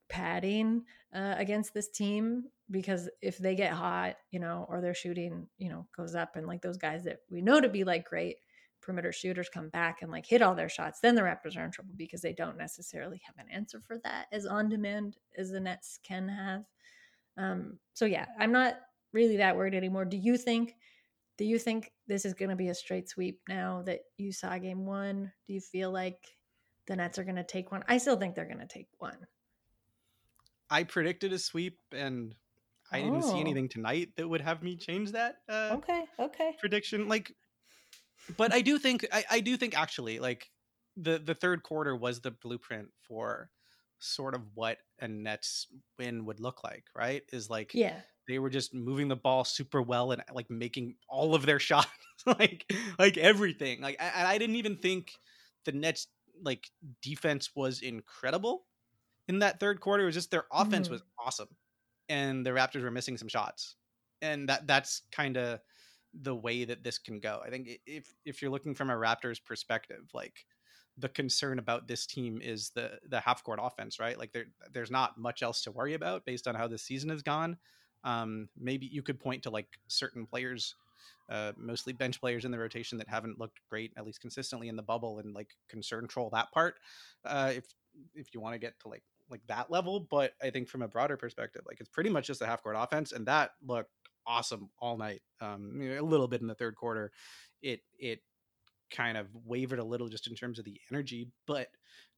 padding 0.09 0.85
uh, 1.15 1.35
against 1.37 1.75
this 1.75 1.89
team 1.89 2.45
because 2.71 3.09
if 3.23 3.39
they 3.39 3.55
get 3.55 3.73
hot, 3.73 4.17
you 4.31 4.41
know, 4.41 4.67
or 4.69 4.81
their 4.81 4.95
shooting, 4.95 5.47
you 5.59 5.69
know, 5.69 5.87
goes 5.97 6.15
up 6.15 6.37
and 6.37 6.47
like 6.47 6.63
those 6.63 6.77
guys 6.77 7.05
that 7.05 7.19
we 7.31 7.41
know 7.41 7.61
to 7.61 7.69
be 7.69 7.85
like 7.85 8.05
great 8.05 8.37
perimeter 8.81 9.13
shooters 9.13 9.49
come 9.49 9.69
back 9.69 10.03
and 10.03 10.11
like 10.11 10.27
hit 10.27 10.43
all 10.43 10.55
their 10.55 10.69
shots, 10.69 11.01
then 11.01 11.15
the 11.15 11.23
Raptors 11.23 11.57
are 11.57 11.65
in 11.65 11.71
trouble 11.71 11.95
because 11.97 12.23
they 12.23 12.33
don't 12.33 12.57
necessarily 12.57 13.21
have 13.25 13.37
an 13.39 13.51
answer 13.53 13.81
for 13.81 13.99
that 14.05 14.27
as 14.33 14.47
on 14.47 14.69
demand 14.69 15.17
as 15.37 15.51
the 15.51 15.61
Nets 15.61 15.99
can 16.03 16.29
have. 16.29 16.65
Um, 17.37 17.79
so 17.95 18.05
yeah, 18.05 18.27
I'm 18.39 18.53
not 18.53 18.75
really 19.13 19.37
that 19.39 19.57
worried 19.57 19.75
anymore. 19.75 20.05
Do 20.05 20.17
you 20.17 20.37
think? 20.37 20.75
Do 21.39 21.45
you 21.45 21.59
think 21.59 21.93
this 22.07 22.25
is 22.25 22.35
going 22.35 22.51
to 22.51 22.57
be 22.57 22.69
a 22.69 22.75
straight 22.75 23.09
sweep 23.09 23.41
now 23.49 23.83
that 23.87 24.01
you 24.17 24.33
saw 24.33 24.59
game 24.59 24.85
one? 24.85 25.33
Do 25.47 25.55
you 25.55 25.61
feel 25.61 25.91
like 25.91 26.19
the 26.87 26.97
Nets 26.97 27.19
are 27.19 27.25
going 27.25 27.37
to 27.37 27.45
take 27.45 27.71
one? 27.73 27.85
I 27.89 27.99
still 27.99 28.17
think 28.17 28.35
they're 28.35 28.45
going 28.45 28.59
to 28.59 28.67
take 28.67 28.89
one. 28.99 29.17
I 30.71 30.83
predicted 30.85 31.33
a 31.33 31.39
sweep, 31.39 31.79
and 31.93 32.35
I 32.93 33.01
didn't 33.01 33.23
see 33.23 33.39
Oh. 33.39 33.41
anything 33.41 33.69
tonight 33.69 34.11
that 34.17 34.29
would 34.29 34.41
have 34.43 34.63
me 34.63 34.77
change 34.77 35.13
that 35.13 35.37
uh, 35.49 35.77
Okay, 35.79 36.05
okay. 36.19 36.57
prediction. 36.59 37.09
Like, 37.09 37.33
but 38.37 38.53
I 38.53 38.61
do 38.61 38.79
think 38.79 39.07
I, 39.13 39.25
I 39.31 39.41
do 39.41 39.57
think 39.57 39.79
actually 39.79 40.19
like 40.19 40.51
the 40.97 41.19
the 41.19 41.35
third 41.35 41.63
quarter 41.63 41.97
was 41.97 42.21
the 42.21 42.33
blueprint 42.33 42.89
for 43.01 43.51
sort 44.01 44.35
of 44.35 44.43
what 44.55 44.79
a 45.01 45.09
Nets 45.09 45.67
win 45.99 46.25
would 46.27 46.41
look 46.41 46.63
like. 46.65 46.85
Right? 46.95 47.23
Is 47.33 47.49
like 47.49 47.71
Yeah. 47.75 48.01
They 48.29 48.39
were 48.39 48.51
just 48.51 48.75
moving 48.75 49.09
the 49.09 49.17
ball 49.17 49.45
super 49.45 49.83
well 49.83 50.13
and 50.13 50.23
like 50.33 50.51
making 50.51 50.97
all 51.09 51.35
of 51.35 51.47
their 51.47 51.59
shots 51.61 51.89
like 52.27 52.73
like 52.99 53.17
everything 53.17 53.81
like 53.81 53.97
and 54.01 54.29
i 54.29 54.39
didn't 54.39 54.57
even 54.57 54.77
think 54.77 55.13
the 55.65 55.73
nets 55.73 56.09
like 56.43 56.71
defense 57.03 57.51
was 57.57 57.81
incredible 57.83 58.67
in 59.29 59.41
that 59.41 59.61
third 59.61 59.81
quarter 59.81 60.03
it 60.05 60.07
was 60.07 60.15
just 60.15 60.31
their 60.31 60.47
offense 60.53 60.89
Mhm. 60.89 60.91
was 60.91 61.03
awesome 61.19 61.49
and 62.09 62.45
the 62.47 62.51
raptors 62.51 62.83
were 62.83 62.91
missing 62.91 63.17
some 63.17 63.29
shots 63.29 63.77
and 64.23 64.49
that 64.49 64.67
that's 64.67 65.03
kind 65.13 65.37
of 65.37 65.61
the 66.15 66.35
way 66.35 66.65
that 66.65 66.83
this 66.83 66.99
can 66.99 67.21
go 67.21 67.41
i 67.45 67.51
think 67.51 67.69
if 67.87 68.15
if 68.25 68.41
you're 68.41 68.51
looking 68.51 68.75
from 68.75 68.91
a 68.91 68.95
raptors 68.95 69.43
perspective 69.45 70.09
like 70.15 70.47
the 70.97 71.09
concern 71.09 71.59
about 71.59 71.87
this 71.87 72.07
team 72.07 72.41
is 72.43 72.71
the 72.71 72.99
the 73.09 73.21
half 73.21 73.45
court 73.45 73.61
offense 73.63 74.01
right 74.01 74.19
like 74.19 74.33
there 74.33 74.47
there's 74.73 74.91
not 74.91 75.19
much 75.19 75.43
else 75.43 75.63
to 75.63 75.71
worry 75.71 75.95
about 75.95 76.25
based 76.25 76.49
on 76.49 76.55
how 76.55 76.67
this 76.67 76.83
season 76.83 77.11
has 77.11 77.23
gone 77.23 77.57
um, 78.05 78.49
maybe 78.59 78.87
you 78.87 79.03
could 79.03 79.21
point 79.21 79.43
to 79.45 79.51
like 79.51 79.69
certain 79.89 80.27
players, 80.27 80.75
uh, 81.29 81.53
mostly 81.57 81.93
bench 81.93 82.21
players 82.21 82.45
in 82.45 82.51
the 82.51 82.59
rotation 82.59 82.99
that 82.99 83.09
haven't 83.09 83.39
looked 83.39 83.61
great, 83.69 83.93
at 83.97 84.07
least 84.07 84.21
consistently 84.21 84.69
in 84.69 84.77
the 84.77 84.83
bubble, 84.83 85.19
and 85.19 85.35
like 85.35 85.51
concern 85.69 86.07
troll 86.09 86.31
that 86.31 86.51
part. 86.53 86.77
Uh, 87.25 87.53
if 87.55 87.65
if 88.15 88.33
you 88.33 88.41
want 88.41 88.55
to 88.55 88.59
get 88.59 88.79
to 88.81 88.89
like 88.89 89.03
like 89.31 89.41
that 89.47 89.71
level, 89.71 90.01
but 90.01 90.33
I 90.43 90.51
think 90.51 90.69
from 90.69 90.83
a 90.83 90.89
broader 90.89 91.17
perspective, 91.17 91.63
like 91.67 91.81
it's 91.81 91.89
pretty 91.89 92.11
much 92.11 92.27
just 92.27 92.43
a 92.43 92.47
half 92.47 92.63
court 92.63 92.77
offense, 92.79 93.13
and 93.13 93.27
that 93.27 93.53
looked 93.67 93.91
awesome 94.27 94.71
all 94.79 94.97
night. 94.97 95.23
Um, 95.41 95.81
a 95.83 96.01
little 96.01 96.29
bit 96.29 96.41
in 96.41 96.47
the 96.47 96.55
third 96.55 96.77
quarter, 96.77 97.13
it 97.63 97.81
it 97.99 98.21
kind 98.91 99.19
of 99.19 99.27
wavered 99.45 99.79
a 99.79 99.85
little 99.85 100.09
just 100.09 100.27
in 100.29 100.35
terms 100.35 100.59
of 100.59 100.65
the 100.65 100.81
energy, 100.91 101.29
but 101.47 101.69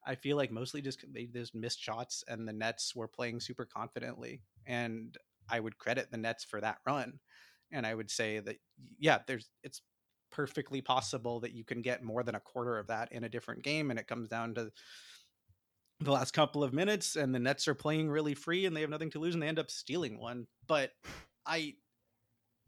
I 0.06 0.14
feel 0.14 0.36
like 0.36 0.50
mostly 0.50 0.80
just 0.80 1.04
they 1.12 1.24
just 1.24 1.54
missed 1.54 1.80
shots, 1.80 2.24
and 2.28 2.46
the 2.46 2.52
Nets 2.52 2.94
were 2.94 3.08
playing 3.08 3.40
super 3.40 3.64
confidently, 3.64 4.42
and 4.66 5.16
I 5.50 5.60
would 5.60 5.78
credit 5.78 6.10
the 6.10 6.18
Nets 6.18 6.44
for 6.44 6.60
that 6.60 6.78
run. 6.86 7.18
And 7.72 7.86
I 7.86 7.94
would 7.94 8.10
say 8.10 8.40
that 8.40 8.56
yeah, 8.98 9.18
there's 9.26 9.50
it's 9.62 9.82
perfectly 10.30 10.80
possible 10.80 11.40
that 11.40 11.52
you 11.52 11.64
can 11.64 11.82
get 11.82 12.02
more 12.02 12.22
than 12.22 12.34
a 12.34 12.40
quarter 12.40 12.78
of 12.78 12.86
that 12.86 13.12
in 13.12 13.24
a 13.24 13.28
different 13.28 13.62
game 13.62 13.90
and 13.90 13.98
it 13.98 14.06
comes 14.06 14.28
down 14.28 14.54
to 14.54 14.70
the 15.98 16.12
last 16.12 16.32
couple 16.32 16.64
of 16.64 16.72
minutes 16.72 17.16
and 17.16 17.34
the 17.34 17.38
Nets 17.38 17.68
are 17.68 17.74
playing 17.74 18.08
really 18.08 18.34
free 18.34 18.64
and 18.64 18.76
they 18.76 18.80
have 18.80 18.90
nothing 18.90 19.10
to 19.10 19.18
lose 19.18 19.34
and 19.34 19.42
they 19.42 19.48
end 19.48 19.58
up 19.58 19.70
stealing 19.70 20.18
one. 20.18 20.46
But 20.66 20.92
I 21.46 21.74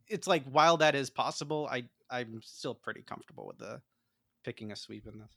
it's 0.09 0.27
like 0.27 0.45
while 0.45 0.77
that 0.79 0.95
is 0.95 1.11
possible, 1.11 1.69
I 1.71 1.85
I'm 2.11 2.41
still 2.43 2.75
pretty 2.75 3.03
comfortable 3.03 3.47
with 3.47 3.59
the 3.59 3.81
picking 4.45 4.73
a 4.73 4.77
sweep 4.77 5.07
in 5.07 5.19
this. 5.19 5.33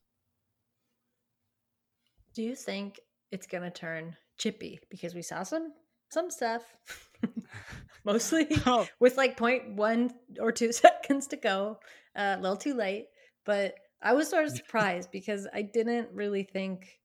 Do 2.34 2.44
you 2.44 2.56
think 2.56 3.00
it's 3.32 3.48
gonna 3.48 3.72
turn 3.72 4.18
chippy 4.38 4.80
because 4.90 5.16
we 5.16 5.22
saw 5.22 5.44
some 5.44 5.72
some 6.10 6.30
stuff, 6.30 6.64
mostly 8.06 8.48
Oh. 8.66 8.88
with 9.00 9.18
like 9.18 9.38
point 9.38 9.76
one 9.76 10.12
or 10.40 10.52
two 10.52 10.72
seconds 10.72 11.28
to 11.28 11.38
go, 11.38 11.80
uh, 12.16 12.36
a 12.38 12.42
little 12.42 12.58
too 12.58 12.74
late. 12.74 13.08
But 13.46 13.76
I 14.02 14.14
was 14.14 14.30
sort 14.30 14.46
of 14.46 14.52
surprised 14.52 15.10
because 15.12 15.48
I 15.54 15.62
didn't 15.64 16.10
really 16.14 16.44
think. 16.44 17.00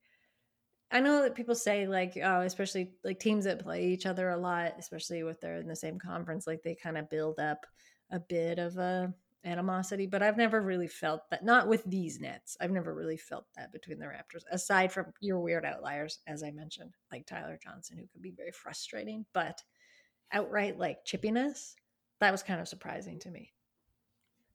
I 0.92 0.98
know 1.00 1.22
that 1.22 1.36
people 1.36 1.54
say 1.54 1.86
like, 1.86 2.18
oh, 2.20 2.40
especially 2.40 2.92
like 3.04 3.20
teams 3.20 3.44
that 3.44 3.62
play 3.62 3.86
each 3.86 4.06
other 4.06 4.30
a 4.30 4.36
lot, 4.36 4.74
especially 4.78 5.20
if 5.20 5.40
they're 5.40 5.58
in 5.58 5.68
the 5.68 5.76
same 5.76 6.00
conference, 6.00 6.48
like 6.48 6.62
they 6.62 6.74
kind 6.74 6.98
of 6.98 7.08
build 7.08 7.38
up 7.38 7.64
a 8.10 8.18
bit 8.18 8.58
of 8.58 8.76
a 8.76 9.14
animosity. 9.44 10.06
But 10.06 10.22
I've 10.22 10.36
never 10.36 10.60
really 10.60 10.88
felt 10.88 11.22
that. 11.30 11.44
Not 11.44 11.68
with 11.68 11.84
these 11.84 12.18
Nets. 12.18 12.56
I've 12.60 12.72
never 12.72 12.92
really 12.92 13.16
felt 13.16 13.46
that 13.56 13.72
between 13.72 14.00
the 14.00 14.06
Raptors, 14.06 14.42
aside 14.50 14.90
from 14.92 15.06
your 15.20 15.38
weird 15.40 15.64
outliers, 15.64 16.18
as 16.26 16.42
I 16.42 16.50
mentioned, 16.50 16.94
like 17.12 17.24
Tyler 17.24 17.58
Johnson, 17.62 17.96
who 17.96 18.06
could 18.12 18.22
be 18.22 18.32
very 18.36 18.52
frustrating. 18.52 19.24
But 19.32 19.62
outright 20.32 20.78
like 20.78 21.04
chippiness, 21.04 21.74
that 22.20 22.32
was 22.32 22.42
kind 22.42 22.60
of 22.60 22.68
surprising 22.68 23.18
to 23.20 23.30
me. 23.30 23.52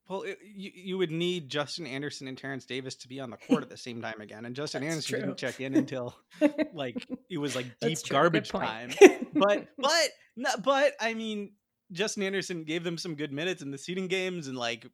Well, 0.07 0.21
it, 0.21 0.37
you, 0.43 0.71
you 0.73 0.97
would 0.99 1.09
need 1.09 1.49
Justin 1.49 1.87
Anderson 1.87 2.27
and 2.27 2.37
Terence 2.37 2.65
Davis 2.65 2.93
to 2.95 3.07
be 3.07 3.19
on 3.19 3.31
the 3.31 3.37
court 3.37 3.63
at 3.63 3.69
the 3.69 3.77
same 3.77 4.01
time 4.01 4.21
again, 4.21 4.45
and 4.45 4.55
Justin 4.55 4.81
That's 4.81 4.93
Anderson 4.93 5.19
true. 5.19 5.27
didn't 5.27 5.37
check 5.37 5.59
in 5.59 5.75
until 5.77 6.15
like 6.73 7.07
it 7.29 7.39
was 7.39 7.55
like 7.55 7.65
deep 7.65 7.75
That's 7.81 8.01
true. 8.03 8.13
Good 8.13 8.21
garbage 8.21 8.49
time. 8.49 8.91
But 9.37 9.67
but 9.77 10.09
no, 10.37 10.49
but 10.63 10.93
I 11.01 11.13
mean, 11.13 11.51
Justin 11.91 12.23
Anderson 12.23 12.63
gave 12.63 12.85
them 12.85 12.97
some 12.97 13.15
good 13.15 13.33
minutes 13.33 13.61
in 13.61 13.69
the 13.69 13.77
seeding 13.77 14.07
games, 14.07 14.47
and 14.47 14.57
like 14.57 14.87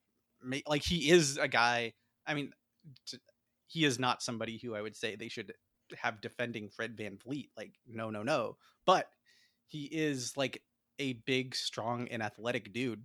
like 0.65 0.81
he 0.83 1.11
is 1.11 1.37
a 1.37 1.47
guy. 1.47 1.93
I 2.25 2.33
mean, 2.33 2.51
t- 3.05 3.19
he 3.67 3.85
is 3.85 3.99
not 3.99 4.23
somebody 4.23 4.57
who 4.57 4.73
I 4.73 4.81
would 4.81 4.95
say 4.95 5.15
they 5.15 5.27
should 5.27 5.53
have 5.95 6.21
defending 6.21 6.69
Fred 6.69 6.97
VanVleet. 6.97 7.49
Like 7.55 7.73
no 7.87 8.09
no 8.09 8.23
no, 8.23 8.57
but 8.87 9.07
he 9.67 9.83
is 9.83 10.35
like 10.35 10.63
a 10.99 11.13
big, 11.25 11.55
strong, 11.55 12.07
and 12.09 12.21
athletic 12.21 12.73
dude 12.73 13.03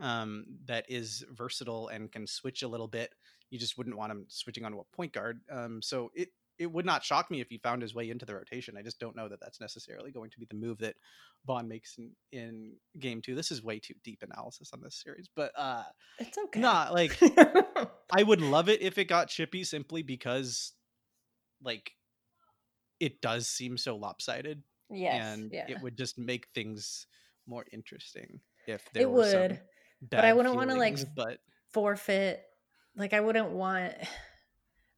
um, 0.00 0.44
that 0.66 0.84
is 0.88 1.24
versatile 1.32 1.88
and 1.88 2.10
can 2.12 2.26
switch 2.26 2.62
a 2.62 2.68
little 2.68 2.88
bit. 2.88 3.14
You 3.50 3.58
just 3.58 3.78
wouldn't 3.78 3.96
want 3.96 4.12
him 4.12 4.26
switching 4.28 4.64
onto 4.64 4.78
a 4.78 4.96
point 4.96 5.12
guard. 5.12 5.40
Um, 5.50 5.80
so 5.82 6.10
it 6.14 6.28
it 6.58 6.70
would 6.70 6.84
not 6.84 7.04
shock 7.04 7.30
me 7.30 7.40
if 7.40 7.48
he 7.48 7.58
found 7.58 7.82
his 7.82 7.94
way 7.94 8.10
into 8.10 8.26
the 8.26 8.34
rotation. 8.34 8.76
I 8.76 8.82
just 8.82 8.98
don't 8.98 9.14
know 9.14 9.28
that 9.28 9.40
that's 9.40 9.60
necessarily 9.60 10.10
going 10.10 10.30
to 10.30 10.40
be 10.40 10.46
the 10.50 10.56
move 10.56 10.78
that 10.78 10.96
Vaughn 11.46 11.68
makes 11.68 11.96
in, 11.98 12.10
in 12.32 12.72
game 12.98 13.22
two. 13.22 13.36
This 13.36 13.52
is 13.52 13.62
way 13.62 13.78
too 13.78 13.94
deep 14.02 14.22
analysis 14.22 14.70
on 14.72 14.80
this 14.80 15.00
series, 15.00 15.28
but 15.34 15.52
uh, 15.56 15.84
it's 16.18 16.36
okay. 16.36 16.58
not 16.58 16.92
like 16.92 17.16
I 18.12 18.22
would 18.22 18.40
love 18.40 18.68
it 18.68 18.82
if 18.82 18.98
it 18.98 19.04
got 19.04 19.28
chippy 19.28 19.62
simply 19.62 20.02
because 20.02 20.72
like 21.62 21.92
it 22.98 23.20
does 23.20 23.46
seem 23.46 23.78
so 23.78 23.96
lopsided 23.96 24.62
yes, 24.90 25.24
and 25.24 25.52
yeah. 25.52 25.66
it 25.68 25.80
would 25.80 25.96
just 25.96 26.18
make 26.18 26.48
things 26.54 27.06
more 27.48 27.64
interesting 27.72 28.40
if 28.66 28.84
there 28.92 29.02
It 29.04 29.10
were 29.10 29.30
some 29.30 29.40
would, 29.42 29.60
but 30.10 30.24
I 30.24 30.32
wouldn't 30.32 30.54
wanna, 30.54 30.74
like, 30.76 30.98
but 31.16 31.38
forfeit. 31.70 32.42
Like 32.96 33.12
I 33.12 33.20
wouldn't 33.20 33.50
want. 33.50 33.94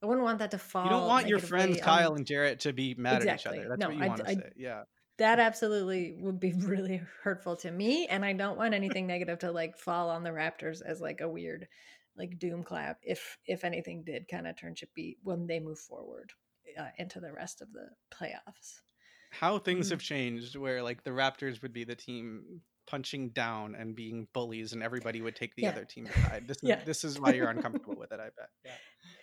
I 0.02 0.06
wouldn't 0.06 0.24
want 0.24 0.38
that 0.38 0.52
to 0.52 0.58
fall. 0.58 0.84
you 0.84 0.90
don't 0.90 1.06
want 1.06 1.28
your 1.28 1.38
friends 1.38 1.76
on- 1.76 1.82
Kyle 1.82 2.14
and 2.14 2.26
Jarrett 2.26 2.60
to 2.60 2.72
be 2.72 2.94
mad 2.94 3.26
at 3.26 3.40
each 3.40 3.46
other. 3.46 3.68
That's 3.68 3.78
No, 3.80 3.88
what 3.88 3.96
you 3.96 4.02
I 4.02 4.06
want 4.08 4.20
to 4.24 4.28
I- 4.30 4.34
say. 4.34 4.52
Yeah. 4.56 4.82
that 5.18 5.38
absolutely 5.38 6.16
would 6.20 6.40
be 6.40 6.52
really 6.56 7.02
hurtful 7.22 7.54
to 7.54 7.70
me 7.70 8.06
and 8.06 8.24
i 8.24 8.32
don't 8.32 8.56
want 8.56 8.72
anything 8.72 9.06
negative 9.06 9.38
to 9.40 9.52
like 9.52 9.76
fall 9.76 10.08
on 10.08 10.22
the 10.22 10.30
raptors 10.30 10.80
as 10.80 10.98
like 11.02 11.20
a 11.20 11.28
weird 11.28 11.68
like 12.16 12.38
doom 12.38 12.62
clap 12.62 12.96
if 13.02 13.36
if 13.44 13.62
anything 13.62 14.02
did 14.02 14.26
kind 14.28 14.46
of 14.46 14.58
turn 14.58 14.74
chippy 14.74 15.18
when 15.22 15.46
they 15.46 15.60
move 15.60 15.78
forward 15.78 16.30
uh, 16.78 16.88
into 16.96 17.20
the 17.20 17.30
rest 17.34 17.60
of 17.60 17.68
the 17.74 17.86
playoffs 18.10 18.80
How 19.30 19.58
things 19.58 19.88
Mm. 19.88 19.90
have 19.92 20.00
changed 20.02 20.56
where 20.56 20.82
like 20.82 21.02
the 21.04 21.10
Raptors 21.10 21.62
would 21.62 21.72
be 21.72 21.84
the 21.84 21.94
team 21.94 22.60
punching 22.86 23.28
down 23.30 23.74
and 23.76 23.94
being 23.94 24.26
bullies 24.32 24.72
and 24.72 24.82
everybody 24.82 25.20
would 25.22 25.36
take 25.36 25.54
the 25.54 25.62
Yeah. 25.62 25.70
other 25.70 25.84
team 25.84 26.06
aside. 26.06 26.48
This 26.48 26.56
is 26.62 26.68
Yeah. 26.68 26.84
this 26.84 27.04
is 27.04 27.20
why 27.20 27.32
you're 27.34 27.48
uncomfortable 27.48 27.94
with 27.96 28.10
it, 28.12 28.18
I 28.20 28.30
bet. 28.36 28.50
Yeah. 28.64 28.72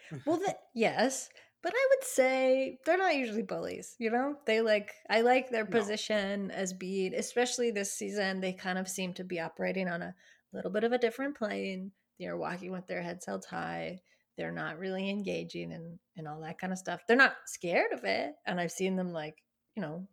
well 0.26 0.38
that 0.38 0.60
yes 0.74 1.28
but 1.62 1.74
i 1.76 1.88
would 1.90 2.04
say 2.08 2.80
they're 2.86 2.98
not 2.98 3.14
usually 3.18 3.42
bullies 3.42 3.94
you 4.00 4.10
know 4.10 4.38
they 4.46 4.62
like 4.62 4.94
i 5.10 5.20
like 5.20 5.50
their 5.50 5.66
No. 5.66 5.70
position 5.72 6.50
as 6.52 6.72
being 6.72 7.14
especially 7.14 7.72
this 7.72 7.92
season 7.92 8.40
they 8.40 8.54
kind 8.54 8.78
of 8.78 8.88
seem 8.88 9.14
to 9.16 9.26
be 9.26 9.42
operating 9.42 9.90
on 9.90 10.02
a 10.02 10.16
little 10.54 10.72
bit 10.72 10.86
of 10.86 10.94
a 10.94 10.98
different 10.98 11.36
plane 11.38 11.92
they're 12.22 12.38
walking 12.38 12.72
with 12.72 12.88
their 12.88 13.02
heads 13.02 13.26
held 13.26 13.44
high 13.44 14.00
they're 14.38 14.52
not 14.54 14.80
really 14.80 15.10
engaging 15.10 15.74
and 15.74 16.00
and 16.16 16.26
all 16.26 16.40
that 16.40 16.58
kind 16.58 16.72
of 16.72 16.80
stuff 16.80 17.02
they're 17.06 17.18
not 17.18 17.36
scared 17.46 17.92
of 17.92 18.06
it 18.06 18.34
and 18.46 18.62
i've 18.62 18.72
seen 18.72 18.96
them 18.96 19.12
like 19.12 19.36
you 19.78 19.82
know 19.82 20.06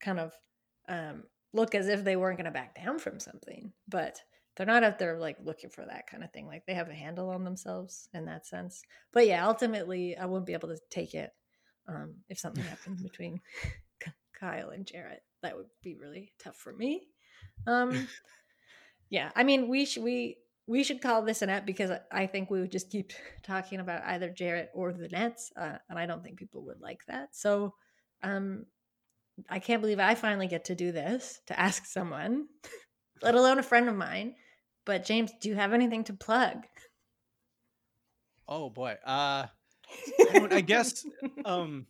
kind 0.00 0.20
of 0.20 0.34
um 0.88 1.22
look 1.54 1.74
as 1.74 1.88
if 1.88 2.04
they 2.04 2.16
weren't 2.16 2.36
going 2.36 2.44
to 2.44 2.50
back 2.50 2.74
down 2.74 2.98
from 2.98 3.18
something 3.18 3.72
but 3.88 4.20
they're 4.56 4.66
not 4.66 4.84
out 4.84 4.98
there 4.98 5.18
like 5.18 5.36
looking 5.42 5.70
for 5.70 5.84
that 5.84 6.06
kind 6.06 6.22
of 6.22 6.30
thing. 6.32 6.46
Like 6.46 6.66
they 6.66 6.74
have 6.74 6.88
a 6.88 6.94
handle 6.94 7.30
on 7.30 7.44
themselves 7.44 8.08
in 8.12 8.26
that 8.26 8.46
sense. 8.46 8.82
But 9.12 9.26
yeah, 9.26 9.46
ultimately, 9.46 10.16
I 10.16 10.26
wouldn't 10.26 10.46
be 10.46 10.52
able 10.52 10.68
to 10.68 10.78
take 10.90 11.14
it 11.14 11.30
um, 11.88 12.16
if 12.28 12.38
something 12.38 12.64
happened 12.64 12.98
between 13.02 13.40
Kyle 14.38 14.70
and 14.70 14.86
Jarrett. 14.86 15.22
That 15.42 15.56
would 15.56 15.68
be 15.82 15.96
really 15.96 16.32
tough 16.38 16.56
for 16.56 16.72
me. 16.72 17.08
Um, 17.66 18.08
yeah, 19.08 19.30
I 19.34 19.42
mean, 19.42 19.68
we 19.68 19.86
should 19.86 20.02
we 20.02 20.36
we 20.66 20.84
should 20.84 21.00
call 21.00 21.22
this 21.22 21.42
an 21.42 21.50
app 21.50 21.66
because 21.66 21.90
I 22.10 22.26
think 22.26 22.50
we 22.50 22.60
would 22.60 22.72
just 22.72 22.90
keep 22.90 23.12
talking 23.42 23.80
about 23.80 24.04
either 24.04 24.28
Jarrett 24.28 24.70
or 24.74 24.92
the 24.92 25.08
Nets, 25.08 25.50
uh, 25.56 25.78
and 25.88 25.98
I 25.98 26.06
don't 26.06 26.22
think 26.22 26.38
people 26.38 26.64
would 26.66 26.80
like 26.80 27.00
that. 27.08 27.34
So, 27.34 27.74
um, 28.22 28.66
I 29.48 29.58
can't 29.58 29.80
believe 29.80 29.98
I 29.98 30.14
finally 30.14 30.46
get 30.46 30.66
to 30.66 30.74
do 30.74 30.92
this 30.92 31.40
to 31.46 31.58
ask 31.58 31.86
someone, 31.86 32.46
let 33.22 33.34
alone 33.34 33.58
a 33.58 33.62
friend 33.62 33.88
of 33.88 33.96
mine. 33.96 34.34
But 34.84 35.04
James, 35.04 35.32
do 35.40 35.48
you 35.48 35.54
have 35.54 35.72
anything 35.72 36.04
to 36.04 36.12
plug? 36.12 36.64
Oh 38.48 38.68
boy. 38.68 38.96
Uh 39.04 39.46
I, 40.18 40.48
I 40.50 40.60
guess 40.60 41.04
um 41.44 41.86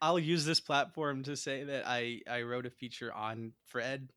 I'll 0.00 0.18
use 0.18 0.44
this 0.44 0.60
platform 0.60 1.22
to 1.24 1.36
say 1.36 1.64
that 1.64 1.84
I 1.86 2.20
I 2.28 2.42
wrote 2.42 2.66
a 2.66 2.70
feature 2.70 3.12
on 3.12 3.52
Fred 3.66 4.10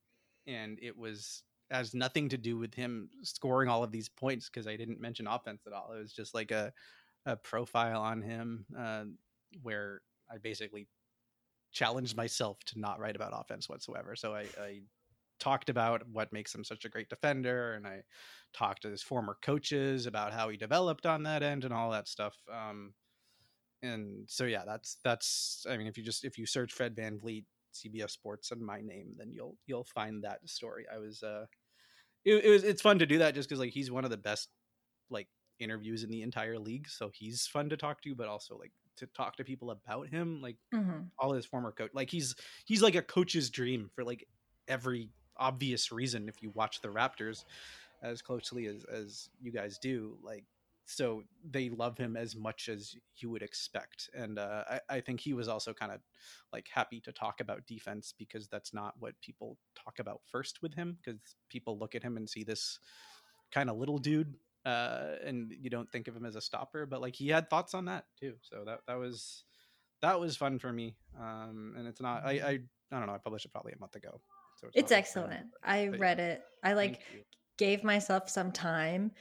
and 0.47 0.79
it 0.81 0.97
was 0.97 1.43
has 1.69 1.93
nothing 1.93 2.29
to 2.29 2.37
do 2.37 2.57
with 2.57 2.73
him 2.73 3.09
scoring 3.23 3.69
all 3.69 3.83
of 3.83 3.91
these 3.91 4.09
points 4.09 4.49
because 4.49 4.67
I 4.67 4.75
didn't 4.75 4.99
mention 4.99 5.27
offense 5.27 5.61
at 5.65 5.73
all. 5.73 5.93
It 5.93 5.99
was 5.99 6.11
just 6.11 6.33
like 6.33 6.51
a 6.51 6.73
a 7.25 7.35
profile 7.35 8.01
on 8.01 8.21
him 8.21 8.65
uh, 8.77 9.03
where 9.61 10.01
I 10.29 10.37
basically 10.39 10.87
challenged 11.71 12.15
myself 12.15 12.57
to 12.65 12.79
not 12.79 12.99
write 12.99 13.15
about 13.15 13.33
offense 13.33 13.69
whatsoever. 13.69 14.15
So 14.15 14.33
I, 14.33 14.45
I 14.61 14.81
talked 15.39 15.69
about 15.69 16.07
what 16.11 16.33
makes 16.33 16.53
him 16.53 16.63
such 16.63 16.85
a 16.85 16.89
great 16.89 17.09
defender, 17.09 17.73
and 17.73 17.87
I 17.87 18.01
talked 18.53 18.83
to 18.83 18.89
his 18.89 19.01
former 19.01 19.37
coaches 19.41 20.05
about 20.05 20.33
how 20.33 20.49
he 20.49 20.57
developed 20.57 21.05
on 21.05 21.23
that 21.23 21.43
end 21.43 21.65
and 21.65 21.73
all 21.73 21.91
that 21.91 22.07
stuff. 22.07 22.35
Um, 22.51 22.93
and 23.81 24.25
so 24.27 24.45
yeah, 24.45 24.63
that's 24.65 24.97
that's. 25.03 25.65
I 25.69 25.77
mean, 25.77 25.87
if 25.87 25.97
you 25.97 26.03
just 26.03 26.23
if 26.23 26.37
you 26.37 26.45
search 26.45 26.71
Fred 26.71 26.95
VanVleet 26.95 27.45
CBS 27.73 28.11
Sports 28.11 28.51
and 28.51 28.61
my 28.61 28.81
name, 28.81 29.13
then 29.17 29.31
you'll 29.33 29.57
you'll 29.65 29.85
find 29.85 30.23
that 30.23 30.47
story. 30.47 30.85
I 30.93 30.99
was 30.99 31.23
uh, 31.23 31.45
it, 32.23 32.45
it 32.45 32.49
was 32.49 32.63
it's 32.63 32.81
fun 32.81 32.99
to 32.99 33.05
do 33.05 33.17
that 33.19 33.33
just 33.33 33.49
because 33.49 33.59
like 33.59 33.71
he's 33.71 33.91
one 33.91 34.03
of 34.03 34.11
the 34.11 34.17
best 34.17 34.49
like 35.09 35.27
interviews 35.59 36.03
in 36.03 36.11
the 36.11 36.21
entire 36.21 36.59
league, 36.59 36.87
so 36.87 37.09
he's 37.13 37.47
fun 37.47 37.69
to 37.69 37.77
talk 37.77 38.01
to, 38.01 38.15
but 38.15 38.27
also 38.27 38.57
like 38.57 38.71
to 38.97 39.05
talk 39.07 39.37
to 39.37 39.43
people 39.43 39.71
about 39.71 40.07
him, 40.07 40.41
like 40.41 40.57
Mm-hmm. 40.73 40.99
all 41.19 41.33
his 41.33 41.45
former 41.45 41.71
coach. 41.71 41.91
Like 41.93 42.09
he's 42.09 42.35
he's 42.65 42.81
like 42.81 42.95
a 42.95 43.01
coach's 43.01 43.49
dream 43.49 43.89
for 43.93 44.03
like 44.03 44.27
every 44.67 45.09
obvious 45.37 45.91
reason 45.91 46.29
if 46.29 46.41
you 46.41 46.51
watch 46.51 46.81
the 46.81 46.89
Raptors 46.89 47.43
as 48.03 48.21
closely 48.21 48.67
as 48.67 48.83
as 48.85 49.29
you 49.41 49.51
guys 49.51 49.77
do. 49.77 50.17
Like 50.23 50.45
so 50.85 51.23
they 51.49 51.69
love 51.69 51.97
him 51.97 52.17
as 52.17 52.35
much 52.35 52.67
as 52.67 52.95
you 53.17 53.29
would 53.29 53.43
expect. 53.43 54.09
And 54.13 54.37
uh, 54.37 54.63
I, 54.69 54.79
I 54.89 54.99
think 54.99 55.21
he 55.21 55.33
was 55.33 55.47
also 55.47 55.73
kind 55.73 55.91
of 55.91 56.01
like 56.51 56.67
happy 56.73 56.99
to 57.01 57.11
talk 57.13 57.39
about 57.39 57.65
defense 57.65 58.13
because 58.17 58.47
that's 58.47 58.73
not 58.73 58.95
what 58.99 59.13
people 59.21 59.57
talk 59.75 59.99
about 59.99 60.21
first 60.29 60.61
with 60.61 60.73
him 60.73 60.97
because 61.01 61.19
people 61.49 61.77
look 61.77 61.95
at 61.95 62.03
him 62.03 62.17
and 62.17 62.29
see 62.29 62.43
this 62.43 62.79
kind 63.53 63.69
of 63.69 63.77
little 63.77 63.99
dude 63.99 64.33
uh, 64.65 65.15
and 65.25 65.51
you 65.59 65.69
don't 65.69 65.91
think 65.91 66.07
of 66.07 66.15
him 66.15 66.25
as 66.25 66.35
a 66.35 66.41
stopper, 66.41 66.85
but 66.85 67.01
like 67.01 67.15
he 67.15 67.27
had 67.29 67.49
thoughts 67.49 67.73
on 67.73 67.85
that 67.85 68.05
too. 68.19 68.35
So 68.41 68.63
that 68.65 68.79
that 68.87 68.99
was 68.99 69.43
that 70.01 70.19
was 70.19 70.35
fun 70.37 70.59
for 70.59 70.71
me. 70.71 70.95
Um, 71.19 71.73
and 71.77 71.87
it's 71.87 72.01
not 72.01 72.25
I, 72.25 72.31
I 72.31 72.59
I 72.91 72.97
don't 72.97 73.07
know. 73.07 73.13
I 73.13 73.17
published 73.17 73.45
it 73.45 73.51
probably 73.51 73.73
a 73.73 73.79
month 73.79 73.95
ago. 73.95 74.21
So 74.59 74.67
It's 74.73 74.89
brand 74.89 74.99
excellent. 74.99 75.45
new, 75.45 75.49
I 75.63 75.87
but 75.87 75.99
read 75.99 76.19
it. 76.19 76.41
I 76.63 76.73
like 76.73 77.01
gave 77.57 77.83
myself 77.83 78.29
some 78.29 78.51
time 78.51 79.11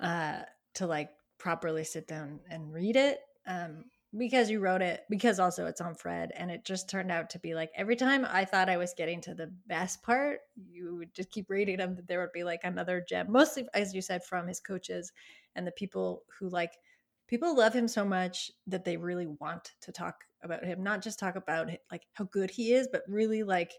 uh 0.00 0.40
to 0.74 0.86
like 0.86 1.10
properly 1.38 1.84
sit 1.84 2.06
down 2.06 2.40
and 2.50 2.72
read 2.72 2.96
it 2.96 3.20
um 3.46 3.84
because 4.16 4.50
you 4.50 4.60
wrote 4.60 4.82
it 4.82 5.04
because 5.08 5.40
also 5.40 5.66
it's 5.66 5.80
on 5.80 5.94
Fred 5.94 6.32
and 6.36 6.50
it 6.50 6.64
just 6.64 6.88
turned 6.88 7.10
out 7.10 7.30
to 7.30 7.38
be 7.38 7.54
like 7.54 7.70
every 7.74 7.96
time 7.96 8.26
I 8.28 8.44
thought 8.44 8.68
I 8.68 8.76
was 8.76 8.94
getting 8.94 9.20
to 9.22 9.34
the 9.34 9.50
best 9.66 10.02
part 10.02 10.40
you 10.54 10.96
would 10.96 11.14
just 11.14 11.30
keep 11.30 11.48
reading 11.48 11.78
them 11.78 11.96
that 11.96 12.06
there 12.06 12.20
would 12.20 12.32
be 12.32 12.44
like 12.44 12.60
another 12.64 13.04
gem 13.06 13.30
mostly 13.30 13.66
as 13.74 13.94
you 13.94 14.02
said 14.02 14.22
from 14.22 14.46
his 14.46 14.60
coaches 14.60 15.12
and 15.56 15.66
the 15.66 15.72
people 15.72 16.24
who 16.38 16.48
like 16.48 16.72
people 17.26 17.56
love 17.56 17.72
him 17.72 17.88
so 17.88 18.04
much 18.04 18.50
that 18.66 18.84
they 18.84 18.96
really 18.96 19.26
want 19.26 19.72
to 19.80 19.92
talk 19.92 20.24
about 20.42 20.64
him 20.64 20.82
not 20.82 21.02
just 21.02 21.18
talk 21.18 21.36
about 21.36 21.70
like 21.90 22.06
how 22.12 22.24
good 22.24 22.50
he 22.50 22.74
is 22.74 22.88
but 22.92 23.02
really 23.08 23.42
like 23.42 23.72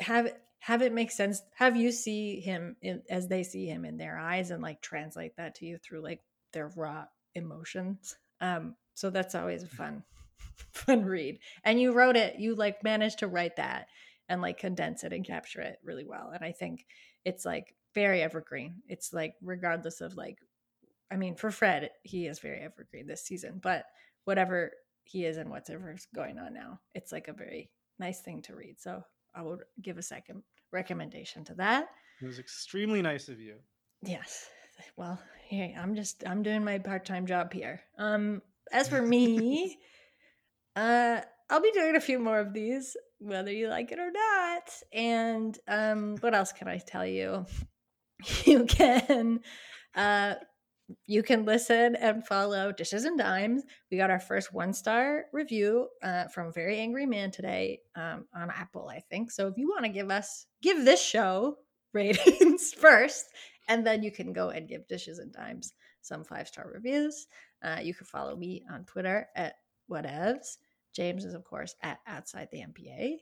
have 0.00 0.32
have 0.58 0.82
it 0.82 0.92
make 0.92 1.10
sense 1.10 1.42
have 1.54 1.76
you 1.76 1.92
see 1.92 2.40
him 2.40 2.76
in, 2.82 3.02
as 3.08 3.28
they 3.28 3.42
see 3.42 3.66
him 3.66 3.84
in 3.84 3.96
their 3.96 4.18
eyes 4.18 4.50
and 4.50 4.62
like 4.62 4.80
translate 4.80 5.36
that 5.36 5.54
to 5.54 5.66
you 5.66 5.78
through 5.78 6.02
like 6.02 6.20
their 6.52 6.68
raw 6.74 7.04
emotions? 7.34 8.16
Um 8.40 8.74
so 8.94 9.10
that's 9.10 9.34
always 9.34 9.62
a 9.62 9.68
fun 9.68 10.02
fun 10.72 11.04
read 11.04 11.38
and 11.64 11.80
you 11.80 11.92
wrote 11.92 12.16
it 12.16 12.38
you 12.38 12.54
like 12.54 12.82
managed 12.84 13.18
to 13.18 13.28
write 13.28 13.56
that 13.56 13.86
and 14.28 14.40
like 14.42 14.58
condense 14.58 15.04
it 15.04 15.12
and 15.12 15.26
capture 15.26 15.60
it 15.60 15.78
really 15.84 16.04
well 16.04 16.30
and 16.34 16.44
i 16.44 16.52
think 16.52 16.86
it's 17.24 17.44
like 17.44 17.74
very 17.94 18.22
evergreen 18.22 18.82
it's 18.86 19.12
like 19.12 19.34
regardless 19.42 20.00
of 20.00 20.16
like 20.16 20.38
i 21.10 21.16
mean 21.16 21.34
for 21.34 21.50
fred 21.50 21.90
he 22.02 22.26
is 22.26 22.38
very 22.38 22.60
evergreen 22.60 23.06
this 23.06 23.24
season 23.24 23.58
but 23.62 23.84
whatever 24.24 24.70
he 25.04 25.24
is 25.24 25.36
and 25.38 25.50
whatever's 25.50 26.06
going 26.14 26.38
on 26.38 26.54
now 26.54 26.78
it's 26.94 27.10
like 27.10 27.28
a 27.28 27.32
very 27.32 27.70
nice 27.98 28.20
thing 28.20 28.40
to 28.42 28.54
read 28.54 28.76
so 28.78 29.02
i 29.34 29.42
would 29.42 29.60
give 29.82 29.98
a 29.98 30.02
second 30.02 30.42
recommendation 30.72 31.44
to 31.44 31.54
that 31.54 31.88
It 32.22 32.26
was 32.26 32.38
extremely 32.38 33.02
nice 33.02 33.28
of 33.28 33.40
you. 33.40 33.56
Yes. 34.02 34.48
Well, 34.96 35.18
hey, 35.48 35.74
I'm 35.76 35.94
just 35.94 36.22
I'm 36.26 36.42
doing 36.42 36.62
my 36.64 36.78
part-time 36.78 37.26
job 37.26 37.52
here. 37.52 37.80
Um 37.98 38.40
as 38.72 38.88
for 38.88 39.00
me, 39.02 39.78
uh 40.76 41.20
I'll 41.48 41.60
be 41.60 41.72
doing 41.72 41.96
a 41.96 42.00
few 42.00 42.18
more 42.18 42.38
of 42.38 42.52
these 42.52 42.96
whether 43.18 43.52
you 43.52 43.68
like 43.68 43.92
it 43.92 43.98
or 43.98 44.10
not. 44.10 44.70
And 44.92 45.58
um 45.68 46.16
what 46.20 46.34
else 46.34 46.52
can 46.52 46.68
I 46.68 46.78
tell 46.78 47.06
you? 47.06 47.46
You 48.44 48.66
can 48.66 49.40
uh 49.94 50.34
you 51.06 51.22
can 51.22 51.44
listen 51.44 51.96
and 51.96 52.26
follow 52.26 52.72
Dishes 52.72 53.04
and 53.04 53.18
Dimes. 53.18 53.62
We 53.90 53.96
got 53.96 54.10
our 54.10 54.20
first 54.20 54.52
one 54.52 54.72
star 54.72 55.24
review 55.32 55.88
uh, 56.02 56.24
from 56.28 56.52
Very 56.52 56.78
Angry 56.78 57.06
Man 57.06 57.30
today 57.30 57.80
um, 57.96 58.26
on 58.34 58.50
Apple, 58.50 58.88
I 58.88 59.00
think. 59.10 59.30
So 59.30 59.46
if 59.48 59.54
you 59.56 59.68
want 59.68 59.84
to 59.84 59.90
give 59.90 60.10
us, 60.10 60.46
give 60.62 60.84
this 60.84 61.02
show 61.02 61.56
ratings 61.92 62.72
first, 62.72 63.26
and 63.68 63.86
then 63.86 64.02
you 64.02 64.12
can 64.12 64.32
go 64.32 64.50
and 64.50 64.68
give 64.68 64.86
Dishes 64.88 65.18
and 65.18 65.32
Dimes 65.32 65.72
some 66.02 66.24
five 66.24 66.48
star 66.48 66.70
reviews. 66.72 67.26
Uh, 67.62 67.78
you 67.82 67.94
can 67.94 68.06
follow 68.06 68.36
me 68.36 68.64
on 68.70 68.84
Twitter 68.84 69.28
at 69.36 69.56
whatevs. 69.90 70.58
James 70.94 71.24
is, 71.24 71.34
of 71.34 71.44
course, 71.44 71.74
at 71.82 72.00
outside 72.06 72.48
the 72.50 72.62
NBA. 72.62 73.18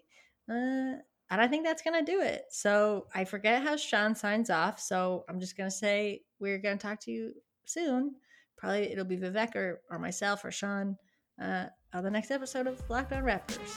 Uh, 0.49 1.01
and 1.31 1.41
I 1.41 1.47
think 1.47 1.65
that's 1.65 1.83
going 1.83 2.05
to 2.05 2.11
do 2.11 2.23
it. 2.23 2.45
So 2.51 3.07
I 3.15 3.25
forget 3.25 3.63
how 3.63 3.77
Sean 3.77 4.15
signs 4.15 4.51
off. 4.51 4.81
So 4.81 5.25
I'm 5.29 5.41
just 5.41 5.57
going 5.57 5.69
to 5.69 5.77
say 5.77 6.23
we're 6.39 6.59
going 6.59 6.79
to 6.79 6.83
talk 6.83 7.01
to 7.01 7.11
you 7.11 7.35
soon. 7.67 8.15
Probably 8.57 8.91
it'll 8.91 9.05
be 9.05 9.19
Vivek 9.19 9.55
or, 9.55 9.83
or 9.91 9.99
myself 9.99 10.45
or 10.45 10.51
Sean 10.51 10.97
uh, 11.41 11.67
on 11.93 12.03
the 12.03 12.11
next 12.11 12.31
episode 12.31 12.67
of 12.67 12.81
Locked 12.89 13.13
On 13.13 13.23
Raptors. 13.23 13.77